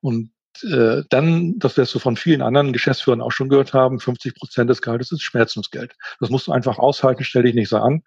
Und 0.00 0.30
äh, 0.62 1.02
dann, 1.08 1.58
das 1.58 1.76
wirst 1.76 1.94
du 1.94 1.98
von 1.98 2.16
vielen 2.16 2.42
anderen 2.42 2.72
Geschäftsführern 2.72 3.22
auch 3.22 3.32
schon 3.32 3.48
gehört 3.48 3.72
haben, 3.72 4.00
50 4.00 4.34
Prozent 4.34 4.68
des 4.68 4.82
Gehaltes 4.82 5.12
ist 5.12 5.22
Schmerzensgeld. 5.22 5.94
Das 6.20 6.28
musst 6.28 6.46
du 6.46 6.52
einfach 6.52 6.78
aushalten, 6.78 7.24
stell 7.24 7.44
dich 7.44 7.54
nicht 7.54 7.70
so 7.70 7.78
an. 7.78 8.02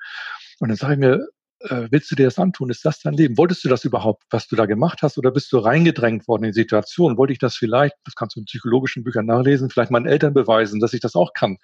Und 0.59 0.69
dann 0.69 0.77
sage 0.77 0.93
ich 0.93 0.99
mir, 0.99 1.27
äh, 1.69 1.87
willst 1.91 2.11
du 2.11 2.15
dir 2.15 2.25
das 2.25 2.39
antun? 2.39 2.69
Ist 2.69 2.85
das 2.85 2.99
dein 3.01 3.13
Leben? 3.13 3.37
Wolltest 3.37 3.63
du 3.63 3.69
das 3.69 3.83
überhaupt, 3.83 4.23
was 4.29 4.47
du 4.47 4.55
da 4.55 4.65
gemacht 4.65 5.01
hast? 5.01 5.17
Oder 5.17 5.31
bist 5.31 5.51
du 5.51 5.57
reingedrängt 5.57 6.27
worden 6.27 6.45
in 6.45 6.51
die 6.51 6.59
Situation? 6.59 7.17
Wollte 7.17 7.33
ich 7.33 7.39
das 7.39 7.55
vielleicht, 7.55 7.95
das 8.05 8.15
kannst 8.15 8.35
du 8.35 8.39
in 8.39 8.45
psychologischen 8.45 9.03
Büchern 9.03 9.25
nachlesen, 9.25 9.69
vielleicht 9.69 9.91
meinen 9.91 10.05
Eltern 10.05 10.33
beweisen, 10.33 10.79
dass 10.79 10.93
ich 10.93 11.01
das 11.01 11.15
auch 11.15 11.33
kann? 11.33 11.57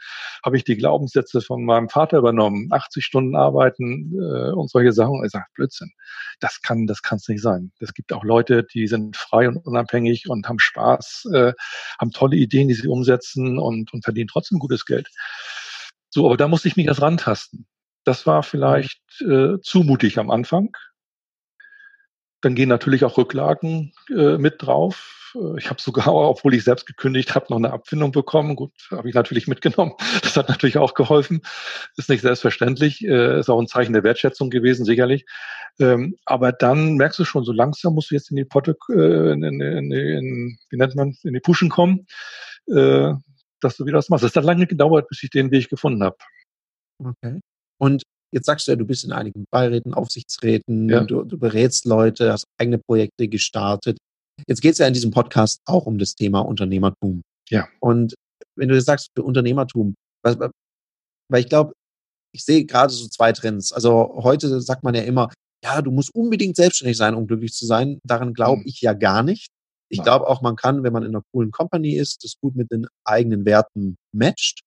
Habe 0.46 0.58
ich 0.58 0.63
die 0.63 0.77
Glaubenssätze 0.77 1.41
von 1.41 1.63
meinem 1.63 1.89
Vater 1.89 2.17
übernommen? 2.17 2.67
80 2.72 3.03
Stunden 3.03 3.36
arbeiten 3.36 4.13
äh, 4.15 4.51
und 4.51 4.70
solche 4.70 4.93
Sachen? 4.93 5.24
Ich 5.25 5.31
sage, 5.31 5.46
Blödsinn. 5.55 5.91
Das 6.39 6.62
kann, 6.62 6.88
das 6.88 7.01
kann 7.01 7.20
nicht 7.27 7.41
sein. 7.41 7.72
Es 7.79 7.93
gibt 7.93 8.13
auch 8.13 8.24
Leute, 8.24 8.63
die 8.63 8.88
sind 8.88 9.15
frei 9.15 9.48
und 9.48 9.58
unabhängig 9.58 10.29
und 10.29 10.48
haben 10.48 10.60
Spaß, 10.60 11.29
äh, 11.34 11.53
haben 12.00 12.12
tolle 12.12 12.36
Ideen, 12.36 12.67
die 12.67 12.74
sie 12.74 12.88
umsetzen 12.88 13.60
und, 13.60 13.93
und 13.93 14.03
verdienen 14.03 14.27
trotzdem 14.27 14.60
gutes 14.60 14.86
Geld. 14.86 15.08
So, 16.10 16.25
aber 16.25 16.38
da 16.38 16.48
musste 16.48 16.67
ich 16.67 16.75
mich 16.75 16.88
erst 16.88 17.01
rantasten. 17.01 17.65
Das 18.03 18.25
war 18.25 18.43
vielleicht 18.43 19.01
äh, 19.22 19.60
zu 19.62 19.84
mutig 19.84 20.17
am 20.17 20.31
Anfang. 20.31 20.75
Dann 22.41 22.55
gehen 22.55 22.70
natürlich 22.70 23.05
auch 23.05 23.17
Rücklagen 23.17 23.93
äh, 24.10 24.38
mit 24.38 24.63
drauf. 24.63 25.36
äh, 25.36 25.60
ich 25.60 25.70
habe 25.70 25.79
sogar, 25.81 26.08
obwohl 26.13 26.55
ich 26.55 26.63
selbst 26.63 26.88
gekündigt 26.88 27.36
habe, 27.36 27.46
noch 27.50 27.58
eine 27.58 27.72
Abfindung 27.72 28.12
bekommen. 28.12 28.55
Gut, 28.55 28.72
habe 28.89 29.08
ich 29.08 29.15
natürlich 29.15 29.48
mitgenommen. 29.48 29.93
Das 30.24 30.38
hat 30.38 30.50
natürlich 30.50 30.77
auch 30.77 30.93
geholfen. 30.93 31.41
Ist 31.98 32.10
nicht 32.10 32.22
selbstverständlich, 32.22 33.03
äh, 33.03 33.39
ist 33.39 33.50
auch 33.50 33.60
ein 33.60 33.67
Zeichen 33.67 33.93
der 33.93 34.03
Wertschätzung 34.03 34.50
gewesen, 34.50 34.86
sicherlich. 34.86 35.25
Ähm, 35.79 36.15
aber 36.25 36.51
dann 36.51 36.96
merkst 36.96 37.20
du 37.20 37.25
schon, 37.25 37.43
so 37.43 37.51
langsam 37.51 37.93
musst 37.93 38.12
du 38.12 38.15
jetzt 38.15 38.31
in 38.31 38.38
die 38.38 38.46
Potte, 38.46 38.75
äh, 38.89 39.34
in, 39.34 39.43
in, 39.43 39.62
in, 39.62 39.91
in 39.91 40.58
wie 40.70 40.77
nennt 40.77 40.96
man, 40.96 41.15
in 41.24 41.34
die 41.34 41.39
Puschen 41.39 41.70
kommen, 41.70 42.08
äh, 42.67 43.13
dass 43.60 43.77
du 43.77 43.86
wieder 43.86 43.98
was 43.98 44.10
machst. 44.10 44.24
Es 44.24 44.36
hat 44.36 44.46
lange 44.46 44.67
gedauert, 44.67 45.08
bis 45.10 45.22
ich 45.22 45.29
den 45.29 45.51
Weg 45.51 45.70
gefunden 45.70 46.03
habe. 46.03 46.17
Okay. 47.03 47.39
Und 47.81 48.03
Jetzt 48.33 48.45
sagst 48.45 48.67
du 48.67 48.71
ja, 48.71 48.75
du 48.77 48.85
bist 48.85 49.03
in 49.03 49.11
einigen 49.11 49.45
Beiräten, 49.51 49.93
Aufsichtsräten, 49.93 50.89
ja. 50.89 51.03
du, 51.03 51.23
du 51.23 51.38
berätst 51.38 51.85
Leute, 51.85 52.31
hast 52.31 52.45
eigene 52.57 52.77
Projekte 52.77 53.27
gestartet. 53.27 53.97
Jetzt 54.47 54.61
geht 54.61 54.73
es 54.73 54.77
ja 54.77 54.88
in 54.88 54.93
diesem 54.93 55.11
Podcast 55.11 55.59
auch 55.65 55.85
um 55.85 56.00
das 56.00 56.15
Thema 56.15 56.39
Unternehmertum. 56.39 57.23
Ja. 57.50 57.67
Und 57.81 58.15
wenn 58.55 58.69
du 58.69 58.81
sagst 58.81 59.09
für 59.15 59.23
Unternehmertum, 59.23 59.95
was, 60.23 60.38
weil 60.39 61.41
ich 61.41 61.50
glaube, 61.50 61.73
ich 62.33 62.45
sehe 62.45 62.65
gerade 62.65 62.93
so 62.93 63.07
zwei 63.09 63.33
Trends. 63.33 63.73
Also 63.73 64.21
heute 64.23 64.61
sagt 64.61 64.83
man 64.83 64.95
ja 64.95 65.01
immer, 65.01 65.29
ja, 65.63 65.81
du 65.81 65.91
musst 65.91 66.15
unbedingt 66.15 66.55
selbstständig 66.55 66.97
sein, 66.97 67.15
um 67.15 67.27
glücklich 67.27 67.51
zu 67.53 67.65
sein. 67.65 68.00
Daran 68.05 68.33
glaube 68.33 68.61
mhm. 68.61 68.67
ich 68.67 68.79
ja 68.79 68.93
gar 68.93 69.23
nicht. 69.23 69.50
Ich 69.89 70.01
glaube 70.01 70.25
auch, 70.27 70.41
man 70.41 70.55
kann, 70.55 70.83
wenn 70.83 70.93
man 70.93 71.03
in 71.03 71.09
einer 71.09 71.23
coolen 71.33 71.51
Company 71.51 71.97
ist, 71.97 72.23
das 72.23 72.35
gut 72.41 72.55
mit 72.55 72.71
den 72.71 72.88
eigenen 73.03 73.43
Werten 73.43 73.97
matcht, 74.13 74.61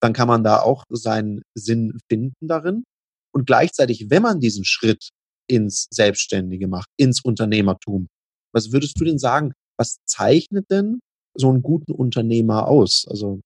dann 0.00 0.12
kann 0.12 0.28
man 0.28 0.44
da 0.44 0.60
auch 0.60 0.84
seinen 0.90 1.42
Sinn 1.54 1.98
finden 2.10 2.46
darin. 2.46 2.84
Und 3.32 3.46
gleichzeitig, 3.46 4.10
wenn 4.10 4.22
man 4.22 4.40
diesen 4.40 4.64
Schritt 4.64 5.10
ins 5.48 5.88
Selbstständige 5.90 6.68
macht, 6.68 6.88
ins 6.96 7.22
Unternehmertum, 7.22 8.08
was 8.52 8.72
würdest 8.72 8.98
du 9.00 9.04
denn 9.04 9.18
sagen, 9.18 9.52
was 9.78 9.98
zeichnet 10.06 10.70
denn 10.70 11.00
so 11.34 11.48
einen 11.48 11.62
guten 11.62 11.92
Unternehmer 11.92 12.66
aus? 12.66 13.06
Also, 13.08 13.40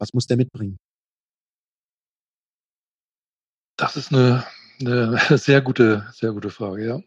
was 0.00 0.12
muss 0.14 0.26
der 0.26 0.36
mitbringen? 0.36 0.78
Das 3.76 3.96
ist 3.96 4.12
eine, 4.12 4.44
eine 4.80 5.18
sehr 5.38 5.60
gute, 5.60 6.06
sehr 6.12 6.32
gute 6.32 6.50
Frage, 6.50 6.86
ja. 6.86 7.00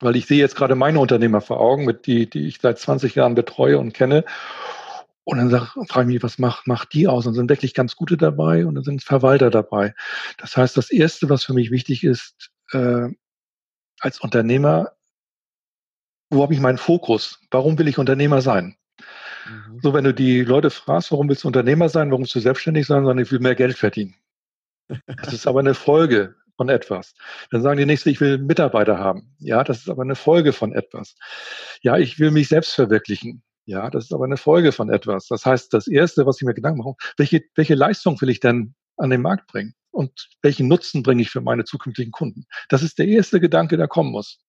Weil 0.00 0.16
ich 0.16 0.26
sehe 0.26 0.38
jetzt 0.38 0.56
gerade 0.56 0.74
meine 0.74 0.98
Unternehmer 0.98 1.40
vor 1.40 1.60
Augen, 1.60 1.84
mit 1.84 2.06
die, 2.06 2.28
die 2.28 2.46
ich 2.46 2.58
seit 2.60 2.78
20 2.78 3.14
Jahren 3.14 3.34
betreue 3.34 3.78
und 3.78 3.94
kenne. 3.94 4.24
Und 5.24 5.38
dann 5.38 5.50
sag, 5.50 5.74
frage 5.88 6.08
ich 6.08 6.14
mich, 6.14 6.22
was 6.22 6.38
macht, 6.38 6.66
macht 6.66 6.92
die 6.92 7.08
aus? 7.08 7.26
Und 7.26 7.34
sind 7.34 7.48
wirklich 7.48 7.74
ganz 7.74 7.96
gute 7.96 8.16
dabei 8.16 8.66
und 8.66 8.74
dann 8.74 8.84
sind 8.84 9.02
Verwalter 9.02 9.50
dabei. 9.50 9.94
Das 10.38 10.56
heißt, 10.56 10.76
das 10.76 10.90
Erste, 10.90 11.30
was 11.30 11.44
für 11.44 11.54
mich 11.54 11.70
wichtig 11.70 12.04
ist, 12.04 12.50
äh, 12.72 13.08
als 14.00 14.20
Unternehmer, 14.20 14.92
wo 16.30 16.42
habe 16.42 16.52
ich 16.52 16.60
meinen 16.60 16.78
Fokus? 16.78 17.40
Warum 17.50 17.78
will 17.78 17.88
ich 17.88 17.98
Unternehmer 17.98 18.42
sein? 18.42 18.76
Mhm. 19.46 19.80
So, 19.82 19.94
wenn 19.94 20.04
du 20.04 20.12
die 20.12 20.42
Leute 20.42 20.70
fragst, 20.70 21.10
warum 21.10 21.28
willst 21.28 21.44
du 21.44 21.48
Unternehmer 21.48 21.88
sein, 21.88 22.10
warum 22.10 22.22
willst 22.22 22.34
du 22.34 22.40
selbstständig 22.40 22.86
sein, 22.86 23.04
sondern 23.04 23.24
ich 23.24 23.32
will 23.32 23.40
mehr 23.40 23.54
Geld 23.54 23.78
verdienen. 23.78 24.14
Das 25.06 25.32
ist 25.32 25.46
aber 25.46 25.60
eine 25.60 25.74
Folge 25.74 26.34
von 26.56 26.68
etwas. 26.68 27.14
Dann 27.50 27.62
sagen 27.62 27.78
die 27.78 27.86
nächste, 27.86 28.10
ich 28.10 28.20
will 28.20 28.38
Mitarbeiter 28.38 28.98
haben. 28.98 29.34
Ja, 29.38 29.64
das 29.64 29.78
ist 29.78 29.88
aber 29.88 30.02
eine 30.02 30.14
Folge 30.14 30.52
von 30.52 30.72
etwas. 30.72 31.16
Ja, 31.80 31.96
ich 31.96 32.18
will 32.18 32.30
mich 32.30 32.48
selbst 32.48 32.74
verwirklichen. 32.74 33.42
Ja, 33.66 33.88
das 33.90 34.04
ist 34.04 34.12
aber 34.12 34.24
eine 34.24 34.36
Folge 34.36 34.72
von 34.72 34.90
etwas. 34.90 35.26
Das 35.28 35.46
heißt, 35.46 35.72
das 35.72 35.86
Erste, 35.86 36.26
was 36.26 36.40
ich 36.40 36.46
mir 36.46 36.54
Gedanken 36.54 36.80
mache, 36.80 36.94
welche, 37.16 37.42
welche 37.54 37.74
Leistung 37.74 38.20
will 38.20 38.28
ich 38.28 38.40
denn 38.40 38.74
an 38.96 39.10
den 39.10 39.22
Markt 39.22 39.46
bringen? 39.46 39.74
Und 39.90 40.28
welchen 40.42 40.68
Nutzen 40.68 41.02
bringe 41.02 41.22
ich 41.22 41.30
für 41.30 41.40
meine 41.40 41.64
zukünftigen 41.64 42.10
Kunden? 42.10 42.46
Das 42.68 42.82
ist 42.82 42.98
der 42.98 43.06
erste 43.06 43.40
Gedanke, 43.40 43.76
der 43.76 43.88
kommen 43.88 44.10
muss. 44.10 44.40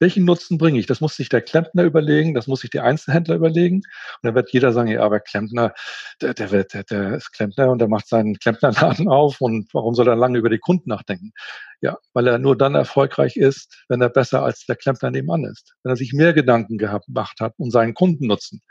Welchen 0.00 0.24
Nutzen 0.24 0.56
bringe 0.56 0.80
ich? 0.80 0.86
Das 0.86 1.00
muss 1.00 1.14
sich 1.14 1.28
der 1.28 1.42
Klempner 1.42 1.84
überlegen, 1.84 2.34
das 2.34 2.46
muss 2.46 2.60
sich 2.60 2.70
der 2.70 2.84
Einzelhändler 2.84 3.36
überlegen. 3.36 3.76
Und 3.76 3.84
dann 4.22 4.34
wird 4.34 4.50
jeder 4.50 4.72
sagen, 4.72 4.88
ja, 4.88 5.02
aber 5.02 5.20
Klempner, 5.20 5.74
der, 6.22 6.32
der, 6.32 6.50
wird, 6.50 6.72
der, 6.72 6.84
der 6.84 7.14
ist 7.16 7.32
Klempner 7.32 7.70
und 7.70 7.78
der 7.78 7.88
macht 7.88 8.08
seinen 8.08 8.38
Klempnerladen 8.38 9.08
auf 9.08 9.40
und 9.40 9.68
warum 9.74 9.94
soll 9.94 10.08
er 10.08 10.16
lange 10.16 10.38
über 10.38 10.48
die 10.48 10.58
Kunden 10.58 10.88
nachdenken? 10.88 11.32
Ja, 11.82 11.98
weil 12.14 12.26
er 12.26 12.38
nur 12.38 12.56
dann 12.56 12.74
erfolgreich 12.74 13.36
ist, 13.36 13.84
wenn 13.88 14.00
er 14.00 14.08
besser 14.08 14.42
als 14.42 14.64
der 14.64 14.76
Klempner 14.76 15.10
nebenan 15.10 15.44
ist. 15.44 15.74
Wenn 15.82 15.92
er 15.92 15.96
sich 15.96 16.12
mehr 16.14 16.32
Gedanken 16.32 16.78
gemacht 16.78 17.40
hat 17.40 17.54
um 17.58 17.70
seinen 17.70 17.94
Kundennutzen. 17.94 18.62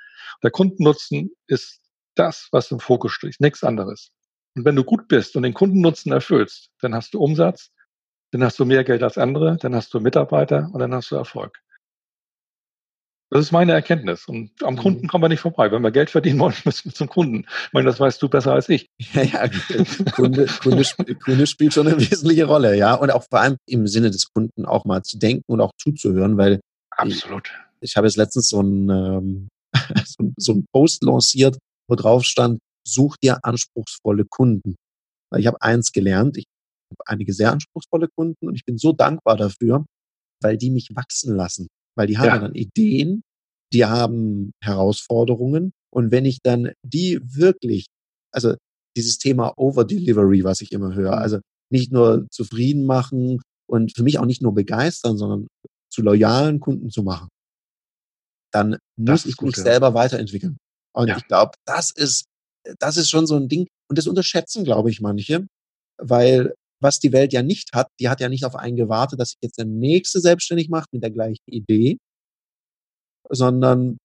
Der 0.43 0.51
Kundennutzen 0.51 1.31
ist 1.47 1.79
das, 2.15 2.49
was 2.51 2.71
im 2.71 2.79
Fokus 2.79 3.13
steht, 3.13 3.35
nichts 3.39 3.63
anderes. 3.63 4.11
Und 4.55 4.65
wenn 4.65 4.75
du 4.75 4.83
gut 4.83 5.07
bist 5.07 5.35
und 5.35 5.43
den 5.43 5.53
Kundennutzen 5.53 6.11
erfüllst, 6.11 6.69
dann 6.81 6.95
hast 6.95 7.13
du 7.13 7.19
Umsatz, 7.19 7.71
dann 8.31 8.43
hast 8.43 8.59
du 8.59 8.65
mehr 8.65 8.83
Geld 8.83 9.03
als 9.03 9.17
andere, 9.17 9.57
dann 9.57 9.75
hast 9.75 9.93
du 9.93 9.99
Mitarbeiter 9.99 10.69
und 10.71 10.79
dann 10.79 10.93
hast 10.93 11.11
du 11.11 11.15
Erfolg. 11.15 11.59
Das 13.31 13.41
ist 13.41 13.51
meine 13.51 13.73
Erkenntnis. 13.73 14.25
Und 14.27 14.51
am 14.63 14.73
mhm. 14.73 14.79
Kunden 14.79 15.07
kommen 15.07 15.23
wir 15.23 15.29
nicht 15.29 15.41
vorbei. 15.41 15.71
Wenn 15.71 15.83
wir 15.83 15.91
Geld 15.91 16.09
verdienen 16.09 16.39
wollen, 16.39 16.55
müssen 16.65 16.85
wir 16.85 16.93
zum 16.93 17.09
Kunden. 17.09 17.45
Ich 17.67 17.73
meine, 17.73 17.85
das 17.85 17.99
weißt 17.99 18.21
du 18.21 18.29
besser 18.29 18.53
als 18.53 18.69
ich. 18.69 18.87
Ja, 19.13 19.23
ja, 19.23 19.49
Kunde, 20.11 20.47
Kunde, 20.61 20.85
Kunde 21.15 21.47
spielt 21.47 21.73
schon 21.73 21.87
eine 21.87 21.97
wesentliche 21.99 22.45
Rolle, 22.45 22.75
ja. 22.75 22.95
Und 22.95 23.11
auch 23.11 23.23
vor 23.29 23.39
allem 23.39 23.57
im 23.67 23.87
Sinne 23.87 24.09
des 24.09 24.31
Kunden 24.33 24.65
auch 24.65 24.85
mal 24.85 25.03
zu 25.03 25.17
denken 25.17 25.43
und 25.47 25.61
auch 25.61 25.71
zuzuhören, 25.77 26.37
weil 26.37 26.59
Absolut. 26.91 27.51
Ich, 27.81 27.91
ich 27.91 27.97
habe 27.97 28.07
jetzt 28.07 28.17
letztens 28.17 28.49
so 28.49 28.61
ein, 28.61 28.89
ähm, 28.89 29.49
so, 30.05 30.31
so 30.37 30.53
ein 30.53 30.65
Post 30.71 31.03
lanciert, 31.03 31.57
wo 31.87 31.95
drauf 31.95 32.23
stand, 32.23 32.59
such 32.83 33.17
dir 33.17 33.39
anspruchsvolle 33.43 34.25
Kunden. 34.25 34.75
Weil 35.31 35.41
ich 35.41 35.47
habe 35.47 35.61
eins 35.61 35.91
gelernt, 35.91 36.37
ich 36.37 36.45
einige 37.05 37.33
sehr 37.33 37.51
anspruchsvolle 37.51 38.07
Kunden 38.15 38.47
und 38.47 38.55
ich 38.55 38.65
bin 38.65 38.77
so 38.77 38.91
dankbar 38.91 39.37
dafür, 39.37 39.85
weil 40.41 40.57
die 40.57 40.71
mich 40.71 40.89
wachsen 40.95 41.35
lassen. 41.35 41.67
Weil 41.95 42.07
die 42.07 42.17
haben 42.17 42.27
ja, 42.27 42.39
dann 42.39 42.55
Ideen, 42.55 43.21
die 43.73 43.85
haben 43.85 44.51
Herausforderungen 44.63 45.71
und 45.91 46.11
wenn 46.11 46.25
ich 46.25 46.39
dann 46.41 46.71
die 46.83 47.19
wirklich, 47.23 47.87
also 48.33 48.55
dieses 48.95 49.17
Thema 49.17 49.53
Over-Delivery, 49.57 50.43
was 50.43 50.61
ich 50.61 50.71
immer 50.71 50.93
höre, 50.93 51.15
mhm. 51.15 51.21
also 51.21 51.39
nicht 51.71 51.91
nur 51.91 52.27
zufrieden 52.31 52.85
machen 52.85 53.41
und 53.69 53.95
für 53.95 54.03
mich 54.03 54.19
auch 54.19 54.25
nicht 54.25 54.41
nur 54.41 54.53
begeistern, 54.53 55.17
sondern 55.17 55.47
zu 55.91 56.01
loyalen 56.01 56.59
Kunden 56.59 56.89
zu 56.89 57.03
machen, 57.03 57.29
dann 58.51 58.77
muss 58.97 59.25
ich 59.25 59.37
gut, 59.37 59.47
mich 59.47 59.57
ja. 59.57 59.63
selber 59.63 59.93
weiterentwickeln. 59.93 60.57
Und 60.95 61.07
ja. 61.07 61.17
ich 61.17 61.27
glaube, 61.27 61.51
das 61.65 61.91
ist, 61.91 62.25
das 62.79 62.97
ist 62.97 63.09
schon 63.09 63.27
so 63.27 63.35
ein 63.35 63.47
Ding. 63.47 63.67
Und 63.89 63.97
das 63.97 64.07
unterschätzen, 64.07 64.63
glaube 64.63 64.89
ich, 64.89 65.01
manche, 65.01 65.47
weil 65.97 66.53
was 66.81 66.99
die 66.99 67.11
Welt 67.11 67.33
ja 67.33 67.43
nicht 67.43 67.73
hat, 67.73 67.87
die 67.99 68.09
hat 68.09 68.21
ja 68.21 68.29
nicht 68.29 68.45
auf 68.45 68.55
einen 68.55 68.75
gewartet, 68.77 69.19
dass 69.19 69.29
sich 69.29 69.39
jetzt 69.41 69.57
der 69.57 69.65
nächste 69.65 70.19
selbstständig 70.19 70.69
macht 70.69 70.91
mit 70.93 71.03
der 71.03 71.11
gleichen 71.11 71.43
Idee, 71.47 71.97
sondern 73.29 73.97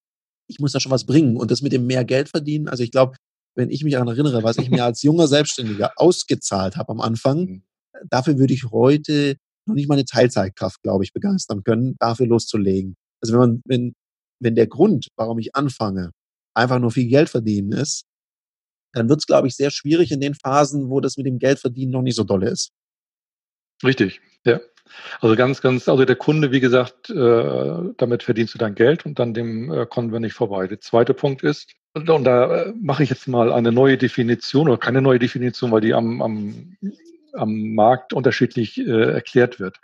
ich 0.48 0.58
muss 0.58 0.72
da 0.72 0.80
schon 0.80 0.92
was 0.92 1.06
bringen. 1.06 1.36
Und 1.36 1.50
das 1.50 1.62
mit 1.62 1.72
dem 1.72 1.86
mehr 1.86 2.04
Geld 2.04 2.28
verdienen, 2.28 2.68
also 2.68 2.82
ich 2.82 2.90
glaube, 2.90 3.16
wenn 3.56 3.70
ich 3.70 3.84
mich 3.84 3.92
daran 3.92 4.08
erinnere, 4.08 4.42
was 4.42 4.58
ich 4.58 4.70
mir 4.70 4.84
als 4.84 5.02
junger 5.02 5.28
Selbstständiger 5.28 5.92
ausgezahlt 5.96 6.76
habe 6.76 6.90
am 6.90 7.00
Anfang, 7.00 7.38
mhm. 7.38 7.62
dafür 8.10 8.38
würde 8.38 8.54
ich 8.54 8.64
heute 8.70 9.36
noch 9.66 9.74
nicht 9.74 9.88
mal 9.88 9.94
eine 9.94 10.04
Teilzeitkraft, 10.04 10.82
glaube 10.82 11.04
ich, 11.04 11.12
begeistern 11.12 11.62
können, 11.62 11.96
dafür 11.98 12.26
loszulegen. 12.26 12.96
Also 13.22 13.32
wenn 13.34 13.40
man, 13.40 13.62
wenn, 13.64 13.94
wenn 14.40 14.54
der 14.54 14.66
Grund, 14.66 15.08
warum 15.16 15.38
ich 15.38 15.54
anfange, 15.54 16.10
einfach 16.54 16.78
nur 16.78 16.90
viel 16.90 17.08
Geld 17.08 17.30
verdienen 17.30 17.72
ist, 17.72 18.04
dann 18.94 19.08
wird 19.08 19.20
es, 19.20 19.26
glaube 19.26 19.48
ich, 19.48 19.56
sehr 19.56 19.70
schwierig 19.70 20.12
in 20.12 20.20
den 20.20 20.34
Phasen, 20.34 20.88
wo 20.88 21.00
das 21.00 21.16
mit 21.16 21.26
dem 21.26 21.38
Geldverdienen 21.38 21.92
noch 21.92 22.02
nicht 22.02 22.16
so 22.16 22.24
dolle 22.24 22.48
ist. 22.48 22.72
Richtig, 23.82 24.20
ja. 24.44 24.60
Also 25.20 25.34
ganz, 25.34 25.60
ganz, 25.60 25.88
also 25.88 26.04
der 26.04 26.16
Kunde, 26.16 26.52
wie 26.52 26.60
gesagt, 26.60 27.10
äh, 27.10 27.94
damit 27.96 28.22
verdienst 28.22 28.54
du 28.54 28.58
dein 28.58 28.74
Geld 28.74 29.06
und 29.06 29.18
dann 29.18 29.34
dem 29.34 29.72
äh, 29.72 29.86
kommen 29.86 30.12
wir 30.12 30.20
nicht 30.20 30.34
vorbei. 30.34 30.66
Der 30.66 30.80
zweite 30.80 31.14
Punkt 31.14 31.42
ist, 31.42 31.72
und, 31.94 32.06
da 32.06 32.64
äh, 32.64 32.72
mache 32.80 33.02
ich 33.02 33.10
jetzt 33.10 33.28
mal 33.28 33.52
eine 33.52 33.72
neue 33.72 33.96
Definition 33.96 34.68
oder 34.68 34.78
keine 34.78 35.00
neue 35.00 35.18
Definition, 35.18 35.72
weil 35.72 35.80
die 35.80 35.94
am, 35.94 36.20
am, 36.20 36.76
am 37.32 37.74
Markt 37.74 38.12
unterschiedlich 38.12 38.78
erklärt 38.86 39.58
wird. 39.58 39.78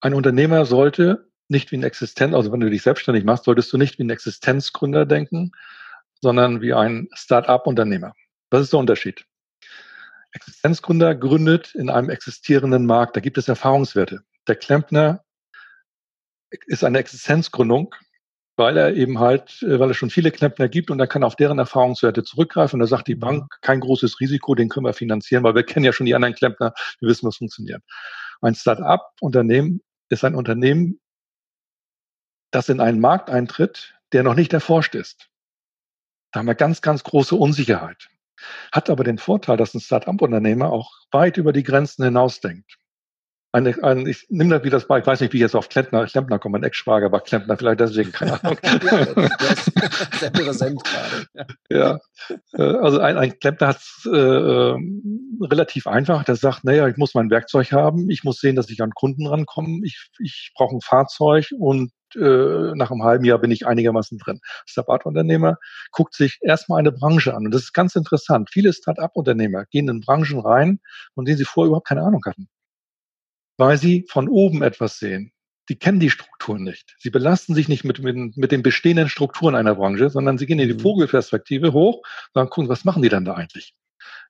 Ein 0.00 0.14
Unternehmer 0.14 0.64
sollte 0.64 1.28
nicht 1.48 1.70
wie 1.70 1.76
ein 1.76 1.82
Existenz, 1.82 2.34
also 2.34 2.52
wenn 2.52 2.60
du 2.60 2.70
dich 2.70 2.82
selbstständig 2.82 3.24
machst, 3.24 3.44
solltest 3.44 3.72
du 3.72 3.76
nicht 3.76 3.98
wie 3.98 4.04
ein 4.04 4.10
Existenzgründer 4.10 5.04
denken, 5.04 5.52
sondern 6.22 6.60
wie 6.60 6.74
ein 6.74 7.08
Start-up-Unternehmer. 7.12 8.12
Was 8.50 8.62
ist 8.62 8.72
der 8.72 8.80
Unterschied? 8.80 9.24
Existenzgründer 10.32 11.14
gründet 11.14 11.74
in 11.74 11.90
einem 11.90 12.10
existierenden 12.10 12.86
Markt. 12.86 13.16
Da 13.16 13.20
gibt 13.20 13.38
es 13.38 13.48
Erfahrungswerte. 13.48 14.22
Der 14.46 14.56
Klempner 14.56 15.24
ist 16.66 16.84
eine 16.84 16.98
Existenzgründung, 16.98 17.94
weil 18.56 18.76
er 18.76 18.94
eben 18.94 19.18
halt, 19.18 19.62
äh, 19.62 19.78
weil 19.80 19.90
es 19.90 19.96
schon 19.96 20.10
viele 20.10 20.30
Klempner 20.30 20.68
gibt 20.68 20.90
und 20.90 21.00
er 21.00 21.06
kann 21.06 21.24
auf 21.24 21.36
deren 21.36 21.58
Erfahrungswerte 21.58 22.22
zurückgreifen. 22.22 22.76
Und 22.76 22.80
da 22.80 22.86
sagt 22.86 23.08
die 23.08 23.14
mhm. 23.14 23.20
Bank, 23.20 23.58
kein 23.62 23.80
großes 23.80 24.20
Risiko, 24.20 24.54
den 24.54 24.68
können 24.68 24.86
wir 24.86 24.92
finanzieren, 24.92 25.42
weil 25.42 25.54
wir 25.54 25.64
kennen 25.64 25.84
ja 25.84 25.92
schon 25.92 26.06
die 26.06 26.14
anderen 26.14 26.34
Klempner, 26.34 26.74
wir 27.00 27.08
wissen, 27.08 27.26
was 27.26 27.36
funktioniert. 27.36 27.82
Ein 28.40 28.54
Start-up-Unternehmen 28.54 29.80
ist 30.08 30.24
ein 30.24 30.34
Unternehmen, 30.34 31.00
das 32.50 32.68
in 32.68 32.80
einen 32.80 33.00
Markt 33.00 33.30
eintritt, 33.30 33.94
der 34.12 34.22
noch 34.22 34.34
nicht 34.34 34.52
erforscht 34.52 34.94
ist. 34.94 35.29
Da 36.32 36.40
haben 36.40 36.46
wir 36.46 36.54
ganz, 36.54 36.80
ganz 36.82 37.02
große 37.04 37.34
Unsicherheit. 37.34 38.08
Hat 38.72 38.88
aber 38.88 39.04
den 39.04 39.18
Vorteil, 39.18 39.56
dass 39.56 39.74
ein 39.74 39.80
Start-up-Unternehmer 39.80 40.72
auch 40.72 40.92
weit 41.10 41.36
über 41.36 41.52
die 41.52 41.62
Grenzen 41.62 42.04
hinausdenkt. 42.04 42.78
eine, 43.52 43.82
ein, 43.82 44.06
ich 44.06 44.26
nehme 44.30 44.50
das 44.50 44.64
wie 44.64 44.70
das 44.70 44.86
bei, 44.86 45.00
ich 45.00 45.06
weiß 45.06 45.20
nicht, 45.20 45.32
wie 45.32 45.38
ich 45.38 45.42
jetzt 45.42 45.56
auf 45.56 45.68
Klempner, 45.68 46.06
Klempner 46.06 46.38
komme, 46.38 46.58
ein 46.58 46.62
Ex-Schwager, 46.62 47.06
aber 47.06 47.20
Klempner 47.20 47.56
vielleicht 47.56 47.80
deswegen, 47.80 48.12
keine 48.12 48.42
Ahnung. 48.42 48.56
ja, 48.62 49.06
sehr 50.18 50.30
präsent 50.30 50.82
gerade. 50.84 51.48
Ja, 51.68 51.98
äh, 52.52 52.62
also 52.62 53.00
ein, 53.00 53.18
ein 53.18 53.38
Klempner 53.38 53.66
hat 53.68 53.78
es 53.78 54.08
äh, 54.10 54.16
ähm, 54.16 55.38
relativ 55.42 55.86
einfach, 55.88 56.24
der 56.24 56.36
sagt, 56.36 56.64
naja, 56.64 56.86
ich 56.88 56.96
muss 56.96 57.14
mein 57.14 57.30
Werkzeug 57.30 57.72
haben, 57.72 58.08
ich 58.08 58.22
muss 58.24 58.38
sehen, 58.38 58.56
dass 58.56 58.70
ich 58.70 58.80
an 58.80 58.92
Kunden 58.92 59.26
rankomme, 59.26 59.80
ich, 59.84 60.10
ich 60.20 60.52
brauche 60.54 60.76
ein 60.76 60.80
Fahrzeug 60.80 61.48
und 61.58 61.90
äh, 62.16 62.72
nach 62.74 62.90
einem 62.90 63.02
halben 63.02 63.24
Jahr 63.24 63.38
bin 63.38 63.50
ich 63.50 63.66
einigermaßen 63.66 64.18
drin. 64.18 64.40
Start-up-Unternehmer 64.66 65.56
guckt 65.90 66.14
sich 66.14 66.38
erstmal 66.42 66.80
eine 66.80 66.92
Branche 66.92 67.34
an 67.34 67.46
und 67.46 67.52
das 67.52 67.62
ist 67.62 67.72
ganz 67.72 67.96
interessant. 67.96 68.50
Viele 68.50 68.72
Start-up-Unternehmer 68.72 69.66
gehen 69.66 69.88
in 69.88 70.00
Branchen 70.00 70.40
rein, 70.40 70.80
von 71.14 71.24
denen 71.24 71.38
sie 71.38 71.44
vorher 71.44 71.68
überhaupt 71.68 71.88
keine 71.88 72.02
Ahnung 72.02 72.22
hatten 72.26 72.48
weil 73.60 73.76
sie 73.76 74.06
von 74.08 74.28
oben 74.28 74.62
etwas 74.62 74.98
sehen. 74.98 75.32
Die 75.68 75.78
kennen 75.78 76.00
die 76.00 76.10
Strukturen 76.10 76.64
nicht. 76.64 76.96
Sie 76.98 77.10
belasten 77.10 77.54
sich 77.54 77.68
nicht 77.68 77.84
mit, 77.84 78.00
mit, 78.00 78.36
mit 78.36 78.50
den 78.50 78.62
bestehenden 78.62 79.08
Strukturen 79.08 79.54
einer 79.54 79.76
Branche, 79.76 80.08
sondern 80.08 80.38
sie 80.38 80.46
gehen 80.46 80.58
in 80.58 80.66
die 80.66 80.74
mhm. 80.74 80.80
Vogelperspektive 80.80 81.72
hoch 81.72 81.98
und 81.98 82.34
sagen, 82.34 82.50
gucken, 82.50 82.68
was 82.70 82.84
machen 82.84 83.02
die 83.02 83.10
denn 83.10 83.26
da 83.26 83.34
eigentlich? 83.34 83.76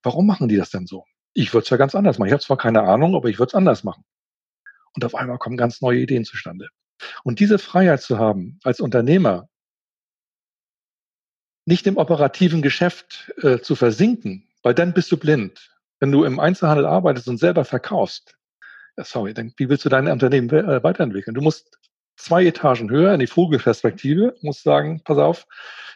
Warum 0.02 0.26
machen 0.26 0.48
die 0.48 0.56
das 0.56 0.70
denn 0.70 0.86
so? 0.86 1.04
Ich 1.32 1.54
würde 1.54 1.62
es 1.62 1.70
ja 1.70 1.76
ganz 1.76 1.94
anders 1.94 2.18
machen. 2.18 2.26
Ich 2.26 2.32
habe 2.32 2.42
zwar 2.42 2.58
keine 2.58 2.82
Ahnung, 2.82 3.14
aber 3.14 3.28
ich 3.28 3.38
würde 3.38 3.50
es 3.50 3.54
anders 3.54 3.84
machen. 3.84 4.04
Und 4.94 5.04
auf 5.04 5.14
einmal 5.14 5.38
kommen 5.38 5.56
ganz 5.56 5.80
neue 5.80 6.00
Ideen 6.00 6.24
zustande. 6.24 6.68
Und 7.24 7.40
diese 7.40 7.58
Freiheit 7.58 8.02
zu 8.02 8.18
haben, 8.18 8.58
als 8.62 8.80
Unternehmer 8.80 9.48
nicht 11.66 11.86
im 11.86 11.96
operativen 11.96 12.62
Geschäft 12.62 13.32
äh, 13.42 13.58
zu 13.60 13.76
versinken, 13.76 14.48
weil 14.62 14.74
dann 14.74 14.92
bist 14.92 15.12
du 15.12 15.16
blind. 15.16 15.70
Wenn 16.00 16.12
du 16.12 16.24
im 16.24 16.40
Einzelhandel 16.40 16.86
arbeitest 16.86 17.28
und 17.28 17.38
selber 17.38 17.64
verkaufst, 17.64 18.36
sorry, 18.96 19.34
dann, 19.34 19.52
wie 19.56 19.68
willst 19.68 19.84
du 19.84 19.88
dein 19.88 20.08
Unternehmen 20.08 20.50
äh, 20.50 20.82
weiterentwickeln? 20.82 21.34
Du 21.34 21.42
musst 21.42 21.78
zwei 22.16 22.44
Etagen 22.44 22.90
höher 22.90 23.14
in 23.14 23.20
die 23.20 23.26
Vogelperspektive, 23.26 24.36
musst 24.42 24.62
sagen, 24.62 25.02
pass 25.04 25.18
auf, 25.18 25.46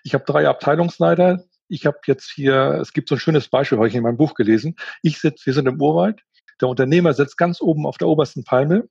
ich 0.02 0.14
habe 0.14 0.24
drei 0.24 0.48
Abteilungsleiter, 0.48 1.44
ich 1.68 1.86
habe 1.86 1.98
jetzt 2.06 2.30
hier, 2.30 2.78
es 2.80 2.92
gibt 2.92 3.08
so 3.08 3.14
ein 3.14 3.20
schönes 3.20 3.48
Beispiel, 3.48 3.78
habe 3.78 3.88
ich 3.88 3.94
in 3.94 4.02
meinem 4.02 4.16
Buch 4.16 4.34
gelesen. 4.34 4.76
Ich 5.02 5.18
sitze, 5.18 5.46
wir 5.46 5.54
sind 5.54 5.66
im 5.66 5.80
Urwald, 5.80 6.20
der 6.60 6.68
Unternehmer 6.68 7.14
sitzt 7.14 7.36
ganz 7.36 7.60
oben 7.60 7.86
auf 7.86 7.98
der 7.98 8.08
obersten 8.08 8.44
Palme 8.44 8.88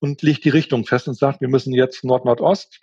und 0.00 0.22
legt 0.22 0.44
die 0.44 0.50
Richtung 0.50 0.84
fest 0.84 1.08
und 1.08 1.14
sagt, 1.14 1.40
wir 1.40 1.48
müssen 1.48 1.72
jetzt 1.72 2.04
Nord-Nordost. 2.04 2.80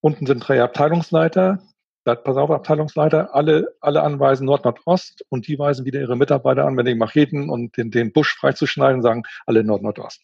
Unten 0.00 0.26
sind 0.26 0.40
drei 0.40 0.62
Abteilungsleiter, 0.62 1.62
sagt, 2.04 2.24
pass 2.24 2.36
auf, 2.36 2.50
Abteilungsleiter, 2.50 3.34
alle, 3.34 3.74
alle 3.80 4.02
anweisen 4.02 4.46
Nord-Nordost 4.46 5.24
und 5.28 5.48
die 5.48 5.58
weisen 5.58 5.84
wieder 5.84 6.00
ihre 6.00 6.16
Mitarbeiter 6.16 6.66
an, 6.66 6.76
wenn 6.76 6.86
die 6.86 6.94
Macheten 6.94 7.48
und 7.48 7.76
den, 7.76 7.90
den 7.90 8.12
Busch 8.12 8.34
freizuschneiden, 8.34 9.02
sagen 9.02 9.22
alle 9.46 9.64
Nord-Nordost. 9.64 10.20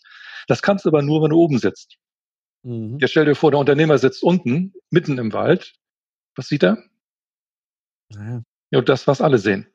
Das 0.46 0.62
kannst 0.62 0.84
du 0.84 0.90
aber 0.90 1.02
nur, 1.02 1.22
wenn 1.22 1.30
du 1.30 1.36
oben 1.36 1.58
sitzt. 1.58 1.96
Mhm. 2.62 2.98
Jetzt 3.00 3.10
stell 3.12 3.24
dir 3.24 3.34
vor, 3.34 3.50
der 3.50 3.60
Unternehmer 3.60 3.98
sitzt 3.98 4.22
unten, 4.22 4.74
mitten 4.90 5.18
im 5.18 5.32
Wald. 5.32 5.74
Was 6.36 6.48
sieht 6.48 6.62
er? 6.62 6.82
Naja. 8.10 8.42
Ja, 8.70 8.80
das, 8.82 9.06
was 9.06 9.20
alle 9.20 9.38
sehen. 9.38 9.66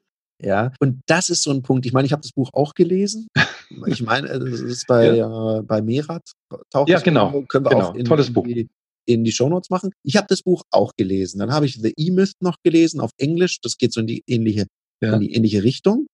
Ja, 0.42 0.72
und 0.80 1.02
das 1.06 1.30
ist 1.30 1.44
so 1.44 1.52
ein 1.52 1.64
Punkt. 1.64 1.86
Ich 1.86 1.94
meine, 1.94 2.06
ich 2.06 2.12
habe 2.12 2.22
das 2.22 2.32
Buch 2.32 2.50
auch 2.54 2.74
gelesen. 2.74 3.28
Ich 3.88 4.02
meine, 4.02 4.28
es 4.28 4.62
ist 4.62 4.88
bei, 4.88 5.16
ja. 5.16 5.60
äh, 5.60 5.62
bei 5.62 5.82
Merat. 5.82 6.32
Taucht 6.70 6.90
ja, 6.90 7.00
genau. 7.00 7.44
Können 7.44 7.66
wir 7.66 7.70
genau. 7.70 7.90
auch 7.90 7.96
in, 7.96 8.06
Tolles 8.06 8.32
Buch. 8.32 8.46
Die, 8.46 8.70
in 9.06 9.24
die 9.24 9.32
Shownotes 9.32 9.70
machen. 9.70 9.92
Ich 10.04 10.16
habe 10.16 10.28
das 10.28 10.42
Buch 10.42 10.64
auch 10.72 10.94
gelesen. 10.96 11.40
Dann 11.40 11.52
habe 11.52 11.66
ich 11.66 11.80
The 11.82 11.94
E-Myth 11.96 12.34
noch 12.42 12.58
gelesen 12.64 13.00
auf 13.00 13.12
Englisch. 13.18 13.62
Das 13.62 13.78
geht 13.78 13.94
so 13.94 14.02
in 14.02 14.08
die 14.08 14.24
ähnliche, 14.28 14.66
ja. 15.02 15.14
in 15.14 15.22
die 15.22 15.34
ähnliche 15.34 15.64
Richtung. 15.64 16.08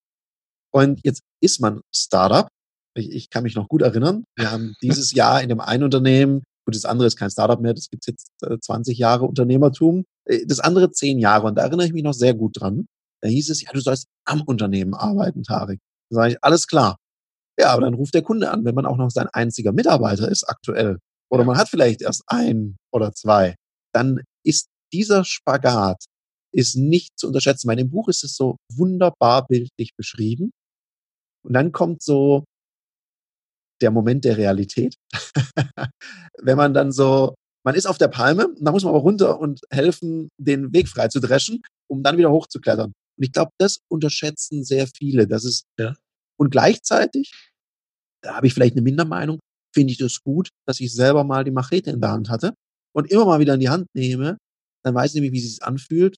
Und 0.73 0.99
jetzt 1.03 1.21
ist 1.41 1.59
man 1.59 1.81
Startup. 1.93 2.47
Ich, 2.95 3.09
ich 3.11 3.29
kann 3.29 3.43
mich 3.43 3.55
noch 3.55 3.67
gut 3.67 3.81
erinnern. 3.81 4.23
Wir 4.35 4.51
haben 4.51 4.75
dieses 4.81 5.13
Jahr 5.13 5.41
in 5.41 5.49
dem 5.49 5.59
einen 5.59 5.83
Unternehmen, 5.83 6.43
gut, 6.65 6.75
das 6.75 6.85
andere 6.85 7.07
ist 7.07 7.17
kein 7.17 7.29
Startup 7.29 7.59
mehr, 7.59 7.73
das 7.73 7.89
gibt's 7.89 8.07
jetzt 8.07 8.29
äh, 8.43 8.57
20 8.59 8.97
Jahre 8.97 9.25
Unternehmertum. 9.25 10.05
Äh, 10.25 10.45
das 10.45 10.59
andere 10.59 10.91
10 10.91 11.19
Jahre. 11.19 11.47
Und 11.47 11.55
da 11.55 11.63
erinnere 11.63 11.87
ich 11.87 11.93
mich 11.93 12.03
noch 12.03 12.13
sehr 12.13 12.33
gut 12.33 12.59
dran. 12.59 12.87
Da 13.21 13.29
hieß 13.29 13.49
es, 13.49 13.61
ja, 13.61 13.71
du 13.71 13.79
sollst 13.79 14.07
am 14.25 14.41
Unternehmen 14.41 14.93
arbeiten, 14.93 15.43
Tarek. 15.43 15.79
Da 16.09 16.15
sage 16.15 16.33
ich, 16.33 16.43
alles 16.43 16.67
klar. 16.67 16.97
Ja, 17.59 17.71
aber 17.73 17.81
dann 17.81 17.93
ruft 17.93 18.13
der 18.13 18.21
Kunde 18.21 18.51
an, 18.51 18.65
wenn 18.65 18.75
man 18.75 18.85
auch 18.85 18.97
noch 18.97 19.11
sein 19.11 19.27
einziger 19.33 19.71
Mitarbeiter 19.71 20.29
ist 20.29 20.43
aktuell 20.43 20.99
oder 21.31 21.45
man 21.45 21.57
hat 21.57 21.69
vielleicht 21.69 22.01
erst 22.01 22.23
ein 22.27 22.77
oder 22.91 23.13
zwei, 23.13 23.55
dann 23.93 24.21
ist 24.43 24.67
dieser 24.93 25.23
Spagat 25.23 26.03
ist 26.53 26.75
nicht 26.75 27.17
zu 27.17 27.27
unterschätzen. 27.27 27.67
Bei 27.67 27.75
dem 27.75 27.89
Buch 27.89 28.09
ist 28.09 28.23
es 28.23 28.35
so 28.35 28.57
wunderbar 28.73 29.47
bildlich 29.47 29.95
beschrieben. 29.95 30.51
Und 31.43 31.53
dann 31.53 31.71
kommt 31.71 32.03
so 32.03 32.43
der 33.81 33.91
Moment 33.91 34.25
der 34.25 34.37
Realität. 34.37 34.95
Wenn 36.37 36.57
man 36.57 36.73
dann 36.73 36.91
so, 36.91 37.35
man 37.65 37.75
ist 37.75 37.85
auf 37.85 37.97
der 37.97 38.09
Palme, 38.09 38.53
da 38.59 38.71
muss 38.71 38.83
man 38.83 38.93
aber 38.93 39.01
runter 39.01 39.39
und 39.39 39.61
helfen, 39.71 40.29
den 40.37 40.73
Weg 40.73 40.87
frei 40.87 41.07
zu 41.07 41.19
dreschen, 41.19 41.61
um 41.89 42.03
dann 42.03 42.17
wieder 42.17 42.31
hochzuklettern. 42.31 42.91
Und 43.17 43.23
ich 43.23 43.31
glaube, 43.31 43.51
das 43.57 43.79
unterschätzen 43.89 44.63
sehr 44.63 44.87
viele. 44.87 45.27
Das 45.27 45.45
ist, 45.45 45.63
ja. 45.79 45.95
Und 46.41 46.49
gleichzeitig, 46.49 47.31
da 48.23 48.35
habe 48.35 48.47
ich 48.47 48.55
vielleicht 48.55 48.73
eine 48.73 48.81
Mindermeinung, 48.81 49.39
finde 49.75 49.91
ich 49.91 49.99
das 49.99 50.23
gut, 50.23 50.49
dass 50.67 50.79
ich 50.79 50.91
selber 50.91 51.23
mal 51.23 51.43
die 51.43 51.51
Machete 51.51 51.91
in 51.91 52.01
der 52.01 52.09
Hand 52.09 52.31
hatte 52.31 52.55
und 52.95 53.11
immer 53.11 53.25
mal 53.25 53.39
wieder 53.39 53.53
in 53.53 53.59
die 53.59 53.69
Hand 53.69 53.85
nehme, 53.93 54.39
dann 54.83 54.95
weiß 54.95 55.11
ich 55.11 55.15
nämlich, 55.21 55.33
wie 55.33 55.37
es 55.37 55.51
sich 55.51 55.63
anfühlt, 55.63 56.15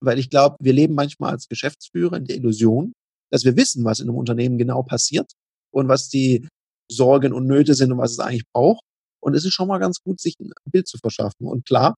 weil 0.00 0.20
ich 0.20 0.30
glaube, 0.30 0.58
wir 0.60 0.72
leben 0.72 0.94
manchmal 0.94 1.32
als 1.32 1.48
Geschäftsführer 1.48 2.18
in 2.18 2.26
der 2.26 2.36
Illusion, 2.36 2.92
dass 3.32 3.44
wir 3.44 3.56
wissen, 3.56 3.84
was 3.84 3.98
in 3.98 4.08
einem 4.08 4.16
Unternehmen 4.16 4.58
genau 4.58 4.84
passiert 4.84 5.32
und 5.74 5.88
was 5.88 6.08
die 6.08 6.46
Sorgen 6.88 7.32
und 7.32 7.48
Nöte 7.48 7.74
sind 7.74 7.90
und 7.90 7.98
was 7.98 8.12
es 8.12 8.20
eigentlich 8.20 8.46
braucht. 8.54 8.84
Und 9.20 9.34
es 9.34 9.44
ist 9.44 9.54
schon 9.54 9.66
mal 9.66 9.78
ganz 9.78 9.98
gut, 10.04 10.20
sich 10.20 10.36
ein 10.38 10.52
Bild 10.70 10.86
zu 10.86 10.98
verschaffen. 10.98 11.48
Und 11.48 11.66
klar, 11.66 11.96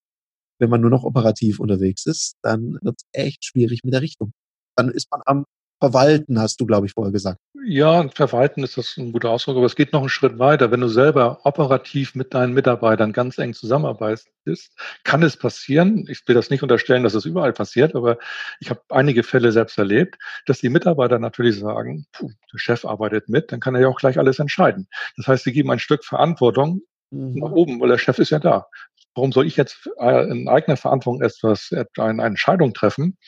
wenn 0.59 0.71
man 0.71 0.81
nur 0.81 0.89
noch 0.89 1.05
operativ 1.05 1.61
unterwegs 1.61 2.07
ist, 2.07 2.37
dann 2.43 2.79
wird 2.81 2.97
es 2.97 3.05
echt 3.13 3.45
schwierig 3.45 3.85
mit 3.85 3.93
der 3.93 4.01
Richtung. 4.01 4.33
Dann 4.77 4.89
ist 4.91 5.11
man 5.11 5.21
am 5.27 5.45
verwalten, 5.81 6.39
hast 6.39 6.61
du, 6.61 6.67
glaube 6.67 6.87
ich, 6.87 6.93
vorher 6.93 7.13
gesagt. 7.13 7.41
Ja, 7.65 8.07
verwalten 8.09 8.63
ist 8.63 8.77
das 8.77 8.97
ein 8.97 9.13
guter 9.13 9.31
Ausdruck, 9.31 9.57
aber 9.57 9.67
es 9.67 9.77
geht 9.77 9.93
noch 9.93 10.01
einen 10.01 10.09
Schritt 10.09 10.39
weiter. 10.39 10.71
Wenn 10.71 10.81
du 10.81 10.89
selber 10.89 11.41
operativ 11.45 12.15
mit 12.15 12.35
deinen 12.35 12.53
Mitarbeitern 12.53 13.13
ganz 13.13 13.39
eng 13.39 13.55
zusammenarbeitest, 13.55 14.73
kann 15.05 15.23
es 15.23 15.37
passieren, 15.37 16.07
ich 16.09 16.27
will 16.27 16.35
das 16.35 16.51
nicht 16.51 16.63
unterstellen, 16.63 17.03
dass 17.03 17.15
es 17.15 17.25
überall 17.25 17.53
passiert, 17.53 17.95
aber 17.95 18.19
ich 18.61 18.71
habe 18.71 18.81
einige 18.91 19.23
Fälle 19.23 19.53
selbst 19.53 19.79
erlebt, 19.79 20.17
dass 20.47 20.61
die 20.61 20.69
Mitarbeiter 20.69 21.19
natürlich 21.19 21.59
sagen, 21.59 22.07
puh, 22.13 22.31
der 22.53 22.59
Chef 22.59 22.85
arbeitet 22.85 23.29
mit, 23.29 23.51
dann 23.53 23.61
kann 23.61 23.75
er 23.75 23.83
ja 23.83 23.89
auch 23.89 23.99
gleich 23.99 24.19
alles 24.19 24.39
entscheiden. 24.39 24.87
Das 25.17 25.27
heißt, 25.27 25.45
sie 25.45 25.53
geben 25.53 25.71
ein 25.71 25.79
Stück 25.79 26.05
Verantwortung 26.05 26.83
mhm. 27.11 27.35
nach 27.37 27.51
oben, 27.51 27.81
weil 27.81 27.89
der 27.89 27.99
Chef 27.99 28.19
ist 28.19 28.31
ja 28.31 28.39
da. 28.39 28.67
Warum 29.15 29.33
soll 29.33 29.47
ich 29.47 29.57
jetzt 29.57 29.89
in 29.99 30.49
eigener 30.49 30.77
Verantwortung 30.77 31.23
etwas, 31.23 31.71
eine 31.99 32.23
Entscheidung 32.23 32.75
treffen? 32.75 33.19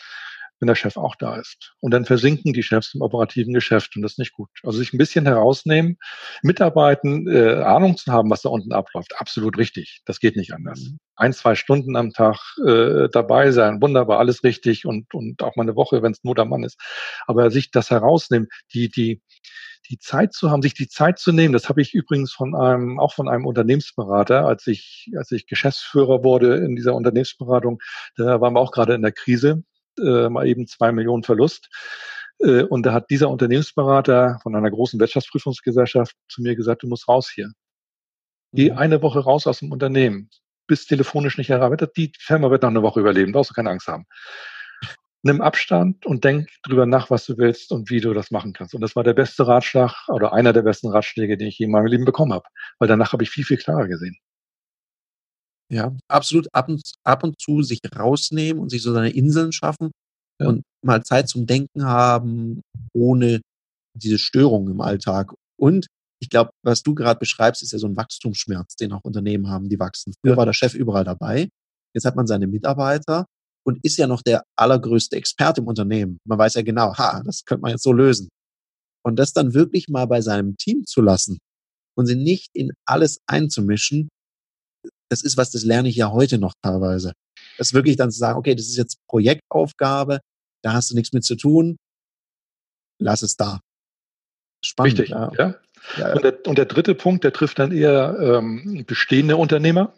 Wenn 0.62 0.68
der 0.68 0.76
Chef 0.76 0.96
auch 0.96 1.16
da 1.16 1.34
ist. 1.34 1.74
Und 1.80 1.90
dann 1.90 2.04
versinken 2.04 2.52
die 2.52 2.62
Chefs 2.62 2.94
im 2.94 3.02
operativen 3.02 3.52
Geschäft 3.52 3.96
und 3.96 4.02
das 4.02 4.12
ist 4.12 4.18
nicht 4.18 4.32
gut. 4.32 4.48
Also 4.62 4.78
sich 4.78 4.92
ein 4.92 4.98
bisschen 4.98 5.26
herausnehmen, 5.26 5.98
mitarbeiten, 6.42 7.26
äh, 7.26 7.62
Ahnung 7.62 7.96
zu 7.96 8.12
haben, 8.12 8.30
was 8.30 8.42
da 8.42 8.48
unten 8.48 8.72
abläuft. 8.72 9.12
Absolut 9.18 9.58
richtig. 9.58 10.02
Das 10.04 10.20
geht 10.20 10.36
nicht 10.36 10.54
anders. 10.54 10.78
Mhm. 10.78 10.98
Ein, 11.16 11.32
zwei 11.32 11.56
Stunden 11.56 11.96
am 11.96 12.12
Tag 12.12 12.38
äh, 12.64 13.08
dabei 13.10 13.50
sein, 13.50 13.82
wunderbar, 13.82 14.20
alles 14.20 14.44
richtig 14.44 14.86
und, 14.86 15.12
und 15.14 15.42
auch 15.42 15.56
mal 15.56 15.64
eine 15.64 15.74
Woche, 15.74 16.00
wenn 16.00 16.12
es 16.12 16.22
nur 16.22 16.36
der 16.36 16.44
Mann 16.44 16.62
ist. 16.62 16.80
Aber 17.26 17.50
sich 17.50 17.72
das 17.72 17.90
herausnehmen, 17.90 18.46
die, 18.72 18.88
die, 18.88 19.20
die 19.90 19.98
Zeit 19.98 20.32
zu 20.32 20.52
haben, 20.52 20.62
sich 20.62 20.74
die 20.74 20.86
Zeit 20.86 21.18
zu 21.18 21.32
nehmen, 21.32 21.52
das 21.52 21.68
habe 21.68 21.82
ich 21.82 21.92
übrigens 21.92 22.32
von 22.32 22.54
einem, 22.54 23.00
auch 23.00 23.14
von 23.14 23.28
einem 23.28 23.46
Unternehmensberater, 23.46 24.46
als 24.46 24.68
ich, 24.68 25.10
als 25.16 25.32
ich 25.32 25.48
Geschäftsführer 25.48 26.22
wurde 26.22 26.58
in 26.58 26.76
dieser 26.76 26.94
Unternehmensberatung, 26.94 27.80
da 28.16 28.40
waren 28.40 28.54
wir 28.54 28.60
auch 28.60 28.70
gerade 28.70 28.94
in 28.94 29.02
der 29.02 29.10
Krise 29.10 29.64
äh, 29.98 30.28
mal 30.28 30.46
eben 30.46 30.66
zwei 30.66 30.92
Millionen 30.92 31.22
Verlust. 31.22 31.68
Äh, 32.38 32.62
und 32.64 32.84
da 32.84 32.92
hat 32.92 33.10
dieser 33.10 33.30
Unternehmensberater 33.30 34.38
von 34.42 34.54
einer 34.54 34.70
großen 34.70 34.98
Wirtschaftsprüfungsgesellschaft 34.98 36.14
zu 36.28 36.42
mir 36.42 36.56
gesagt, 36.56 36.82
du 36.82 36.88
musst 36.88 37.08
raus 37.08 37.30
hier. 37.32 37.52
Geh 38.52 38.70
mhm. 38.70 38.78
eine 38.78 39.02
Woche 39.02 39.20
raus 39.20 39.46
aus 39.46 39.60
dem 39.60 39.72
Unternehmen. 39.72 40.30
Bist 40.66 40.88
telefonisch 40.88 41.38
nicht 41.38 41.50
erreicht. 41.50 41.96
Die 41.96 42.12
Firma 42.18 42.50
wird 42.50 42.62
noch 42.62 42.70
eine 42.70 42.82
Woche 42.82 43.00
überleben. 43.00 43.32
Brauchst 43.32 43.50
du 43.50 43.54
keine 43.54 43.70
Angst 43.70 43.88
haben. 43.88 44.06
Nimm 45.24 45.40
Abstand 45.40 46.04
und 46.04 46.24
denk 46.24 46.48
drüber 46.64 46.84
nach, 46.84 47.10
was 47.10 47.26
du 47.26 47.38
willst 47.38 47.70
und 47.70 47.90
wie 47.90 48.00
du 48.00 48.12
das 48.12 48.32
machen 48.32 48.52
kannst. 48.52 48.74
Und 48.74 48.80
das 48.80 48.96
war 48.96 49.04
der 49.04 49.14
beste 49.14 49.46
Ratschlag 49.46 50.08
oder 50.08 50.32
einer 50.32 50.52
der 50.52 50.62
besten 50.62 50.88
Ratschläge, 50.88 51.36
den 51.36 51.48
ich 51.48 51.58
je 51.58 51.66
in 51.66 51.72
meinem 51.72 51.86
Leben 51.86 52.04
bekommen 52.04 52.32
habe. 52.32 52.44
Weil 52.78 52.88
danach 52.88 53.12
habe 53.12 53.22
ich 53.22 53.30
viel, 53.30 53.44
viel 53.44 53.56
klarer 53.56 53.86
gesehen. 53.86 54.16
Ja, 55.72 55.96
absolut 56.06 56.48
ab 56.52 56.68
und, 56.68 56.82
ab 57.02 57.24
und 57.24 57.40
zu 57.40 57.62
sich 57.62 57.80
rausnehmen 57.96 58.60
und 58.60 58.68
sich 58.68 58.82
so 58.82 58.92
seine 58.92 59.10
Inseln 59.10 59.52
schaffen 59.52 59.90
ja. 60.38 60.48
und 60.48 60.62
mal 60.84 61.02
Zeit 61.02 61.30
zum 61.30 61.46
Denken 61.46 61.84
haben, 61.84 62.60
ohne 62.94 63.40
diese 63.96 64.18
Störungen 64.18 64.70
im 64.70 64.80
Alltag. 64.82 65.32
Und 65.58 65.86
ich 66.20 66.28
glaube, 66.28 66.50
was 66.62 66.82
du 66.82 66.94
gerade 66.94 67.18
beschreibst, 67.18 67.62
ist 67.62 67.72
ja 67.72 67.78
so 67.78 67.86
ein 67.86 67.96
Wachstumsschmerz, 67.96 68.76
den 68.76 68.92
auch 68.92 69.02
Unternehmen 69.02 69.48
haben, 69.48 69.70
die 69.70 69.78
wachsen. 69.78 70.12
Früher 70.20 70.32
ja. 70.32 70.36
war 70.36 70.46
der 70.46 70.52
Chef 70.52 70.74
überall 70.74 71.04
dabei. 71.04 71.48
Jetzt 71.94 72.04
hat 72.04 72.16
man 72.16 72.26
seine 72.26 72.46
Mitarbeiter 72.46 73.24
und 73.64 73.78
ist 73.82 73.96
ja 73.96 74.06
noch 74.06 74.22
der 74.22 74.42
allergrößte 74.56 75.16
Experte 75.16 75.62
im 75.62 75.68
Unternehmen. 75.68 76.18
Man 76.26 76.38
weiß 76.38 76.54
ja 76.54 76.62
genau, 76.62 76.94
ha, 76.96 77.22
das 77.24 77.44
könnte 77.44 77.62
man 77.62 77.70
jetzt 77.70 77.82
so 77.82 77.92
lösen. 77.92 78.28
Und 79.04 79.16
das 79.18 79.32
dann 79.32 79.54
wirklich 79.54 79.88
mal 79.88 80.06
bei 80.06 80.20
seinem 80.20 80.56
Team 80.56 80.84
zu 80.86 81.00
lassen 81.00 81.38
und 81.96 82.06
sie 82.06 82.16
nicht 82.16 82.50
in 82.54 82.72
alles 82.86 83.18
einzumischen, 83.26 84.08
das 85.12 85.22
ist 85.22 85.36
was, 85.36 85.50
das 85.50 85.62
lerne 85.62 85.90
ich 85.90 85.96
ja 85.96 86.10
heute 86.10 86.38
noch 86.38 86.54
teilweise. 86.62 87.12
Das 87.58 87.68
ist 87.68 87.74
wirklich 87.74 87.96
dann 87.96 88.10
zu 88.10 88.18
sagen, 88.18 88.38
okay, 88.38 88.54
das 88.54 88.66
ist 88.66 88.78
jetzt 88.78 88.96
Projektaufgabe, 89.08 90.20
da 90.62 90.72
hast 90.72 90.90
du 90.90 90.94
nichts 90.94 91.12
mit 91.12 91.22
zu 91.22 91.36
tun, 91.36 91.76
lass 92.98 93.20
es 93.20 93.36
da. 93.36 93.60
Spannend. 94.64 95.00
Richtig, 95.00 95.10
ja. 95.10 95.30
ja. 95.38 95.54
ja 95.98 96.14
und, 96.14 96.24
der, 96.24 96.46
und, 96.46 96.56
der, 96.56 96.64
dritte 96.64 96.94
Punkt, 96.94 97.24
der 97.24 97.34
trifft 97.34 97.58
dann 97.58 97.72
eher 97.72 98.16
ähm, 98.18 98.84
bestehende 98.86 99.36
Unternehmer 99.36 99.92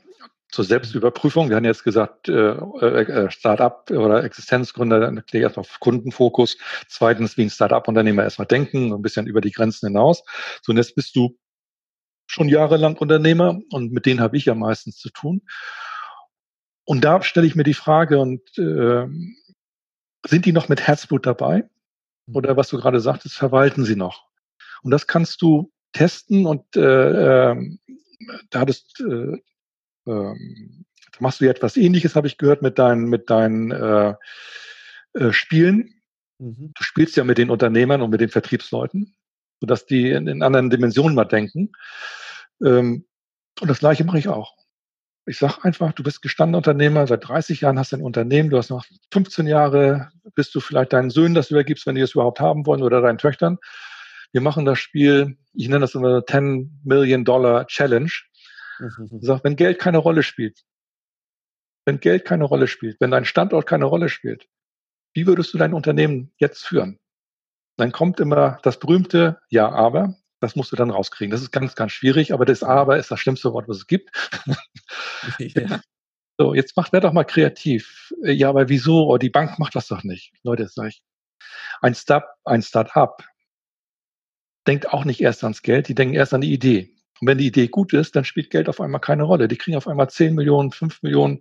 zur 0.51 0.65
Selbstüberprüfung. 0.65 1.49
Wir 1.49 1.57
haben 1.57 1.65
jetzt 1.65 1.85
gesagt, 1.85 2.29
äh, 2.29 2.33
äh, 2.33 3.31
Start-up 3.31 3.93
oder 3.93 4.25
Existenzgründer, 4.25 4.99
dann 4.99 5.17
erkläre 5.17 5.43
ich 5.43 5.45
erstmal 5.45 5.63
auf 5.63 5.79
Kundenfokus. 5.79 6.59
Zweitens, 6.89 7.37
wie 7.37 7.43
ein 7.43 7.51
Start-up-Unternehmer 7.51 8.25
erstmal 8.25 8.47
denken, 8.47 8.93
ein 8.93 9.03
bisschen 9.03 9.29
über 9.29 9.41
die 9.41 9.53
Grenzen 9.53 9.87
hinaus. 9.87 10.25
So, 10.63 10.73
und 10.73 10.77
jetzt 10.77 10.97
bist 10.97 11.15
du 11.15 11.37
schon 12.27 12.49
jahrelang 12.49 12.97
Unternehmer 12.97 13.61
und 13.71 13.93
mit 13.93 14.07
denen 14.07 14.21
habe 14.21 14.37
ich 14.37 14.47
ja 14.47 14.55
meistens 14.55 14.99
zu 14.99 15.11
tun. 15.11 15.43
Und 16.85 17.05
da 17.05 17.23
stelle 17.23 17.47
ich 17.47 17.55
mir 17.55 17.65
die 17.65 17.75
Frage, 17.75 18.19
und 18.19 18.41
äh, 18.59 19.07
sind 20.27 20.47
die 20.47 20.53
noch 20.53 20.69
mit 20.69 20.83
Herzblut 20.83 21.27
dabei? 21.27 21.69
Oder 22.33 22.57
was 22.57 22.69
du 22.69 22.79
gerade 22.79 23.01
sagtest, 23.01 23.37
verwalten 23.37 23.85
sie 23.85 23.97
noch? 23.97 24.27
Und 24.83 24.91
das 24.91 25.07
kannst 25.07 25.43
du 25.43 25.71
testen 25.93 26.47
und 26.47 26.77
äh, 26.77 27.51
äh, 27.51 27.79
da 28.51 28.61
hattest, 28.61 29.01
äh, 29.01 29.35
äh, 29.35 29.39
da 30.07 31.21
machst 31.21 31.41
du 31.41 31.45
ja 31.45 31.51
etwas 31.51 31.77
ähnliches, 31.77 32.17
habe 32.17 32.27
ich 32.27 32.39
gehört, 32.39 32.63
mit 32.63 32.79
deinen, 32.79 33.09
mit 33.09 33.31
deinen 33.31 33.71
äh, 33.71 34.15
äh, 35.15 35.33
Spielen. 35.33 36.03
Mhm. 36.39 36.73
Du 36.75 36.83
spielst 36.83 37.17
ja 37.17 37.25
mit 37.25 37.39
den 37.39 37.51
Unternehmern 37.51 38.03
und 38.03 38.11
mit 38.11 38.21
den 38.21 38.31
Vertriebsleuten, 38.31 39.15
sodass 39.65 39.87
die 39.87 40.11
in, 40.11 40.27
in 40.27 40.43
anderen 40.43 40.69
Dimensionen 40.69 41.15
mal 41.15 41.25
denken. 41.25 41.73
Ähm, 42.63 43.07
und 43.61 43.69
das 43.71 43.79
gleiche 43.79 44.05
mache 44.05 44.19
ich 44.19 44.29
auch. 44.29 44.55
Ich 45.25 45.39
sage 45.39 45.65
einfach, 45.65 45.95
du 45.95 46.03
bist 46.03 46.21
gestandener 46.21 46.59
Unternehmer, 46.59 47.07
seit 47.07 47.27
30 47.27 47.63
Jahren 47.63 47.79
hast 47.79 47.93
du 47.93 47.97
ein 47.97 48.03
Unternehmen, 48.03 48.51
du 48.51 48.59
hast 48.59 48.69
noch 48.69 48.85
15 49.11 49.47
Jahre, 49.47 50.11
bis 50.35 50.51
du 50.51 50.61
vielleicht 50.61 50.93
deinen 50.93 51.09
Söhnen 51.09 51.35
das 51.35 51.51
übergibst, 51.51 51.87
wenn 51.87 51.95
die 51.95 52.03
es 52.03 52.13
überhaupt 52.13 52.41
haben 52.41 52.67
wollen, 52.67 52.83
oder 52.83 53.01
deinen 53.01 53.17
Töchtern. 53.17 53.57
Wir 54.33 54.43
machen 54.43 54.67
das 54.67 54.79
Spiel, 54.79 55.39
ich 55.55 55.69
nenne 55.69 55.81
das 55.81 55.95
immer 55.95 56.27
10 56.27 56.83
Million 56.85 57.25
Dollar 57.25 57.67
Challenge. 57.69 58.11
Mhm. 58.81 59.19
Ich 59.19 59.27
sage, 59.27 59.45
wenn 59.45 59.57
Geld 59.57 59.79
keine 59.79 59.97
Rolle 59.99 60.23
spielt, 60.23 60.61
wenn 61.87 62.01
Geld 62.01 62.27
keine 62.27 62.45
Rolle 62.45 62.67
spielt, 62.67 63.01
wenn 63.01 63.13
dein 63.13 63.25
Standort 63.25 63.67
keine 63.67 63.87
Rolle 63.87 64.11
spielt, 64.11 64.47
wie 65.15 65.27
würdest 65.27 65.55
du 65.55 65.59
dein 65.59 65.73
Unternehmen 65.73 66.35
jetzt 66.37 66.67
führen? 66.67 66.99
Dann 67.77 67.93
kommt 67.93 68.21
immer 68.21 68.59
das 68.63 68.79
berühmte 68.79 69.39
Ja, 69.51 69.71
aber. 69.71 70.17
Das 70.41 70.57
musst 70.57 70.73
du 70.73 70.77
dann 70.77 70.91
rauskriegen. 70.91 71.31
Das 71.31 71.41
ist 71.41 71.53
ganz, 71.53 71.75
ganz 71.75 71.93
schwierig, 71.93 72.35
aber 72.35 72.45
das 72.45 72.63
Aber 72.63 72.99
ist 72.99 73.11
das 73.11 73.19
schlimmste 73.19 73.53
Wort, 73.53 73.69
was 73.69 73.79
es 73.79 73.87
gibt. 73.87 74.11
Ja. 75.39 75.81
So, 76.37 76.53
jetzt 76.53 76.77
macht 76.77 76.93
wer 76.93 77.01
doch 77.01 77.13
mal 77.13 77.25
kreativ. 77.25 78.13
Ja, 78.23 78.51
aber 78.51 78.69
wieso? 78.69 79.09
Oh, 79.09 79.17
die 79.17 79.31
Bank 79.31 79.59
macht 79.59 79.75
das 79.75 79.87
doch 79.87 80.03
nicht. 80.03 80.33
Leute, 80.43 80.69
sag 80.69 80.89
ich. 80.89 81.03
Ein 81.81 81.95
Start, 81.95 82.27
ein 82.45 82.61
Start-up 82.61 83.25
denkt 84.67 84.93
auch 84.93 85.05
nicht 85.05 85.21
erst 85.21 85.45
ans 85.45 85.63
Geld, 85.63 85.89
die 85.89 85.95
denken 85.95 86.15
erst 86.15 86.35
an 86.35 86.41
die 86.41 86.53
Idee. 86.53 86.91
Und 87.21 87.29
wenn 87.29 87.39
die 87.39 87.47
Idee 87.47 87.69
gut 87.69 87.93
ist, 87.93 88.17
dann 88.17 88.25
spielt 88.25 88.51
Geld 88.51 88.69
auf 88.69 88.81
einmal 88.81 89.01
keine 89.01 89.23
Rolle. 89.23 89.49
Die 89.49 89.57
kriegen 89.57 89.77
auf 89.77 89.89
einmal 89.89 90.11
10 90.11 90.35
Millionen, 90.35 90.73
5 90.73 91.03
Millionen. 91.03 91.41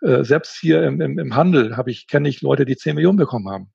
Äh, 0.00 0.24
selbst 0.24 0.56
hier 0.56 0.84
im, 0.84 1.00
im, 1.00 1.18
im 1.18 1.34
Handel 1.36 1.76
habe 1.76 1.90
ich, 1.90 2.06
kenne 2.06 2.28
ich 2.28 2.40
Leute, 2.42 2.64
die 2.64 2.76
10 2.76 2.94
Millionen 2.94 3.18
bekommen 3.18 3.50
haben 3.50 3.72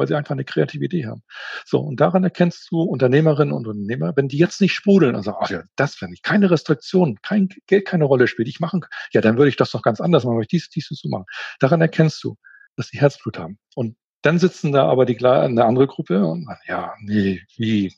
weil 0.00 0.08
sie 0.08 0.16
einfach 0.16 0.32
eine 0.32 0.44
kreative 0.44 0.84
Idee 0.84 1.06
haben. 1.06 1.22
So, 1.64 1.78
und 1.78 2.00
daran 2.00 2.24
erkennst 2.24 2.70
du 2.70 2.82
Unternehmerinnen 2.82 3.54
und 3.54 3.66
Unternehmer, 3.66 4.12
wenn 4.16 4.28
die 4.28 4.38
jetzt 4.38 4.60
nicht 4.60 4.72
sprudeln 4.72 5.14
und 5.14 5.22
sagen, 5.22 5.38
ach 5.40 5.50
ja, 5.50 5.62
das 5.76 6.00
wenn 6.00 6.12
ich 6.12 6.22
keine 6.22 6.50
Restriktionen, 6.50 7.20
kein 7.22 7.48
Geld 7.66 7.86
keine 7.86 8.04
Rolle 8.04 8.26
spielt, 8.26 8.48
ich 8.48 8.58
machen, 8.58 8.84
ja, 9.12 9.20
dann 9.20 9.36
würde 9.36 9.50
ich 9.50 9.56
das 9.56 9.70
doch 9.70 9.82
ganz 9.82 10.00
anders 10.00 10.24
machen, 10.24 10.36
würde 10.36 10.44
ich 10.44 10.48
dies, 10.48 10.70
dies 10.70 10.90
und 10.90 10.98
so 10.98 11.08
machen. 11.08 11.26
Daran 11.60 11.80
erkennst 11.80 12.24
du, 12.24 12.36
dass 12.76 12.88
die 12.88 12.98
Herzblut 12.98 13.38
haben. 13.38 13.58
Und 13.74 13.96
dann 14.22 14.38
sitzen 14.38 14.72
da 14.72 14.86
aber 14.88 15.06
die 15.06 15.24
eine 15.24 15.64
andere 15.64 15.86
Gruppe 15.86 16.24
und 16.26 16.48
ja, 16.66 16.94
nee, 17.00 17.42
wie, 17.56 17.94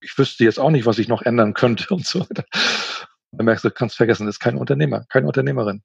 ich 0.00 0.16
wüsste 0.16 0.44
jetzt 0.44 0.58
auch 0.58 0.70
nicht, 0.70 0.86
was 0.86 0.98
ich 0.98 1.08
noch 1.08 1.22
ändern 1.22 1.54
könnte 1.54 1.86
und 1.94 2.06
so 2.06 2.20
weiter. 2.20 2.44
Dann 3.32 3.46
merkst 3.46 3.64
du, 3.64 3.70
kannst 3.70 3.96
vergessen, 3.96 4.26
das 4.26 4.36
ist 4.36 4.40
kein 4.40 4.56
Unternehmer, 4.56 5.04
keine 5.08 5.26
Unternehmerin. 5.26 5.82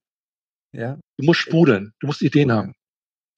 Ja. 0.72 0.98
Du 1.18 1.26
musst 1.26 1.42
sprudeln, 1.42 1.94
du 2.00 2.08
musst 2.08 2.22
Ideen 2.22 2.52
haben. 2.52 2.74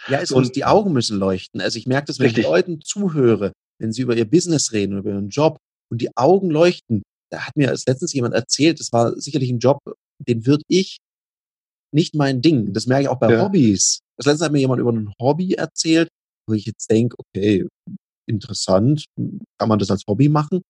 Ja, 0.08 0.20
es 0.20 0.32
und, 0.32 0.56
die 0.56 0.66
Augen 0.66 0.94
müssen 0.94 1.18
leuchten. 1.18 1.62
Also 1.62 1.78
ich 1.78 1.88
merke 1.88 2.08
das, 2.08 2.20
wenn 2.20 2.26
richtig. 2.26 2.44
ich 2.44 2.50
Leuten 2.50 2.82
zuhöre, 2.82 3.54
wenn 3.80 3.92
sie 3.92 4.02
über 4.02 4.16
ihr 4.16 4.30
Business 4.30 4.72
reden, 4.72 4.98
über 4.98 5.12
ihren 5.12 5.30
Job 5.30 5.58
und 5.92 6.02
die 6.02 6.16
Augen 6.16 6.50
leuchten. 6.50 7.04
Da 7.32 7.48
hat 7.48 7.56
mir 7.56 7.70
als 7.70 7.86
letztens 7.86 8.14
jemand 8.14 8.36
erzählt, 8.36 8.80
das 8.80 8.92
war 8.92 9.20
sicherlich 9.20 9.50
ein 9.50 9.60
Job, 9.60 9.80
den 10.20 10.46
würde 10.46 10.64
ich 10.68 10.98
nicht 11.94 12.14
mein 12.14 12.42
Ding. 12.42 12.74
Das 12.74 12.88
merke 12.88 13.04
ich 13.04 13.10
auch 13.10 13.20
bei 13.20 13.32
ja. 13.32 13.44
Hobbys. 13.44 14.00
Das 14.18 14.26
letzte 14.26 14.46
hat 14.46 14.52
mir 14.52 14.60
jemand 14.60 14.82
über 14.82 14.92
ein 14.92 15.14
Hobby 15.20 15.54
erzählt, 15.54 16.10
wo 16.48 16.54
ich 16.54 16.66
jetzt 16.66 16.90
denke, 16.92 17.16
okay, 17.18 17.68
interessant, 18.28 19.06
kann 19.58 19.70
man 19.70 19.80
das 19.80 19.92
als 19.92 20.04
Hobby 20.08 20.30
machen? 20.30 20.62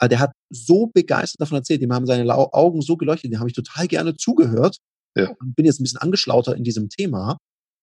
Aber 0.00 0.08
der 0.08 0.20
hat 0.20 0.32
so 0.50 0.86
begeistert 0.86 1.40
davon 1.40 1.58
erzählt, 1.58 1.82
dem 1.82 1.92
haben 1.92 2.06
seine 2.06 2.32
Augen 2.34 2.80
so 2.80 2.96
geleuchtet, 2.96 3.32
dem 3.32 3.38
habe 3.38 3.50
ich 3.50 3.54
total 3.54 3.86
gerne 3.86 4.16
zugehört 4.16 4.78
ja. 5.16 5.28
und 5.40 5.54
bin 5.54 5.66
jetzt 5.66 5.80
ein 5.80 5.82
bisschen 5.82 6.00
angeschlauter 6.00 6.56
in 6.56 6.64
diesem 6.64 6.88
Thema. 6.88 7.36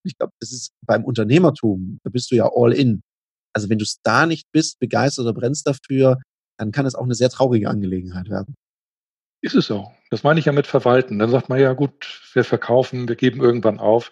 Ich 0.07 0.17
glaube, 0.17 0.33
das 0.39 0.51
ist 0.51 0.71
beim 0.85 1.03
Unternehmertum, 1.03 1.99
da 2.03 2.09
bist 2.09 2.31
du 2.31 2.35
ja 2.35 2.49
all 2.53 2.73
in. 2.73 3.01
Also 3.53 3.69
wenn 3.69 3.77
du 3.77 3.83
es 3.83 3.99
da 4.03 4.25
nicht 4.25 4.47
bist, 4.51 4.79
begeistert 4.79 5.23
oder 5.23 5.33
brennst 5.33 5.67
dafür, 5.67 6.17
dann 6.57 6.71
kann 6.71 6.85
es 6.85 6.95
auch 6.95 7.03
eine 7.03 7.15
sehr 7.15 7.29
traurige 7.29 7.69
Angelegenheit 7.69 8.29
werden. 8.29 8.55
Ist 9.41 9.55
es 9.55 9.67
so. 9.67 9.91
Das 10.09 10.23
meine 10.23 10.39
ich 10.39 10.45
ja 10.45 10.51
mit 10.51 10.67
Verwalten. 10.67 11.19
Dann 11.19 11.29
sagt 11.29 11.49
man 11.49 11.59
ja, 11.59 11.73
gut, 11.73 12.21
wir 12.33 12.43
verkaufen, 12.43 13.07
wir 13.07 13.15
geben 13.15 13.41
irgendwann 13.41 13.79
auf. 13.79 14.11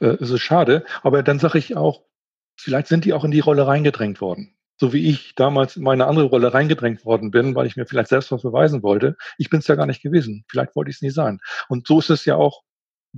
Äh, 0.00 0.16
es 0.20 0.30
ist 0.30 0.40
schade. 0.42 0.84
Aber 1.02 1.22
dann 1.22 1.38
sage 1.38 1.58
ich 1.58 1.76
auch, 1.76 2.02
vielleicht 2.58 2.88
sind 2.88 3.04
die 3.04 3.12
auch 3.12 3.24
in 3.24 3.30
die 3.30 3.40
Rolle 3.40 3.66
reingedrängt 3.66 4.20
worden. 4.20 4.54
So 4.78 4.92
wie 4.92 5.08
ich 5.08 5.34
damals 5.34 5.76
in 5.76 5.82
meine 5.82 6.06
andere 6.06 6.26
Rolle 6.26 6.52
reingedrängt 6.52 7.06
worden 7.06 7.30
bin, 7.30 7.54
weil 7.54 7.66
ich 7.66 7.76
mir 7.76 7.86
vielleicht 7.86 8.10
selbst 8.10 8.30
was 8.30 8.42
beweisen 8.42 8.82
wollte. 8.82 9.16
Ich 9.38 9.48
bin 9.48 9.60
es 9.60 9.66
ja 9.66 9.74
gar 9.74 9.86
nicht 9.86 10.02
gewesen. 10.02 10.44
Vielleicht 10.50 10.76
wollte 10.76 10.90
ich 10.90 10.96
es 10.96 11.02
nie 11.02 11.10
sein. 11.10 11.40
Und 11.68 11.86
so 11.86 11.98
ist 11.98 12.10
es 12.10 12.26
ja 12.26 12.36
auch 12.36 12.62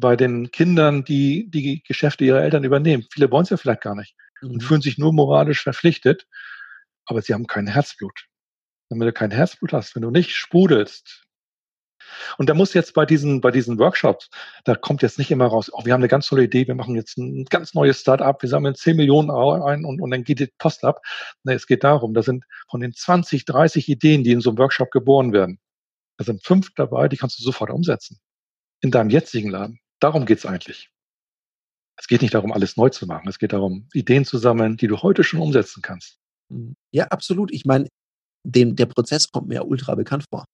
bei 0.00 0.16
den 0.16 0.50
Kindern, 0.50 1.04
die 1.04 1.50
die 1.50 1.82
Geschäfte 1.82 2.24
ihrer 2.24 2.42
Eltern 2.42 2.64
übernehmen. 2.64 3.06
Viele 3.12 3.30
wollen 3.30 3.44
es 3.44 3.50
ja 3.50 3.56
vielleicht 3.56 3.82
gar 3.82 3.94
nicht 3.94 4.14
und 4.42 4.56
mhm. 4.56 4.60
fühlen 4.60 4.82
sich 4.82 4.98
nur 4.98 5.12
moralisch 5.12 5.62
verpflichtet, 5.62 6.26
aber 7.06 7.22
sie 7.22 7.34
haben 7.34 7.46
kein 7.46 7.66
Herzblut. 7.66 8.26
Wenn 8.90 9.00
du 9.00 9.12
kein 9.12 9.30
Herzblut 9.30 9.72
hast, 9.72 9.94
wenn 9.94 10.02
du 10.02 10.10
nicht 10.10 10.34
sprudelst, 10.34 11.24
und 12.38 12.48
da 12.48 12.54
muss 12.54 12.74
jetzt 12.74 12.94
bei 12.94 13.04
diesen, 13.04 13.40
bei 13.40 13.50
diesen 13.50 13.78
Workshops, 13.78 14.30
da 14.64 14.74
kommt 14.74 15.02
jetzt 15.02 15.18
nicht 15.18 15.30
immer 15.30 15.46
raus, 15.46 15.70
oh, 15.72 15.84
wir 15.84 15.92
haben 15.92 16.00
eine 16.00 16.08
ganz 16.08 16.26
tolle 16.28 16.44
Idee, 16.44 16.66
wir 16.66 16.74
machen 16.74 16.94
jetzt 16.94 17.18
ein 17.18 17.44
ganz 17.44 17.74
neues 17.74 18.00
Start-up, 18.00 18.42
wir 18.42 18.48
sammeln 18.48 18.74
10 18.74 18.96
Millionen 18.96 19.30
ein 19.30 19.84
und, 19.84 20.00
und 20.00 20.10
dann 20.10 20.24
geht 20.24 20.40
die 20.40 20.48
Post 20.58 20.84
ab. 20.84 21.02
Nee, 21.44 21.54
es 21.54 21.66
geht 21.66 21.84
darum, 21.84 22.14
da 22.14 22.22
sind 22.22 22.44
von 22.70 22.80
den 22.80 22.94
20, 22.94 23.44
30 23.44 23.88
Ideen, 23.88 24.24
die 24.24 24.32
in 24.32 24.40
so 24.40 24.50
einem 24.50 24.58
Workshop 24.58 24.90
geboren 24.90 25.32
werden, 25.32 25.60
da 26.16 26.24
sind 26.24 26.44
fünf 26.44 26.70
dabei, 26.74 27.08
die 27.08 27.16
kannst 27.16 27.38
du 27.38 27.42
sofort 27.42 27.70
umsetzen. 27.70 28.18
In 28.80 28.90
deinem 28.90 29.10
jetzigen 29.10 29.50
Laden. 29.50 29.80
Darum 30.00 30.26
geht's 30.26 30.46
eigentlich. 30.46 30.90
Es 31.98 32.06
geht 32.06 32.22
nicht 32.22 32.34
darum, 32.34 32.52
alles 32.52 32.76
neu 32.76 32.90
zu 32.90 33.06
machen. 33.06 33.28
Es 33.28 33.38
geht 33.38 33.52
darum, 33.52 33.88
Ideen 33.92 34.24
zu 34.24 34.38
sammeln, 34.38 34.76
die 34.76 34.86
du 34.86 34.98
heute 34.98 35.24
schon 35.24 35.40
umsetzen 35.40 35.82
kannst. 35.82 36.18
Mhm. 36.48 36.74
Ja, 36.92 37.06
absolut. 37.08 37.52
Ich 37.52 37.64
meine, 37.64 37.88
dem, 38.44 38.76
der 38.76 38.86
Prozess 38.86 39.30
kommt 39.30 39.48
mir 39.48 39.56
ja 39.56 39.62
ultra 39.62 39.94
bekannt 39.94 40.24
vor. 40.30 40.44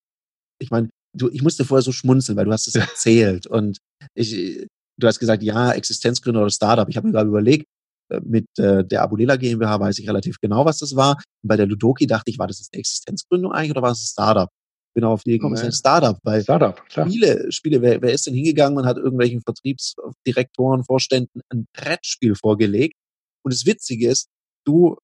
Ich 0.59 0.71
meine, 0.71 0.89
du, 1.15 1.29
ich 1.29 1.43
musste 1.43 1.65
vorher 1.65 1.83
so 1.83 1.91
schmunzeln, 1.91 2.37
weil 2.37 2.45
du 2.45 2.51
hast 2.51 2.67
es 2.67 2.75
erzählt 2.75 3.45
und 3.47 3.77
ich, 4.15 4.67
du 4.97 5.07
hast 5.07 5.19
gesagt, 5.19 5.43
ja, 5.43 5.71
Existenzgründer 5.71 6.41
oder 6.41 6.49
Startup. 6.49 6.89
Ich 6.89 6.97
habe 6.97 7.07
mir 7.07 7.13
gerade 7.13 7.29
überlegt, 7.29 7.65
äh, 8.09 8.21
mit 8.23 8.47
äh, 8.57 8.83
der 8.83 9.03
Abulela 9.03 9.35
GmbH 9.35 9.79
weiß 9.79 9.99
ich 9.99 10.07
relativ 10.07 10.39
genau, 10.39 10.65
was 10.65 10.79
das 10.79 10.95
war. 10.95 11.17
Und 11.43 11.47
bei 11.47 11.57
der 11.57 11.67
Ludoki 11.67 12.07
dachte 12.07 12.31
ich, 12.31 12.39
war 12.39 12.47
das 12.47 12.59
jetzt 12.59 12.73
eine 12.73 12.79
Existenzgründung 12.79 13.51
eigentlich 13.51 13.71
oder 13.71 13.81
war 13.81 13.91
es 13.91 14.01
ein 14.01 14.07
Startup? 14.07 14.49
Bin 14.95 15.03
auf 15.03 15.23
die 15.23 15.33
gekommen, 15.33 15.53
nee. 15.53 15.59
ist 15.59 15.65
ein 15.65 15.71
Startup, 15.71 16.17
weil 16.23 16.41
Startup, 16.41 16.83
klar. 16.87 17.07
Spiele, 17.07 17.51
Spiele, 17.51 17.81
wer, 17.81 18.01
wer 18.01 18.13
ist 18.13 18.25
denn 18.25 18.33
hingegangen 18.33 18.77
und 18.79 18.85
hat 18.85 18.97
irgendwelchen 18.97 19.41
Vertriebsdirektoren, 19.41 20.83
Vorständen 20.83 21.41
ein 21.49 21.67
Brettspiel 21.73 22.33
vorgelegt? 22.35 22.95
Und 23.43 23.53
das 23.53 23.65
Witzige 23.65 24.09
ist, 24.09 24.27
du, 24.65 24.97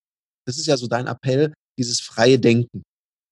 das 0.47 0.57
ist 0.57 0.65
ja 0.65 0.77
so 0.77 0.87
dein 0.87 1.07
Appell, 1.07 1.53
dieses 1.77 1.99
freie 1.99 2.39
Denken. 2.39 2.83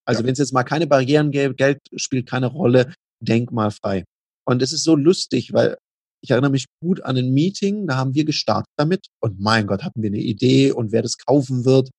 Also 0.06 0.22
ja. 0.22 0.28
wenn 0.28 0.34
es 0.34 0.40
jetzt 0.40 0.54
mal 0.54 0.64
keine 0.64 0.86
Barrieren 0.86 1.32
gäbe, 1.32 1.56
Geld 1.56 1.80
spielt 1.96 2.28
keine 2.28 2.48
Rolle, 2.48 2.94
denk 3.22 3.52
mal 3.52 3.72
frei. 3.72 4.04
Und 4.46 4.62
es 4.62 4.74
ist 4.74 4.84
so 4.84 4.96
lustig, 4.96 5.54
weil 5.54 5.78
ich 6.22 6.32
erinnere 6.32 6.52
mich 6.52 6.66
gut 6.82 7.02
an 7.04 7.18
ein 7.18 7.32
Meeting, 7.34 7.88
da 7.88 7.96
haben 7.96 8.14
wir 8.14 8.26
gestartet 8.26 8.72
damit 8.78 9.08
und 9.22 9.40
mein 9.40 9.68
Gott, 9.68 9.84
hatten 9.84 10.02
wir 10.02 10.10
eine 10.10 10.20
Idee 10.20 10.72
und 10.72 10.92
wer 10.92 11.02
das 11.02 11.18
kaufen 11.18 11.64
wird. 11.64 11.90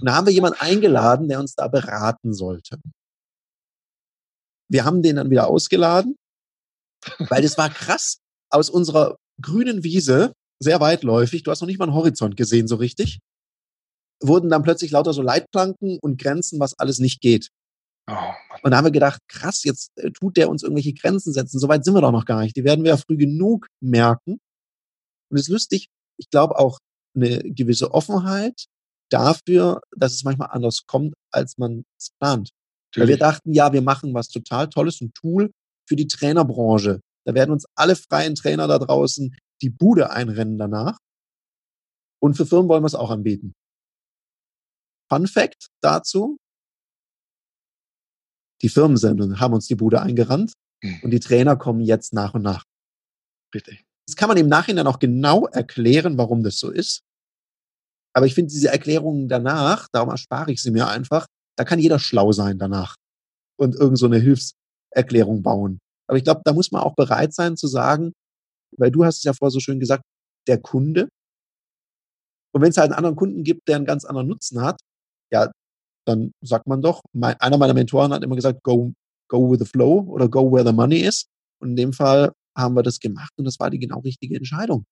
Und 0.00 0.06
da 0.06 0.14
haben 0.14 0.26
wir 0.26 0.32
jemanden 0.32 0.60
eingeladen, 0.60 1.28
der 1.28 1.40
uns 1.40 1.54
da 1.54 1.66
beraten 1.66 2.32
sollte. 2.34 2.78
Wir 4.68 4.84
haben 4.84 5.02
den 5.02 5.16
dann 5.16 5.30
wieder 5.30 5.48
ausgeladen, 5.48 6.16
weil 7.18 7.42
das 7.42 7.56
war 7.58 7.70
krass 7.70 8.18
aus 8.50 8.70
unserer 8.70 9.16
grünen 9.40 9.84
Wiese, 9.84 10.32
sehr 10.58 10.80
weitläufig, 10.80 11.42
du 11.42 11.50
hast 11.50 11.60
noch 11.60 11.66
nicht 11.66 11.78
mal 11.78 11.84
einen 11.86 11.94
Horizont 11.94 12.36
gesehen 12.36 12.66
so 12.66 12.76
richtig, 12.76 13.18
wurden 14.22 14.48
dann 14.48 14.62
plötzlich 14.62 14.90
lauter 14.90 15.12
so 15.12 15.22
Leitplanken 15.22 15.98
und 16.00 16.20
Grenzen, 16.20 16.58
was 16.58 16.78
alles 16.78 16.98
nicht 16.98 17.20
geht. 17.20 17.50
Oh, 18.08 18.14
und 18.62 18.70
da 18.70 18.78
haben 18.78 18.84
wir 18.84 18.92
gedacht, 18.92 19.20
krass, 19.28 19.64
jetzt 19.64 19.90
äh, 19.96 20.10
tut 20.12 20.36
der 20.36 20.48
uns 20.48 20.62
irgendwelche 20.62 20.94
Grenzen 20.94 21.32
setzen. 21.32 21.58
Soweit 21.58 21.84
sind 21.84 21.94
wir 21.94 22.00
doch 22.00 22.12
noch 22.12 22.24
gar 22.24 22.42
nicht. 22.42 22.56
Die 22.56 22.64
werden 22.64 22.84
wir 22.84 22.90
ja 22.90 22.96
früh 22.96 23.16
genug 23.16 23.66
merken. 23.82 24.38
Und 25.28 25.36
es 25.36 25.42
ist 25.42 25.48
lustig, 25.48 25.88
ich 26.18 26.30
glaube 26.30 26.56
auch 26.58 26.78
eine 27.14 27.40
gewisse 27.40 27.92
Offenheit 27.92 28.66
dafür, 29.10 29.80
dass 29.96 30.12
es 30.12 30.24
manchmal 30.24 30.50
anders 30.50 30.84
kommt, 30.86 31.14
als 31.32 31.58
man 31.58 31.84
es 31.98 32.10
plant. 32.20 32.50
Natürlich. 32.96 33.08
Weil 33.08 33.08
wir 33.08 33.18
dachten, 33.18 33.52
ja, 33.52 33.72
wir 33.72 33.82
machen 33.82 34.14
was 34.14 34.28
total 34.28 34.68
Tolles, 34.68 35.00
ein 35.00 35.12
Tool 35.12 35.52
für 35.88 35.96
die 35.96 36.06
Trainerbranche. 36.06 37.00
Da 37.24 37.34
werden 37.34 37.50
uns 37.50 37.66
alle 37.74 37.96
freien 37.96 38.34
Trainer 38.34 38.66
da 38.68 38.78
draußen 38.78 39.36
die 39.62 39.70
Bude 39.70 40.10
einrennen 40.10 40.58
danach. 40.58 40.98
Und 42.20 42.36
für 42.36 42.46
Firmen 42.46 42.68
wollen 42.68 42.82
wir 42.82 42.88
es 42.88 42.94
auch 42.94 43.10
anbieten. 43.10 43.54
Fun 45.10 45.26
Fact 45.26 45.68
dazu. 45.82 46.38
Die 48.62 48.68
Firmensendungen 48.68 49.38
haben 49.38 49.54
uns 49.54 49.66
die 49.66 49.74
Bude 49.74 50.00
eingerannt 50.00 50.52
mhm. 50.82 51.00
und 51.02 51.10
die 51.10 51.20
Trainer 51.20 51.56
kommen 51.56 51.80
jetzt 51.80 52.14
nach 52.14 52.34
und 52.34 52.42
nach. 52.42 52.64
Richtig. 53.54 53.84
Das 54.06 54.16
kann 54.16 54.28
man 54.28 54.38
im 54.38 54.48
Nachhinein 54.48 54.86
auch 54.86 54.98
genau 54.98 55.46
erklären, 55.46 56.16
warum 56.16 56.42
das 56.42 56.58
so 56.58 56.70
ist. 56.70 57.02
Aber 58.14 58.26
ich 58.26 58.34
finde 58.34 58.50
diese 58.50 58.68
Erklärungen 58.68 59.28
danach, 59.28 59.88
darum 59.92 60.08
erspare 60.08 60.50
ich 60.50 60.62
sie 60.62 60.70
mir 60.70 60.88
einfach, 60.88 61.26
da 61.56 61.64
kann 61.64 61.78
jeder 61.78 61.98
schlau 61.98 62.32
sein 62.32 62.58
danach 62.58 62.96
und 63.58 63.74
irgend 63.74 63.98
so 63.98 64.06
eine 64.06 64.18
Hilfserklärung 64.18 65.42
bauen. 65.42 65.78
Aber 66.08 66.18
ich 66.18 66.24
glaube, 66.24 66.42
da 66.44 66.52
muss 66.52 66.70
man 66.70 66.82
auch 66.82 66.94
bereit 66.94 67.34
sein 67.34 67.56
zu 67.56 67.66
sagen, 67.66 68.12
weil 68.76 68.90
du 68.90 69.04
hast 69.04 69.18
es 69.18 69.24
ja 69.24 69.32
vorher 69.32 69.50
so 69.50 69.60
schön 69.60 69.80
gesagt, 69.80 70.04
der 70.46 70.60
Kunde. 70.60 71.08
Und 72.52 72.62
wenn 72.62 72.70
es 72.70 72.76
halt 72.76 72.90
einen 72.90 72.98
anderen 72.98 73.16
Kunden 73.16 73.42
gibt, 73.42 73.68
der 73.68 73.76
einen 73.76 73.86
ganz 73.86 74.04
anderen 74.04 74.28
Nutzen 74.28 74.62
hat, 74.62 74.80
ja, 75.32 75.50
dann 76.06 76.32
sagt 76.40 76.66
man 76.66 76.82
doch, 76.82 77.02
mein, 77.12 77.34
einer 77.40 77.58
meiner 77.58 77.74
Mentoren 77.74 78.12
hat 78.12 78.22
immer 78.22 78.36
gesagt, 78.36 78.62
go, 78.62 78.92
go 79.28 79.50
with 79.50 79.58
the 79.58 79.64
flow 79.64 80.04
oder 80.08 80.28
go 80.28 80.52
where 80.52 80.64
the 80.64 80.72
money 80.72 80.98
is. 80.98 81.26
Und 81.60 81.70
in 81.70 81.76
dem 81.76 81.92
Fall 81.92 82.32
haben 82.56 82.74
wir 82.74 82.82
das 82.82 83.00
gemacht 83.00 83.32
und 83.36 83.44
das 83.44 83.58
war 83.58 83.70
die 83.70 83.78
genau 83.78 84.00
richtige 84.00 84.36
Entscheidung. 84.36 84.84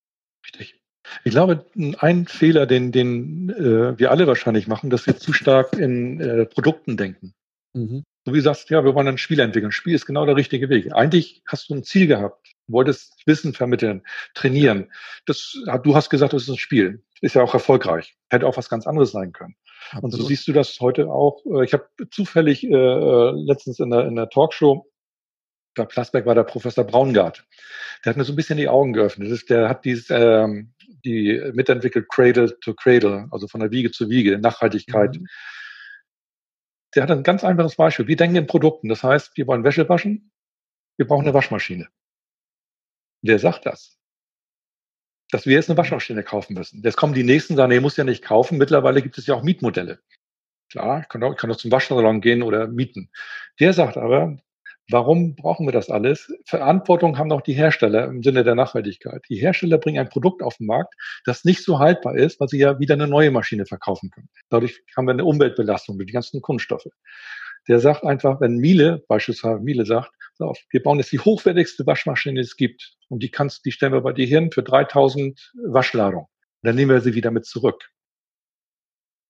Richtig. 0.44 0.83
Ich 1.24 1.32
glaube, 1.32 1.66
ein 1.98 2.26
Fehler, 2.26 2.66
den, 2.66 2.92
den 2.92 3.50
äh, 3.50 3.98
wir 3.98 4.10
alle 4.10 4.26
wahrscheinlich 4.26 4.66
machen, 4.66 4.90
dass 4.90 5.06
wir 5.06 5.16
zu 5.16 5.32
stark 5.32 5.74
in 5.74 6.20
äh, 6.20 6.46
Produkten 6.46 6.96
denken. 6.96 7.34
Mhm. 7.74 8.04
So 8.24 8.32
wie 8.32 8.38
du 8.38 8.42
sagst, 8.42 8.70
ja, 8.70 8.84
wir 8.84 8.94
wollen 8.94 9.08
ein 9.08 9.18
Spiel 9.18 9.40
entwickeln. 9.40 9.70
Spiel 9.70 9.94
ist 9.94 10.06
genau 10.06 10.24
der 10.24 10.36
richtige 10.36 10.70
Weg. 10.70 10.94
Eigentlich 10.94 11.42
hast 11.46 11.68
du 11.68 11.74
ein 11.74 11.84
Ziel 11.84 12.06
gehabt, 12.06 12.54
wolltest 12.66 13.20
Wissen 13.26 13.52
vermitteln, 13.52 14.02
trainieren. 14.34 14.90
Das, 15.26 15.58
du 15.82 15.94
hast 15.94 16.08
gesagt, 16.08 16.32
das 16.32 16.44
ist 16.44 16.48
ein 16.48 16.56
Spiel. 16.56 17.02
Ist 17.20 17.34
ja 17.34 17.42
auch 17.42 17.52
erfolgreich. 17.52 18.16
Hätte 18.30 18.46
auch 18.46 18.56
was 18.56 18.70
ganz 18.70 18.86
anderes 18.86 19.10
sein 19.10 19.32
können. 19.32 19.56
Absolut. 19.90 20.04
Und 20.04 20.10
so 20.12 20.22
siehst 20.26 20.48
du 20.48 20.52
das 20.52 20.78
heute 20.80 21.10
auch. 21.10 21.44
Äh, 21.44 21.64
ich 21.64 21.74
habe 21.74 21.86
zufällig 22.10 22.64
äh, 22.64 22.72
äh, 22.72 23.32
letztens 23.34 23.78
in 23.78 23.90
der, 23.90 24.06
in 24.06 24.16
der 24.16 24.30
Talkshow 24.30 24.86
bei 25.74 25.84
Plasberg 25.84 26.26
war 26.26 26.34
der 26.34 26.44
Professor 26.44 26.84
Braungart. 26.84 27.44
Der 28.04 28.10
hat 28.10 28.16
mir 28.16 28.24
so 28.24 28.32
ein 28.32 28.36
bisschen 28.36 28.58
die 28.58 28.68
Augen 28.68 28.92
geöffnet. 28.92 29.28
Ist, 29.28 29.50
der 29.50 29.68
hat 29.68 29.84
dieses, 29.84 30.10
ähm, 30.10 30.72
die 31.04 31.40
mitentwickelt 31.52 32.08
Cradle 32.08 32.58
to 32.60 32.74
Cradle, 32.74 33.28
also 33.30 33.48
von 33.48 33.60
der 33.60 33.70
Wiege 33.70 33.90
zu 33.90 34.08
Wiege, 34.08 34.38
Nachhaltigkeit. 34.38 35.16
Mhm. 35.16 35.26
Der 36.94 37.02
hat 37.02 37.10
ein 37.10 37.22
ganz 37.22 37.42
einfaches 37.44 37.76
Beispiel. 37.76 38.06
Wir 38.06 38.16
denken 38.16 38.36
in 38.36 38.46
Produkten. 38.46 38.88
Das 38.88 39.02
heißt, 39.02 39.36
wir 39.36 39.46
wollen 39.46 39.64
Wäsche 39.64 39.88
waschen, 39.88 40.30
wir 40.96 41.06
brauchen 41.06 41.24
eine 41.24 41.34
Waschmaschine. 41.34 41.88
Wer 43.22 43.38
sagt 43.38 43.66
das? 43.66 43.98
Dass 45.30 45.46
wir 45.46 45.54
jetzt 45.54 45.68
eine 45.68 45.78
Waschmaschine 45.78 46.22
kaufen 46.22 46.54
müssen. 46.54 46.82
Jetzt 46.82 46.96
kommen 46.96 47.14
die 47.14 47.24
nächsten, 47.24 47.56
sagen, 47.56 47.70
nee, 47.70 47.80
muss 47.80 47.96
ja 47.96 48.04
nicht 48.04 48.22
kaufen. 48.22 48.58
Mittlerweile 48.58 49.02
gibt 49.02 49.18
es 49.18 49.26
ja 49.26 49.34
auch 49.34 49.42
Mietmodelle. 49.42 50.00
Klar, 50.70 51.00
ich 51.00 51.08
kann 51.08 51.22
auch, 51.22 51.32
ich 51.32 51.38
kann 51.38 51.50
auch 51.50 51.56
zum 51.56 51.72
Waschsalon 51.72 52.20
gehen 52.20 52.42
oder 52.42 52.68
mieten. 52.68 53.10
Der 53.58 53.72
sagt 53.72 53.96
aber, 53.96 54.38
Warum 54.90 55.34
brauchen 55.34 55.66
wir 55.66 55.72
das 55.72 55.88
alles? 55.88 56.30
Verantwortung 56.44 57.16
haben 57.16 57.32
auch 57.32 57.40
die 57.40 57.54
Hersteller 57.54 58.04
im 58.04 58.22
Sinne 58.22 58.44
der 58.44 58.54
Nachhaltigkeit. 58.54 59.22
Die 59.30 59.36
Hersteller 59.36 59.78
bringen 59.78 59.98
ein 59.98 60.10
Produkt 60.10 60.42
auf 60.42 60.58
den 60.58 60.66
Markt, 60.66 60.94
das 61.24 61.44
nicht 61.44 61.64
so 61.64 61.78
haltbar 61.78 62.16
ist, 62.16 62.38
weil 62.38 62.48
sie 62.48 62.58
ja 62.58 62.78
wieder 62.78 62.94
eine 62.94 63.08
neue 63.08 63.30
Maschine 63.30 63.64
verkaufen 63.64 64.10
können. 64.10 64.28
Dadurch 64.50 64.82
haben 64.94 65.06
wir 65.06 65.12
eine 65.12 65.24
Umweltbelastung 65.24 65.96
durch 65.96 66.08
die 66.08 66.12
ganzen 66.12 66.42
Kunststoffe. 66.42 66.88
Der 67.66 67.80
sagt 67.80 68.04
einfach, 68.04 68.42
wenn 68.42 68.58
Miele, 68.58 69.02
beispielsweise 69.08 69.60
Miele 69.60 69.86
sagt, 69.86 70.12
wir 70.38 70.82
bauen 70.82 70.98
jetzt 70.98 71.12
die 71.12 71.20
hochwertigste 71.20 71.86
Waschmaschine, 71.86 72.34
die 72.34 72.46
es 72.46 72.56
gibt, 72.56 72.96
und 73.08 73.22
die 73.22 73.30
kannst, 73.30 73.64
die 73.64 73.72
stellen 73.72 73.94
wir 73.94 74.02
bei 74.02 74.12
dir 74.12 74.26
hin 74.26 74.50
für 74.52 74.62
3000 74.62 75.52
Waschladungen. 75.66 76.26
Dann 76.62 76.74
nehmen 76.74 76.90
wir 76.90 77.00
sie 77.00 77.14
wieder 77.14 77.30
mit 77.30 77.46
zurück 77.46 77.90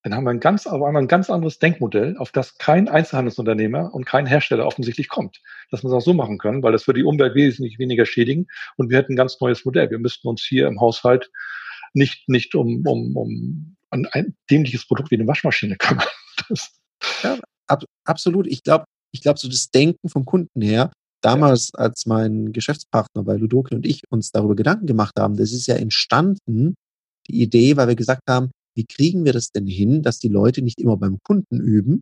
dann 0.05 0.13
haben 0.13 0.25
wir 0.25 0.29
ein 0.29 0.39
ganz, 0.39 0.67
auf 0.67 0.83
einmal 0.83 1.01
ein 1.01 1.07
ganz 1.07 1.31
anderes 1.31 1.57
Denkmodell, 1.57 2.15
auf 2.17 2.31
das 2.31 2.59
kein 2.59 2.87
Einzelhandelsunternehmer 2.87 3.91
und 3.91 4.05
kein 4.05 4.27
Hersteller 4.27 4.67
offensichtlich 4.67 5.09
kommt. 5.09 5.41
Dass 5.71 5.83
wir 5.83 5.87
es 5.87 5.93
auch 5.93 6.01
so 6.01 6.13
machen 6.13 6.37
können, 6.37 6.61
weil 6.61 6.73
das 6.73 6.85
würde 6.85 6.99
die 6.99 7.05
Umwelt 7.05 7.33
wesentlich 7.33 7.79
weniger 7.79 8.05
schädigen 8.05 8.45
und 8.77 8.91
wir 8.91 8.99
hätten 8.99 9.13
ein 9.13 9.15
ganz 9.15 9.41
neues 9.41 9.65
Modell. 9.65 9.89
Wir 9.89 9.97
müssten 9.97 10.27
uns 10.27 10.43
hier 10.43 10.67
im 10.67 10.79
Haushalt 10.79 11.31
nicht, 11.95 12.29
nicht 12.29 12.53
um, 12.53 12.85
um, 12.85 13.17
um 13.17 13.77
ein, 13.89 14.05
ein 14.11 14.35
dämliches 14.51 14.85
Produkt 14.85 15.09
wie 15.09 15.15
eine 15.15 15.25
Waschmaschine 15.25 15.75
kümmern. 15.79 16.05
Das 16.49 16.69
ja, 17.23 17.39
ab, 17.65 17.83
absolut. 18.03 18.45
Ich 18.45 18.61
glaube, 18.61 18.85
ich 19.11 19.21
glaube, 19.21 19.39
so 19.39 19.49
das 19.49 19.71
Denken 19.71 20.07
vom 20.07 20.25
Kunden 20.25 20.61
her, 20.61 20.91
damals, 21.21 21.71
ja. 21.73 21.79
als 21.79 22.05
mein 22.05 22.53
Geschäftspartner 22.53 23.23
bei 23.23 23.37
Ludoki 23.37 23.73
und 23.73 23.87
ich 23.87 24.03
uns 24.11 24.31
darüber 24.31 24.55
Gedanken 24.55 24.85
gemacht 24.85 25.13
haben, 25.17 25.35
das 25.35 25.51
ist 25.51 25.65
ja 25.65 25.77
entstanden, 25.77 26.75
die 27.27 27.41
Idee, 27.41 27.75
weil 27.75 27.87
wir 27.87 27.95
gesagt 27.95 28.21
haben, 28.29 28.51
wie 28.75 28.85
kriegen 28.85 29.25
wir 29.25 29.33
das 29.33 29.51
denn 29.51 29.67
hin, 29.67 30.01
dass 30.01 30.19
die 30.19 30.27
Leute 30.27 30.61
nicht 30.61 30.79
immer 30.79 30.97
beim 30.97 31.19
Kunden 31.23 31.59
üben, 31.59 32.01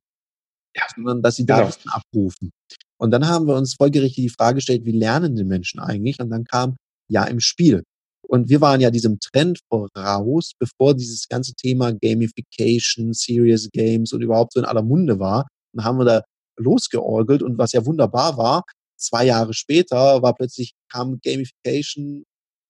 ja. 0.76 0.84
sondern 0.96 1.22
dass 1.22 1.36
sie 1.36 1.46
da 1.46 1.62
genau. 1.62 1.96
Abrufen. 1.96 2.52
Und 2.98 3.12
dann 3.12 3.28
haben 3.28 3.48
wir 3.48 3.56
uns 3.56 3.76
folgerichtig 3.76 4.24
die 4.24 4.30
Frage 4.30 4.56
gestellt, 4.56 4.86
wie 4.86 4.92
lernen 4.92 5.36
die 5.36 5.44
Menschen 5.44 5.80
eigentlich? 5.80 6.20
Und 6.20 6.30
dann 6.30 6.46
kam, 6.46 6.78
ja, 7.10 7.26
im 7.26 7.40
Spiel. 7.40 7.84
Und 8.22 8.50
wir 8.50 8.62
waren 8.62 8.82
ja 8.82 8.90
diesem 8.90 9.20
Trend 9.20 9.60
voraus, 9.70 10.54
bevor 10.58 10.96
dieses 10.96 11.28
ganze 11.28 11.54
Thema 11.54 11.92
Gamification, 11.94 13.14
Serious 13.14 13.70
Games 13.72 14.14
und 14.14 14.22
überhaupt 14.22 14.54
so 14.54 14.60
in 14.60 14.66
aller 14.66 14.82
Munde 14.82 15.20
war. 15.20 15.48
Dann 15.74 15.86
haben 15.86 15.98
wir 15.98 16.06
da 16.06 16.22
losgeorgelt 16.58 17.44
und 17.44 17.58
was 17.58 17.74
ja 17.74 17.86
wunderbar 17.86 18.38
war, 18.38 18.64
zwei 18.98 19.26
Jahre 19.26 19.54
später 19.54 20.22
war 20.22 20.34
plötzlich, 20.36 20.74
kam 20.90 21.20
Gamification 21.24 22.24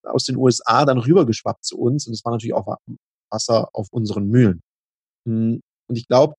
aus 0.04 0.26
den 0.26 0.38
USA 0.38 0.86
dann 0.86 0.98
rübergeschwappt 0.98 1.64
zu 1.64 1.78
uns 1.78 2.08
und 2.08 2.14
das 2.14 2.26
war 2.26 2.32
natürlich 2.32 2.54
auch 2.54 2.78
Wasser 3.34 3.70
auf 3.74 3.88
unseren 3.92 4.28
Mühlen. 4.28 4.62
Hm, 5.28 5.60
und 5.90 5.98
ich 5.98 6.08
glaube, 6.08 6.36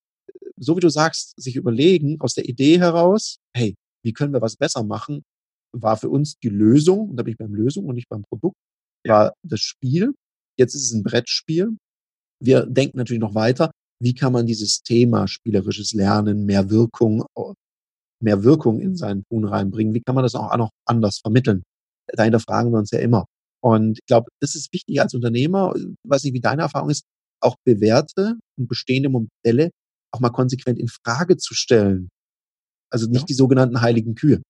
so 0.56 0.76
wie 0.76 0.80
du 0.80 0.88
sagst, 0.88 1.34
sich 1.36 1.56
überlegen 1.56 2.20
aus 2.20 2.34
der 2.34 2.48
Idee 2.48 2.78
heraus, 2.78 3.38
hey, 3.54 3.74
wie 4.04 4.12
können 4.12 4.32
wir 4.32 4.40
was 4.40 4.56
besser 4.56 4.82
machen, 4.84 5.22
war 5.72 5.96
für 5.96 6.08
uns 6.08 6.38
die 6.38 6.48
Lösung, 6.48 7.10
und 7.10 7.16
da 7.16 7.22
bin 7.22 7.32
ich 7.32 7.38
beim 7.38 7.54
Lösung 7.54 7.86
und 7.86 7.96
nicht 7.96 8.08
beim 8.08 8.22
Produkt, 8.22 8.56
war 9.06 9.34
das 9.42 9.60
Spiel. 9.60 10.14
Jetzt 10.56 10.74
ist 10.74 10.84
es 10.84 10.92
ein 10.92 11.02
Brettspiel. 11.02 11.76
Wir 12.40 12.66
denken 12.66 12.98
natürlich 12.98 13.20
noch 13.20 13.34
weiter, 13.34 13.70
wie 14.00 14.14
kann 14.14 14.32
man 14.32 14.46
dieses 14.46 14.82
Thema 14.82 15.26
spielerisches 15.26 15.92
Lernen, 15.92 16.44
mehr 16.44 16.70
Wirkung, 16.70 17.24
mehr 18.20 18.44
Wirkung 18.44 18.80
in 18.80 18.96
seinen 18.96 19.24
Tun 19.26 19.44
reinbringen? 19.44 19.94
Wie 19.94 20.00
kann 20.00 20.14
man 20.14 20.24
das 20.24 20.34
auch 20.34 20.56
noch 20.56 20.70
anders 20.86 21.18
vermitteln? 21.18 21.62
Dahinter 22.06 22.40
fragen 22.40 22.70
wir 22.70 22.78
uns 22.78 22.90
ja 22.90 22.98
immer. 22.98 23.26
Und 23.64 23.98
ich 23.98 24.06
glaube, 24.06 24.28
das 24.40 24.54
ist 24.54 24.74
wichtig 24.74 25.00
als 25.00 25.14
Unternehmer, 25.14 25.72
weiß 26.06 26.24
nicht, 26.24 26.34
wie 26.34 26.40
deine 26.40 26.60
Erfahrung 26.60 26.90
ist, 26.90 27.06
auch 27.40 27.56
bewährte 27.64 28.34
und 28.58 28.68
bestehende 28.68 29.08
Modelle 29.08 29.70
auch 30.12 30.20
mal 30.20 30.28
konsequent 30.28 30.78
in 30.78 30.88
Frage 30.88 31.38
zu 31.38 31.54
stellen. 31.54 32.10
Also 32.90 33.08
nicht 33.08 33.22
ja. 33.22 33.26
die 33.26 33.32
sogenannten 33.32 33.80
heiligen 33.80 34.16
Kühe. 34.16 34.42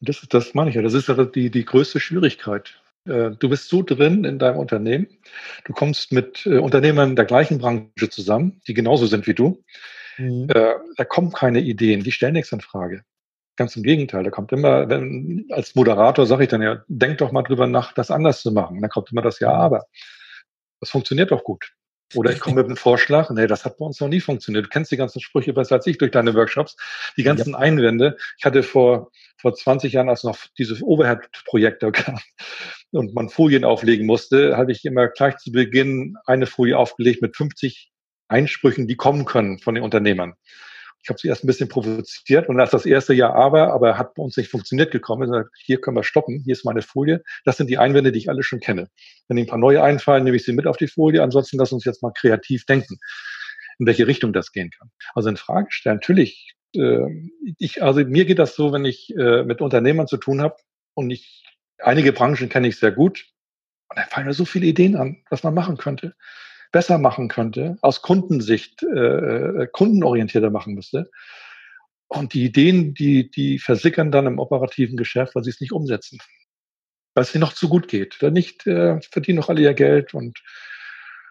Das, 0.00 0.26
das 0.28 0.52
meine 0.52 0.70
ich 0.70 0.74
ja. 0.74 0.82
Das 0.82 0.94
ist 0.94 1.06
ja 1.06 1.24
die, 1.24 1.48
die 1.48 1.64
größte 1.64 2.00
Schwierigkeit. 2.00 2.82
Äh, 3.04 3.30
du 3.38 3.48
bist 3.48 3.68
so 3.68 3.84
drin 3.84 4.24
in 4.24 4.40
deinem 4.40 4.58
Unternehmen. 4.58 5.06
Du 5.64 5.72
kommst 5.72 6.10
mit 6.10 6.44
äh, 6.44 6.58
Unternehmern 6.58 7.14
der 7.14 7.24
gleichen 7.24 7.58
Branche 7.58 8.10
zusammen, 8.10 8.60
die 8.66 8.74
genauso 8.74 9.06
sind 9.06 9.28
wie 9.28 9.34
du. 9.34 9.62
Mhm. 10.16 10.48
Äh, 10.52 10.74
da 10.96 11.04
kommen 11.04 11.30
keine 11.30 11.60
Ideen, 11.60 12.02
die 12.02 12.10
stellen 12.10 12.32
nichts 12.32 12.50
in 12.50 12.62
Frage. 12.62 13.04
Ganz 13.58 13.74
im 13.74 13.82
Gegenteil, 13.82 14.22
da 14.22 14.30
kommt 14.30 14.52
immer, 14.52 14.88
wenn, 14.88 15.46
als 15.50 15.74
Moderator 15.74 16.26
sage 16.26 16.44
ich 16.44 16.48
dann 16.48 16.62
ja, 16.62 16.84
denk 16.86 17.18
doch 17.18 17.32
mal 17.32 17.42
drüber 17.42 17.66
nach, 17.66 17.92
das 17.92 18.12
anders 18.12 18.40
zu 18.40 18.52
machen. 18.52 18.80
Da 18.80 18.86
kommt 18.86 19.10
immer 19.10 19.20
das 19.20 19.40
Ja, 19.40 19.52
aber. 19.52 19.86
Das 20.78 20.90
funktioniert 20.90 21.32
doch 21.32 21.42
gut. 21.42 21.72
Oder 22.14 22.30
ich 22.30 22.38
komme 22.38 22.54
mit 22.54 22.66
einem 22.66 22.76
Vorschlag, 22.76 23.30
nee, 23.30 23.48
das 23.48 23.64
hat 23.64 23.78
bei 23.78 23.84
uns 23.84 23.98
noch 23.98 24.06
nie 24.06 24.20
funktioniert. 24.20 24.66
Du 24.66 24.68
kennst 24.68 24.92
die 24.92 24.96
ganzen 24.96 25.20
Sprüche 25.20 25.52
besser 25.52 25.74
als 25.74 25.88
ich 25.88 25.98
durch 25.98 26.12
deine 26.12 26.34
Workshops. 26.36 26.76
Die 27.16 27.24
ganzen 27.24 27.50
ja. 27.50 27.58
Einwände. 27.58 28.16
Ich 28.38 28.44
hatte 28.44 28.62
vor, 28.62 29.10
vor 29.38 29.54
20 29.56 29.92
Jahren, 29.92 30.08
als 30.08 30.22
noch 30.22 30.38
diese 30.56 30.80
Overhead-Projekte 30.80 31.90
gab 31.92 32.20
und 32.92 33.12
man 33.12 33.28
Folien 33.28 33.64
auflegen 33.64 34.06
musste, 34.06 34.56
habe 34.56 34.70
ich 34.70 34.84
immer 34.84 35.08
gleich 35.08 35.36
zu 35.38 35.50
Beginn 35.50 36.16
eine 36.26 36.46
Folie 36.46 36.78
aufgelegt 36.78 37.22
mit 37.22 37.36
50 37.36 37.90
Einsprüchen, 38.28 38.86
die 38.86 38.96
kommen 38.96 39.24
können 39.24 39.58
von 39.58 39.74
den 39.74 39.82
Unternehmern. 39.82 40.34
Ich 41.02 41.08
habe 41.08 41.18
sie 41.18 41.28
erst 41.28 41.44
ein 41.44 41.46
bisschen 41.46 41.68
provoziert 41.68 42.48
und 42.48 42.60
als 42.60 42.70
das 42.70 42.86
erste 42.86 43.14
Jahr 43.14 43.34
aber, 43.34 43.72
aber 43.72 43.96
hat 43.96 44.14
bei 44.14 44.22
uns 44.22 44.36
nicht 44.36 44.50
funktioniert 44.50 44.90
gekommen, 44.90 45.30
gesagt, 45.30 45.50
hier 45.64 45.80
können 45.80 45.96
wir 45.96 46.04
stoppen, 46.04 46.42
hier 46.44 46.52
ist 46.52 46.64
meine 46.64 46.82
Folie. 46.82 47.22
Das 47.44 47.56
sind 47.56 47.70
die 47.70 47.78
Einwände, 47.78 48.12
die 48.12 48.18
ich 48.18 48.28
alle 48.28 48.42
schon 48.42 48.60
kenne. 48.60 48.88
Wenn 49.28 49.38
Ihnen 49.38 49.46
ein 49.46 49.50
paar 49.50 49.58
neue 49.58 49.82
einfallen, 49.82 50.24
nehme 50.24 50.36
ich 50.36 50.44
sie 50.44 50.52
mit 50.52 50.66
auf 50.66 50.76
die 50.76 50.88
Folie. 50.88 51.22
Ansonsten 51.22 51.58
lass 51.58 51.72
uns 51.72 51.84
jetzt 51.84 52.02
mal 52.02 52.12
kreativ 52.12 52.66
denken, 52.66 52.98
in 53.78 53.86
welche 53.86 54.06
Richtung 54.06 54.32
das 54.32 54.52
gehen 54.52 54.70
kann. 54.70 54.90
Also 55.14 55.28
in 55.28 55.36
Frage 55.36 55.68
stellen, 55.70 55.96
natürlich 55.96 56.54
äh, 56.74 57.30
ich, 57.58 57.82
also 57.82 58.00
mir 58.00 58.24
geht 58.24 58.38
das 58.38 58.54
so, 58.54 58.72
wenn 58.72 58.84
ich 58.84 59.14
äh, 59.16 59.44
mit 59.44 59.60
Unternehmern 59.60 60.06
zu 60.06 60.16
tun 60.16 60.40
habe 60.40 60.56
und 60.94 61.10
ich, 61.10 61.44
einige 61.78 62.12
Branchen 62.12 62.48
kenne 62.48 62.68
ich 62.68 62.78
sehr 62.78 62.92
gut 62.92 63.26
und 63.88 63.98
da 63.98 64.02
fallen 64.02 64.26
mir 64.26 64.34
so 64.34 64.44
viele 64.44 64.66
Ideen 64.66 64.96
an, 64.96 65.22
was 65.30 65.42
man 65.42 65.54
machen 65.54 65.76
könnte, 65.76 66.14
besser 66.72 66.98
machen 66.98 67.28
könnte, 67.28 67.78
aus 67.82 68.02
Kundensicht 68.02 68.82
äh, 68.82 69.62
äh 69.62 69.68
kundenorientierter 69.70 70.50
machen 70.50 70.74
müsste. 70.74 71.10
Und 72.08 72.32
die 72.32 72.44
Ideen, 72.44 72.94
die, 72.94 73.30
die 73.30 73.58
versickern 73.58 74.10
dann 74.10 74.26
im 74.26 74.38
operativen 74.38 74.96
Geschäft, 74.96 75.34
weil 75.34 75.44
sie 75.44 75.50
es 75.50 75.60
nicht 75.60 75.72
umsetzen. 75.72 76.18
Weil 77.14 77.22
es 77.22 77.34
ihnen 77.34 77.42
noch 77.42 77.52
zu 77.52 77.68
gut 77.68 77.88
geht. 77.88 78.16
Dann 78.20 78.32
nicht, 78.32 78.66
äh, 78.66 79.00
verdienen 79.02 79.36
noch 79.38 79.50
alle 79.50 79.60
ihr 79.60 79.74
Geld 79.74 80.14
und 80.14 80.42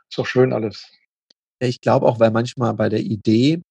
ist 0.09 0.19
auch 0.19 0.27
schön 0.27 0.53
alles. 0.53 0.91
Ich 1.59 1.81
glaube 1.81 2.05
auch, 2.05 2.19
weil 2.19 2.31
manchmal 2.31 2.73
bei 2.75 2.89
der 2.89 2.99
Idee 2.99 3.61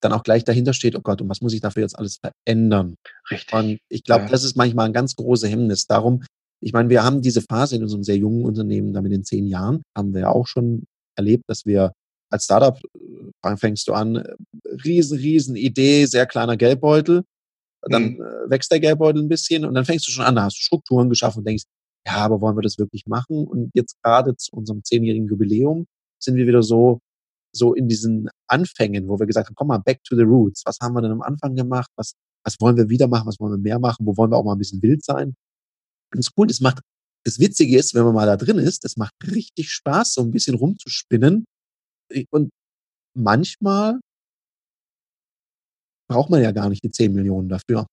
dann 0.00 0.12
auch 0.12 0.22
gleich 0.22 0.44
dahinter 0.44 0.72
steht, 0.72 0.96
oh 0.96 1.00
Gott, 1.00 1.20
und 1.20 1.28
was 1.28 1.40
muss 1.40 1.52
ich 1.52 1.60
dafür 1.60 1.82
jetzt 1.82 1.98
alles 1.98 2.18
verändern? 2.18 2.96
Richtig. 3.30 3.52
Und 3.52 3.78
ich 3.88 4.04
glaube, 4.04 4.24
Ja. 4.24 4.28
das 4.30 4.44
ist 4.44 4.56
manchmal 4.56 4.86
ein 4.86 4.92
ganz 4.92 5.16
großes 5.16 5.50
Hemmnis. 5.50 5.86
Darum, 5.86 6.24
ich 6.60 6.72
meine, 6.72 6.88
wir 6.88 7.04
haben 7.04 7.22
diese 7.22 7.42
Phase 7.42 7.76
in 7.76 7.82
unserem 7.82 8.02
sehr 8.02 8.16
jungen 8.16 8.44
Unternehmen, 8.44 8.92
da 8.92 9.00
mit 9.02 9.12
den 9.12 9.24
zehn 9.24 9.46
Jahren, 9.46 9.82
haben 9.96 10.12
wir 10.14 10.22
ja 10.22 10.28
auch 10.30 10.46
schon 10.46 10.84
erlebt, 11.16 11.44
dass 11.48 11.66
wir 11.66 11.92
als 12.30 12.44
Startup 12.44 12.78
äh, 13.44 13.56
fängst 13.56 13.88
du 13.88 13.92
an, 13.94 14.16
äh, 14.16 14.34
riesen, 14.84 15.18
riesen 15.18 15.56
Idee, 15.56 16.06
sehr 16.06 16.26
kleiner 16.26 16.56
Geldbeutel. 16.56 17.24
Dann 17.82 18.14
Mhm. 18.14 18.20
äh, 18.20 18.50
wächst 18.50 18.70
der 18.72 18.80
Geldbeutel 18.80 19.22
ein 19.22 19.28
bisschen 19.28 19.64
und 19.64 19.74
dann 19.74 19.84
fängst 19.84 20.06
du 20.06 20.10
schon 20.10 20.24
an, 20.24 20.34
da 20.34 20.44
hast 20.44 20.58
du 20.58 20.62
Strukturen 20.62 21.08
geschaffen 21.08 21.38
und 21.38 21.46
denkst, 21.48 21.64
ja, 22.06 22.16
aber 22.16 22.40
wollen 22.40 22.56
wir 22.56 22.62
das 22.62 22.78
wirklich 22.78 23.06
machen? 23.06 23.46
Und 23.46 23.70
jetzt 23.74 23.96
gerade 24.02 24.36
zu 24.36 24.54
unserem 24.56 24.82
zehnjährigen 24.84 25.28
Jubiläum 25.28 25.86
sind 26.20 26.36
wir 26.36 26.46
wieder 26.46 26.62
so, 26.62 27.00
so 27.54 27.74
in 27.74 27.88
diesen 27.88 28.28
Anfängen, 28.48 29.08
wo 29.08 29.18
wir 29.18 29.26
gesagt 29.26 29.48
haben, 29.48 29.54
komm 29.54 29.68
mal, 29.68 29.78
back 29.78 30.02
to 30.04 30.16
the 30.16 30.22
roots. 30.22 30.62
Was 30.66 30.78
haben 30.80 30.94
wir 30.94 31.02
denn 31.02 31.12
am 31.12 31.22
Anfang 31.22 31.54
gemacht? 31.54 31.90
Was, 31.96 32.14
was 32.44 32.56
wollen 32.60 32.76
wir 32.76 32.88
wieder 32.88 33.08
machen? 33.08 33.26
Was 33.26 33.38
wollen 33.40 33.52
wir 33.52 33.58
mehr 33.58 33.78
machen? 33.78 34.06
Wo 34.06 34.16
wollen 34.16 34.30
wir 34.32 34.36
auch 34.36 34.44
mal 34.44 34.52
ein 34.54 34.58
bisschen 34.58 34.82
wild 34.82 35.04
sein? 35.04 35.34
Das 36.12 36.32
Coole, 36.34 36.48
das 36.48 36.60
macht, 36.60 36.80
das 37.24 37.38
Witzige 37.38 37.78
ist, 37.78 37.94
wenn 37.94 38.04
man 38.04 38.14
mal 38.14 38.26
da 38.26 38.36
drin 38.36 38.58
ist, 38.58 38.84
das 38.84 38.96
macht 38.96 39.12
richtig 39.26 39.70
Spaß, 39.70 40.14
so 40.14 40.22
ein 40.22 40.30
bisschen 40.30 40.54
rumzuspinnen. 40.54 41.44
Und 42.30 42.50
manchmal 43.14 44.00
braucht 46.10 46.30
man 46.30 46.42
ja 46.42 46.52
gar 46.52 46.68
nicht 46.68 46.82
die 46.82 46.90
10 46.90 47.12
Millionen 47.12 47.48
dafür. 47.48 47.86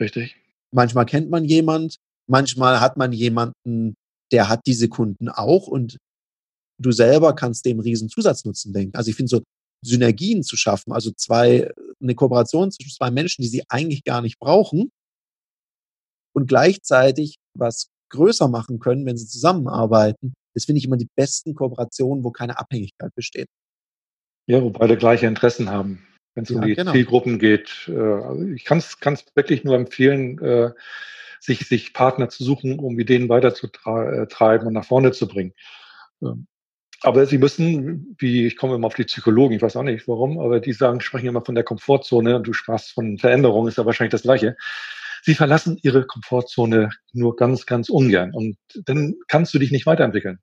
Richtig. 0.00 0.36
Manchmal 0.72 1.06
kennt 1.06 1.30
man 1.30 1.44
jemand, 1.44 1.96
manchmal 2.28 2.80
hat 2.80 2.96
man 2.96 3.12
jemanden, 3.12 3.94
der 4.32 4.48
hat 4.48 4.60
diese 4.66 4.88
Kunden 4.88 5.28
auch 5.28 5.66
und 5.66 5.98
du 6.78 6.92
selber 6.92 7.34
kannst 7.34 7.64
dem 7.64 7.80
riesen 7.80 8.08
Zusatznutzen 8.08 8.72
denken. 8.72 8.96
Also 8.96 9.10
ich 9.10 9.16
finde 9.16 9.30
so 9.30 9.42
Synergien 9.84 10.42
zu 10.42 10.56
schaffen, 10.56 10.92
also 10.92 11.12
zwei, 11.12 11.70
eine 12.00 12.14
Kooperation 12.14 12.72
zwischen 12.72 12.90
zwei 12.90 13.10
Menschen, 13.10 13.42
die 13.42 13.48
sie 13.48 13.62
eigentlich 13.68 14.02
gar 14.04 14.22
nicht 14.22 14.38
brauchen 14.38 14.90
und 16.34 16.48
gleichzeitig 16.48 17.36
was 17.54 17.88
größer 18.10 18.48
machen 18.48 18.78
können, 18.78 19.06
wenn 19.06 19.16
sie 19.16 19.26
zusammenarbeiten. 19.26 20.34
Das 20.54 20.66
finde 20.66 20.78
ich 20.78 20.84
immer 20.84 20.96
die 20.96 21.08
besten 21.16 21.54
Kooperationen, 21.54 22.22
wo 22.22 22.30
keine 22.30 22.58
Abhängigkeit 22.58 23.14
besteht. 23.14 23.48
Ja, 24.46 24.62
wo 24.62 24.70
beide 24.70 24.96
gleiche 24.96 25.26
Interessen 25.26 25.70
haben, 25.70 26.06
wenn 26.34 26.44
es 26.44 26.50
Ja, 26.50 26.56
um 26.56 26.62
die 26.62 26.74
genau. 26.74 26.92
Zielgruppen 26.92 27.38
geht. 27.38 27.88
Äh, 27.88 27.98
also 27.98 28.46
ich 28.46 28.64
kann 28.64 28.78
es 28.78 28.96
wirklich 29.34 29.64
nur 29.64 29.74
empfehlen, 29.74 30.38
äh, 30.40 30.70
sich, 31.40 31.66
sich 31.66 31.92
Partner 31.92 32.28
zu 32.28 32.44
suchen, 32.44 32.78
um 32.78 32.98
Ideen 32.98 33.28
weiterzutreiben 33.28 34.66
und 34.66 34.72
nach 34.74 34.84
vorne 34.84 35.12
zu 35.12 35.26
bringen. 35.26 35.52
Ähm, 36.22 36.46
Aber 37.02 37.26
sie 37.26 37.38
müssen, 37.38 38.16
wie 38.18 38.46
ich 38.46 38.56
komme 38.56 38.76
immer 38.76 38.86
auf 38.86 38.94
die 38.94 39.04
Psychologen, 39.04 39.54
ich 39.54 39.62
weiß 39.62 39.76
auch 39.76 39.82
nicht 39.82 40.08
warum, 40.08 40.38
aber 40.38 40.60
die 40.60 40.72
sagen, 40.72 41.00
sprechen 41.00 41.26
immer 41.26 41.44
von 41.44 41.54
der 41.54 41.64
Komfortzone 41.64 42.36
und 42.36 42.46
du 42.46 42.52
sprachst 42.52 42.92
von 42.92 43.18
Veränderung, 43.18 43.68
ist 43.68 43.76
ja 43.76 43.84
wahrscheinlich 43.84 44.12
das 44.12 44.22
Gleiche. 44.22 44.56
Sie 45.24 45.34
verlassen 45.34 45.78
ihre 45.82 46.06
Komfortzone 46.06 46.90
nur 47.14 47.34
ganz, 47.36 47.64
ganz 47.64 47.88
ungern 47.88 48.34
und 48.34 48.58
dann 48.84 49.14
kannst 49.26 49.54
du 49.54 49.58
dich 49.58 49.72
nicht 49.72 49.86
weiterentwickeln. 49.86 50.38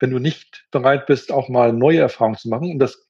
Wenn 0.00 0.10
du 0.10 0.18
nicht 0.18 0.64
bereit 0.70 1.04
bist, 1.04 1.30
auch 1.30 1.50
mal 1.50 1.74
neue 1.74 2.00
Erfahrungen 2.00 2.38
zu 2.38 2.48
machen 2.48 2.70
und 2.70 2.78
das, 2.78 3.06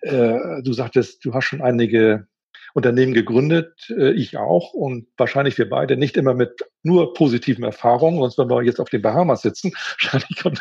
äh, 0.00 0.62
du 0.62 0.72
sagtest, 0.72 1.22
du 1.26 1.34
hast 1.34 1.44
schon 1.44 1.60
einige 1.60 2.26
Unternehmen 2.72 3.12
gegründet, 3.12 3.74
äh, 3.90 4.12
ich 4.12 4.38
auch 4.38 4.72
und 4.72 5.08
wahrscheinlich 5.18 5.58
wir 5.58 5.68
beide 5.68 5.98
nicht 5.98 6.16
immer 6.16 6.32
mit 6.32 6.62
nur 6.82 7.12
positiven 7.12 7.64
Erfahrungen, 7.64 8.20
sonst 8.20 8.38
wenn 8.38 8.48
wir 8.48 8.62
jetzt 8.62 8.80
auf 8.80 8.88
den 8.88 9.02
Bahamas 9.02 9.42
sitzen, 9.42 9.72
wahrscheinlich 10.00 10.40
von, 10.40 10.58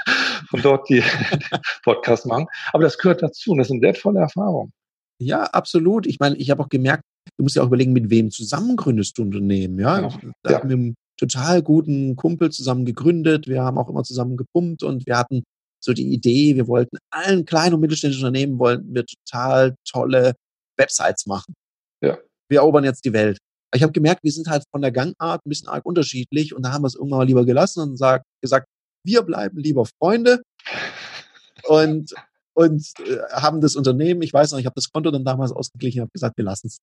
von 0.50 0.62
dort 0.62 0.90
die 0.90 1.04
Podcast 1.84 2.26
machen. 2.26 2.48
Aber 2.74 2.84
das 2.84 2.98
gehört 2.98 3.24
dazu 3.24 3.52
und 3.52 3.60
das 3.60 3.70
sind 3.70 3.82
wertvolle 3.82 4.20
Erfahrungen. 4.20 4.74
Ja, 5.20 5.44
absolut. 5.44 6.06
Ich 6.06 6.20
meine, 6.20 6.36
ich 6.36 6.52
habe 6.52 6.62
auch 6.62 6.70
gemerkt, 6.70 7.04
du 7.38 7.44
musst 7.44 7.56
ja 7.56 7.62
auch 7.64 7.68
überlegen, 7.68 7.94
mit 7.94 8.10
wem 8.10 8.32
zusammen 8.32 8.76
gründest 8.76 9.18
du 9.18 9.24
Unternehmen, 9.24 9.80
ja? 9.80 10.02
Ja, 10.02 10.08
Ich- 10.08 10.52
ja. 10.52 10.60
haben 10.60 10.70
wir 10.70 10.76
einen 10.78 10.96
total 11.18 11.62
guten 11.62 12.16
Kumpel 12.16 12.52
zusammen 12.52 12.86
gegründet. 12.86 13.48
Wir 13.48 13.64
haben 13.64 13.78
auch 13.78 13.90
immer 13.90 14.04
zusammen 14.04 14.38
gepumpt 14.38 14.84
und 14.84 15.06
wir 15.06 15.18
hatten 15.18 15.44
so 15.84 15.94
die 15.94 16.12
Idee, 16.14 16.56
wir 16.56 16.68
wollten 16.68 16.98
allen 17.12 17.46
kleinen 17.46 17.76
und 17.76 17.82
mittelständischen 17.82 18.26
Unternehmen 18.26 18.58
wollten 18.60 18.94
wir 18.94 19.06
total 19.06 19.76
tolle 19.88 20.34
Websites 20.78 21.26
machen. 21.26 21.54
Ja. 22.02 22.18
Wir 22.50 22.60
erobern 22.60 22.84
jetzt 22.84 23.06
die 23.06 23.14
Welt. 23.14 23.38
Ich 23.74 23.84
habe 23.84 23.92
gemerkt, 23.94 24.24
wir 24.24 24.32
sind 24.32 24.48
halt 24.48 24.64
von 24.72 24.82
der 24.82 24.92
Gangart 24.92 25.46
ein 25.46 25.50
bisschen 25.50 25.68
arg 25.68 25.86
unterschiedlich 25.86 26.56
und 26.56 26.64
da 26.66 26.72
haben 26.72 26.84
wir 26.84 26.88
es 26.88 26.96
irgendwann 26.96 27.20
mal 27.20 27.28
lieber 27.28 27.46
gelassen 27.46 27.82
und 27.82 27.98
sag, 27.98 28.24
gesagt, 28.42 28.68
wir 29.06 29.22
bleiben 29.22 29.58
lieber 29.58 29.86
Freunde 29.86 30.42
und 31.68 32.14
und 32.56 32.92
äh, 33.06 33.18
haben 33.32 33.62
das 33.62 33.76
Unternehmen, 33.76 34.22
ich 34.22 34.34
weiß 34.34 34.52
noch, 34.52 34.60
ich 34.60 34.66
habe 34.66 34.76
das 34.76 34.92
Konto 34.92 35.12
dann 35.12 35.26
damals 35.26 35.52
ausgeglichen, 35.52 36.02
habe 36.02 36.12
gesagt, 36.12 36.38
wir 36.38 36.46
lassen 36.46 36.68
es. 36.68 36.80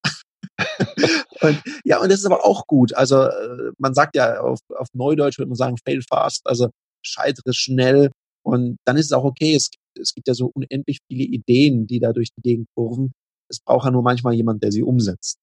und 1.41 1.61
ja, 1.83 1.99
und 1.99 2.11
das 2.11 2.19
ist 2.19 2.25
aber 2.25 2.45
auch 2.45 2.67
gut. 2.67 2.93
Also 2.95 3.23
äh, 3.23 3.71
man 3.77 3.93
sagt 3.93 4.15
ja 4.15 4.39
auf, 4.39 4.59
auf 4.69 4.87
Neudeutsch 4.93 5.39
würde 5.39 5.49
man 5.49 5.57
sagen, 5.57 5.77
fail 5.83 6.01
fast, 6.07 6.45
also 6.45 6.69
scheitere 7.03 7.53
schnell 7.53 8.11
und 8.43 8.77
dann 8.85 8.97
ist 8.97 9.07
es 9.07 9.13
auch 9.13 9.23
okay. 9.23 9.55
Es, 9.55 9.71
es 9.99 10.13
gibt 10.13 10.27
ja 10.27 10.33
so 10.33 10.51
unendlich 10.53 10.99
viele 11.07 11.23
Ideen, 11.23 11.87
die 11.87 11.99
da 11.99 12.13
durch 12.13 12.29
die 12.37 12.41
Gegend 12.41 12.67
kurven. 12.75 13.11
Es 13.49 13.59
braucht 13.59 13.85
ja 13.85 13.91
nur 13.91 14.03
manchmal 14.03 14.33
jemand, 14.33 14.63
der 14.63 14.71
sie 14.71 14.83
umsetzt. 14.83 15.37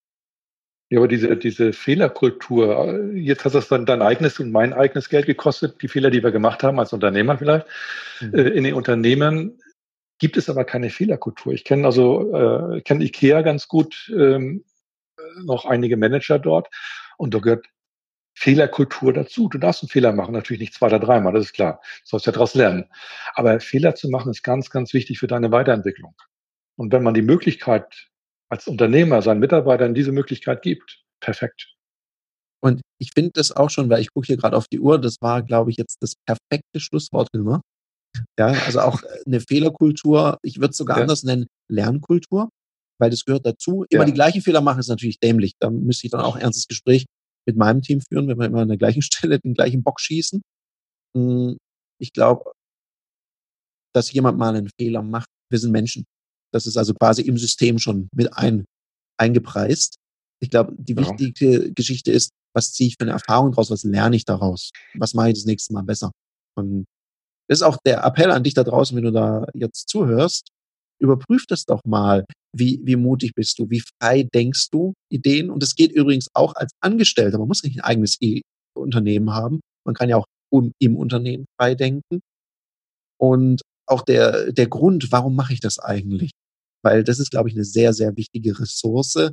Ja, 0.90 0.98
aber 0.98 1.08
diese, 1.08 1.36
diese 1.36 1.72
Fehlerkultur, 1.72 2.88
äh, 2.88 3.16
jetzt 3.16 3.44
hat 3.44 3.54
das 3.54 3.68
dann 3.68 3.86
dein 3.86 4.02
eigenes 4.02 4.40
und 4.40 4.50
mein 4.50 4.72
eigenes 4.72 5.08
Geld 5.08 5.26
gekostet, 5.26 5.80
die 5.82 5.88
Fehler, 5.88 6.10
die 6.10 6.22
wir 6.22 6.32
gemacht 6.32 6.64
haben 6.64 6.80
als 6.80 6.92
Unternehmer 6.92 7.38
vielleicht. 7.38 7.66
Mhm. 8.20 8.34
Äh, 8.34 8.48
In 8.48 8.64
den 8.64 8.74
Unternehmen 8.74 9.60
gibt 10.20 10.36
es 10.36 10.48
aber 10.48 10.64
keine 10.64 10.90
Fehlerkultur. 10.90 11.52
Ich 11.52 11.64
kenne 11.64 11.84
also, 11.86 12.32
äh, 12.32 12.80
kenne 12.82 13.04
Ikea 13.04 13.42
ganz 13.42 13.66
gut, 13.66 14.12
ähm, 14.14 14.64
äh, 15.18 15.22
noch 15.44 15.64
einige 15.64 15.96
Manager 15.96 16.38
dort 16.38 16.68
und 17.18 17.34
da 17.34 17.38
gehört 17.40 17.66
Fehlerkultur 18.34 19.12
dazu. 19.12 19.48
Du 19.48 19.58
darfst 19.58 19.82
einen 19.82 19.88
Fehler 19.88 20.12
machen, 20.12 20.32
natürlich 20.32 20.60
nicht 20.60 20.74
zwei 20.74 20.86
oder 20.86 21.00
dreimal, 21.00 21.32
das 21.32 21.46
ist 21.46 21.54
klar. 21.54 21.80
Du 21.82 22.10
sollst 22.10 22.26
ja 22.26 22.32
daraus 22.32 22.54
lernen. 22.54 22.86
Aber 23.34 23.58
Fehler 23.60 23.94
zu 23.96 24.08
machen 24.08 24.30
ist 24.30 24.42
ganz, 24.42 24.70
ganz 24.70 24.94
wichtig 24.94 25.18
für 25.18 25.26
deine 25.26 25.50
Weiterentwicklung. 25.50 26.14
Und 26.76 26.92
wenn 26.92 27.02
man 27.02 27.14
die 27.14 27.22
Möglichkeit 27.22 28.08
als 28.48 28.66
Unternehmer 28.66 29.22
seinen 29.22 29.40
Mitarbeitern 29.40 29.94
diese 29.94 30.12
Möglichkeit 30.12 30.62
gibt, 30.62 31.02
perfekt. 31.20 31.74
Und 32.62 32.82
ich 32.98 33.12
finde 33.14 33.30
das 33.34 33.52
auch 33.52 33.70
schon, 33.70 33.88
weil 33.90 34.00
ich 34.00 34.10
gucke 34.12 34.26
hier 34.26 34.36
gerade 34.36 34.56
auf 34.56 34.68
die 34.68 34.80
Uhr, 34.80 35.00
das 35.00 35.16
war, 35.20 35.42
glaube 35.42 35.70
ich, 35.70 35.76
jetzt 35.78 35.98
das 36.00 36.14
perfekte 36.26 36.78
Schlusswort, 36.78 37.28
Hilmar. 37.32 37.62
Ja, 38.38 38.48
also 38.48 38.80
auch 38.80 39.02
eine 39.26 39.40
Fehlerkultur, 39.40 40.38
ich 40.42 40.56
würde 40.58 40.70
es 40.70 40.76
sogar 40.76 40.96
Ja. 40.98 41.02
anders 41.02 41.22
nennen, 41.22 41.46
Lernkultur, 41.70 42.48
weil 42.98 43.10
das 43.10 43.24
gehört 43.24 43.46
dazu. 43.46 43.84
Immer 43.90 44.02
Ja. 44.02 44.06
die 44.06 44.14
gleichen 44.14 44.42
Fehler 44.42 44.60
machen 44.60 44.80
ist 44.80 44.88
natürlich 44.88 45.18
dämlich. 45.20 45.52
Da 45.60 45.70
müsste 45.70 46.06
ich 46.06 46.10
dann 46.10 46.20
auch 46.22 46.36
ernstes 46.36 46.66
Gespräch 46.66 47.06
mit 47.46 47.56
meinem 47.56 47.82
Team 47.82 48.00
führen, 48.00 48.28
wenn 48.28 48.38
wir 48.38 48.46
immer 48.46 48.60
an 48.62 48.68
der 48.68 48.76
gleichen 48.78 49.02
Stelle 49.32 49.38
den 49.40 49.54
gleichen 49.54 49.82
Bock 49.82 50.00
schießen. 50.00 50.42
Hm, 51.16 51.56
Ich 52.00 52.12
glaube, 52.12 52.52
dass 53.94 54.12
jemand 54.12 54.38
mal 54.38 54.54
einen 54.54 54.70
Fehler 54.78 55.02
macht. 55.02 55.28
Wir 55.50 55.58
sind 55.58 55.72
Menschen. 55.72 56.04
Das 56.52 56.66
ist 56.66 56.76
also 56.76 56.94
quasi 56.94 57.22
im 57.22 57.36
System 57.36 57.78
schon 57.78 58.08
mit 58.14 58.32
ein, 58.36 58.64
eingepreist. 59.18 59.96
Ich 60.42 60.50
glaube, 60.50 60.74
die 60.78 60.94
Ja. 60.94 61.00
wichtige 61.02 61.72
Geschichte 61.72 62.10
ist, 62.12 62.30
was 62.54 62.72
ziehe 62.72 62.88
ich 62.88 62.94
für 62.98 63.04
eine 63.04 63.12
Erfahrung 63.12 63.52
daraus, 63.52 63.70
was 63.70 63.84
lerne 63.84 64.16
ich 64.16 64.24
daraus, 64.24 64.70
was 64.94 65.14
mache 65.14 65.28
ich 65.28 65.34
das 65.34 65.44
nächste 65.44 65.72
Mal 65.74 65.82
besser. 65.82 66.10
Und 66.56 66.86
das 67.50 67.58
ist 67.58 67.62
auch 67.64 67.78
der 67.84 68.04
Appell 68.04 68.30
an 68.30 68.44
dich 68.44 68.54
da 68.54 68.62
draußen, 68.62 68.96
wenn 68.96 69.02
du 69.02 69.10
da 69.10 69.44
jetzt 69.54 69.88
zuhörst, 69.88 70.50
überprüf 71.00 71.46
das 71.48 71.64
doch 71.64 71.80
mal. 71.84 72.24
Wie, 72.56 72.80
wie 72.84 72.94
mutig 72.94 73.32
bist 73.34 73.58
du? 73.58 73.68
Wie 73.70 73.82
frei 73.98 74.22
denkst 74.22 74.68
du 74.70 74.94
Ideen? 75.10 75.50
Und 75.50 75.60
es 75.64 75.74
geht 75.74 75.90
übrigens 75.90 76.28
auch 76.32 76.54
als 76.54 76.70
Angestellter. 76.80 77.38
Man 77.38 77.48
muss 77.48 77.64
nicht 77.64 77.76
ein 77.76 77.84
eigenes 77.84 78.18
Unternehmen 78.76 79.32
haben. 79.32 79.58
Man 79.84 79.96
kann 79.96 80.08
ja 80.08 80.16
auch 80.16 80.26
um, 80.52 80.70
im 80.78 80.96
Unternehmen 80.96 81.46
frei 81.58 81.74
denken. 81.74 82.20
Und 83.18 83.62
auch 83.86 84.02
der, 84.02 84.52
der 84.52 84.68
Grund, 84.68 85.10
warum 85.10 85.34
mache 85.34 85.52
ich 85.52 85.60
das 85.60 85.80
eigentlich? 85.80 86.30
Weil 86.84 87.02
das 87.02 87.18
ist, 87.18 87.32
glaube 87.32 87.48
ich, 87.48 87.56
eine 87.56 87.64
sehr, 87.64 87.92
sehr 87.92 88.16
wichtige 88.16 88.60
Ressource. 88.60 89.32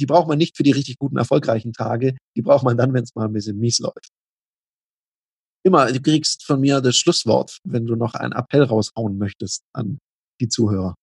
Die 0.00 0.06
braucht 0.06 0.26
man 0.26 0.38
nicht 0.38 0.56
für 0.56 0.64
die 0.64 0.72
richtig 0.72 0.98
guten, 0.98 1.18
erfolgreichen 1.18 1.72
Tage. 1.72 2.16
Die 2.36 2.42
braucht 2.42 2.64
man 2.64 2.76
dann, 2.76 2.92
wenn 2.92 3.04
es 3.04 3.14
mal 3.14 3.26
ein 3.26 3.32
bisschen 3.32 3.60
mies 3.60 3.78
läuft. 3.78 4.08
Immer, 5.64 5.92
du 5.92 6.00
kriegst 6.00 6.44
von 6.44 6.60
mir 6.60 6.80
das 6.80 6.96
Schlusswort, 6.96 7.58
wenn 7.64 7.86
du 7.86 7.94
noch 7.94 8.14
einen 8.14 8.32
Appell 8.32 8.64
raushauen 8.64 9.16
möchtest 9.18 9.62
an 9.72 9.98
die 10.40 10.48
Zuhörer. 10.48 10.96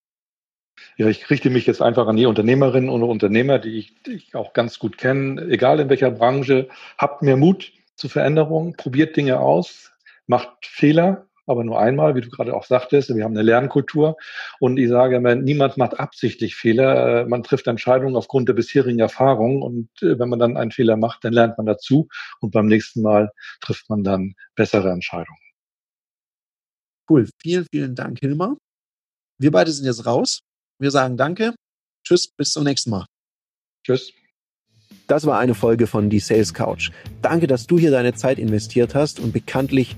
Ja, 0.97 1.07
ich 1.07 1.29
richte 1.29 1.49
mich 1.49 1.65
jetzt 1.65 1.81
einfach 1.81 2.07
an 2.07 2.17
die 2.17 2.25
Unternehmerinnen 2.25 2.89
und 2.89 3.03
Unternehmer, 3.03 3.59
die 3.59 3.77
ich, 3.77 4.01
die 4.03 4.11
ich 4.11 4.35
auch 4.35 4.53
ganz 4.53 4.79
gut 4.79 4.97
kenne, 4.97 5.41
egal 5.43 5.79
in 5.79 5.89
welcher 5.89 6.11
Branche. 6.11 6.67
Habt 6.97 7.21
mehr 7.21 7.37
Mut 7.37 7.71
zu 7.95 8.09
Veränderungen, 8.09 8.73
probiert 8.73 9.15
Dinge 9.15 9.39
aus, 9.39 9.91
macht 10.27 10.65
Fehler, 10.65 11.28
aber 11.49 11.63
nur 11.63 11.79
einmal, 11.79 12.15
wie 12.15 12.21
du 12.21 12.29
gerade 12.29 12.55
auch 12.55 12.65
sagtest. 12.65 13.13
Wir 13.13 13.23
haben 13.23 13.33
eine 13.33 13.43
Lernkultur 13.43 14.17
und 14.59 14.77
ich 14.77 14.89
sage 14.89 15.17
immer, 15.17 15.35
niemand 15.35 15.77
macht 15.77 15.99
absichtlich 15.99 16.55
Fehler. 16.55 17.25
Man 17.27 17.43
trifft 17.43 17.67
Entscheidungen 17.67 18.15
aufgrund 18.15 18.47
der 18.47 18.53
bisherigen 18.53 18.99
Erfahrungen 18.99 19.61
und 19.61 19.89
äh, 20.01 20.19
wenn 20.19 20.29
man 20.29 20.39
dann 20.39 20.57
einen 20.57 20.71
Fehler 20.71 20.97
macht, 20.97 21.23
dann 21.23 21.33
lernt 21.33 21.57
man 21.57 21.65
dazu 21.65 22.07
und 22.39 22.51
beim 22.51 22.67
nächsten 22.67 23.01
Mal 23.01 23.31
trifft 23.61 23.89
man 23.89 24.03
dann 24.03 24.35
bessere 24.55 24.91
Entscheidungen. 24.91 25.39
Cool. 27.09 27.27
Vielen, 27.41 27.65
vielen 27.71 27.95
Dank, 27.95 28.19
Hilmar. 28.19 28.57
Wir 29.39 29.51
beide 29.51 29.71
sind 29.71 29.85
jetzt 29.85 30.05
raus. 30.05 30.41
Wir 30.79 30.91
sagen 30.91 31.17
Danke. 31.17 31.55
Tschüss, 32.05 32.27
bis 32.27 32.51
zum 32.51 32.63
nächsten 32.63 32.91
Mal. 32.91 33.05
Tschüss. 33.85 34.13
Das 35.07 35.25
war 35.25 35.39
eine 35.39 35.55
Folge 35.55 35.87
von 35.87 36.09
Die 36.09 36.19
Sales 36.19 36.53
Couch. 36.53 36.91
Danke, 37.23 37.47
dass 37.47 37.65
du 37.65 37.79
hier 37.79 37.89
deine 37.89 38.13
Zeit 38.13 38.37
investiert 38.37 38.93
hast 38.93 39.19
und 39.19 39.33
bekanntlich 39.33 39.97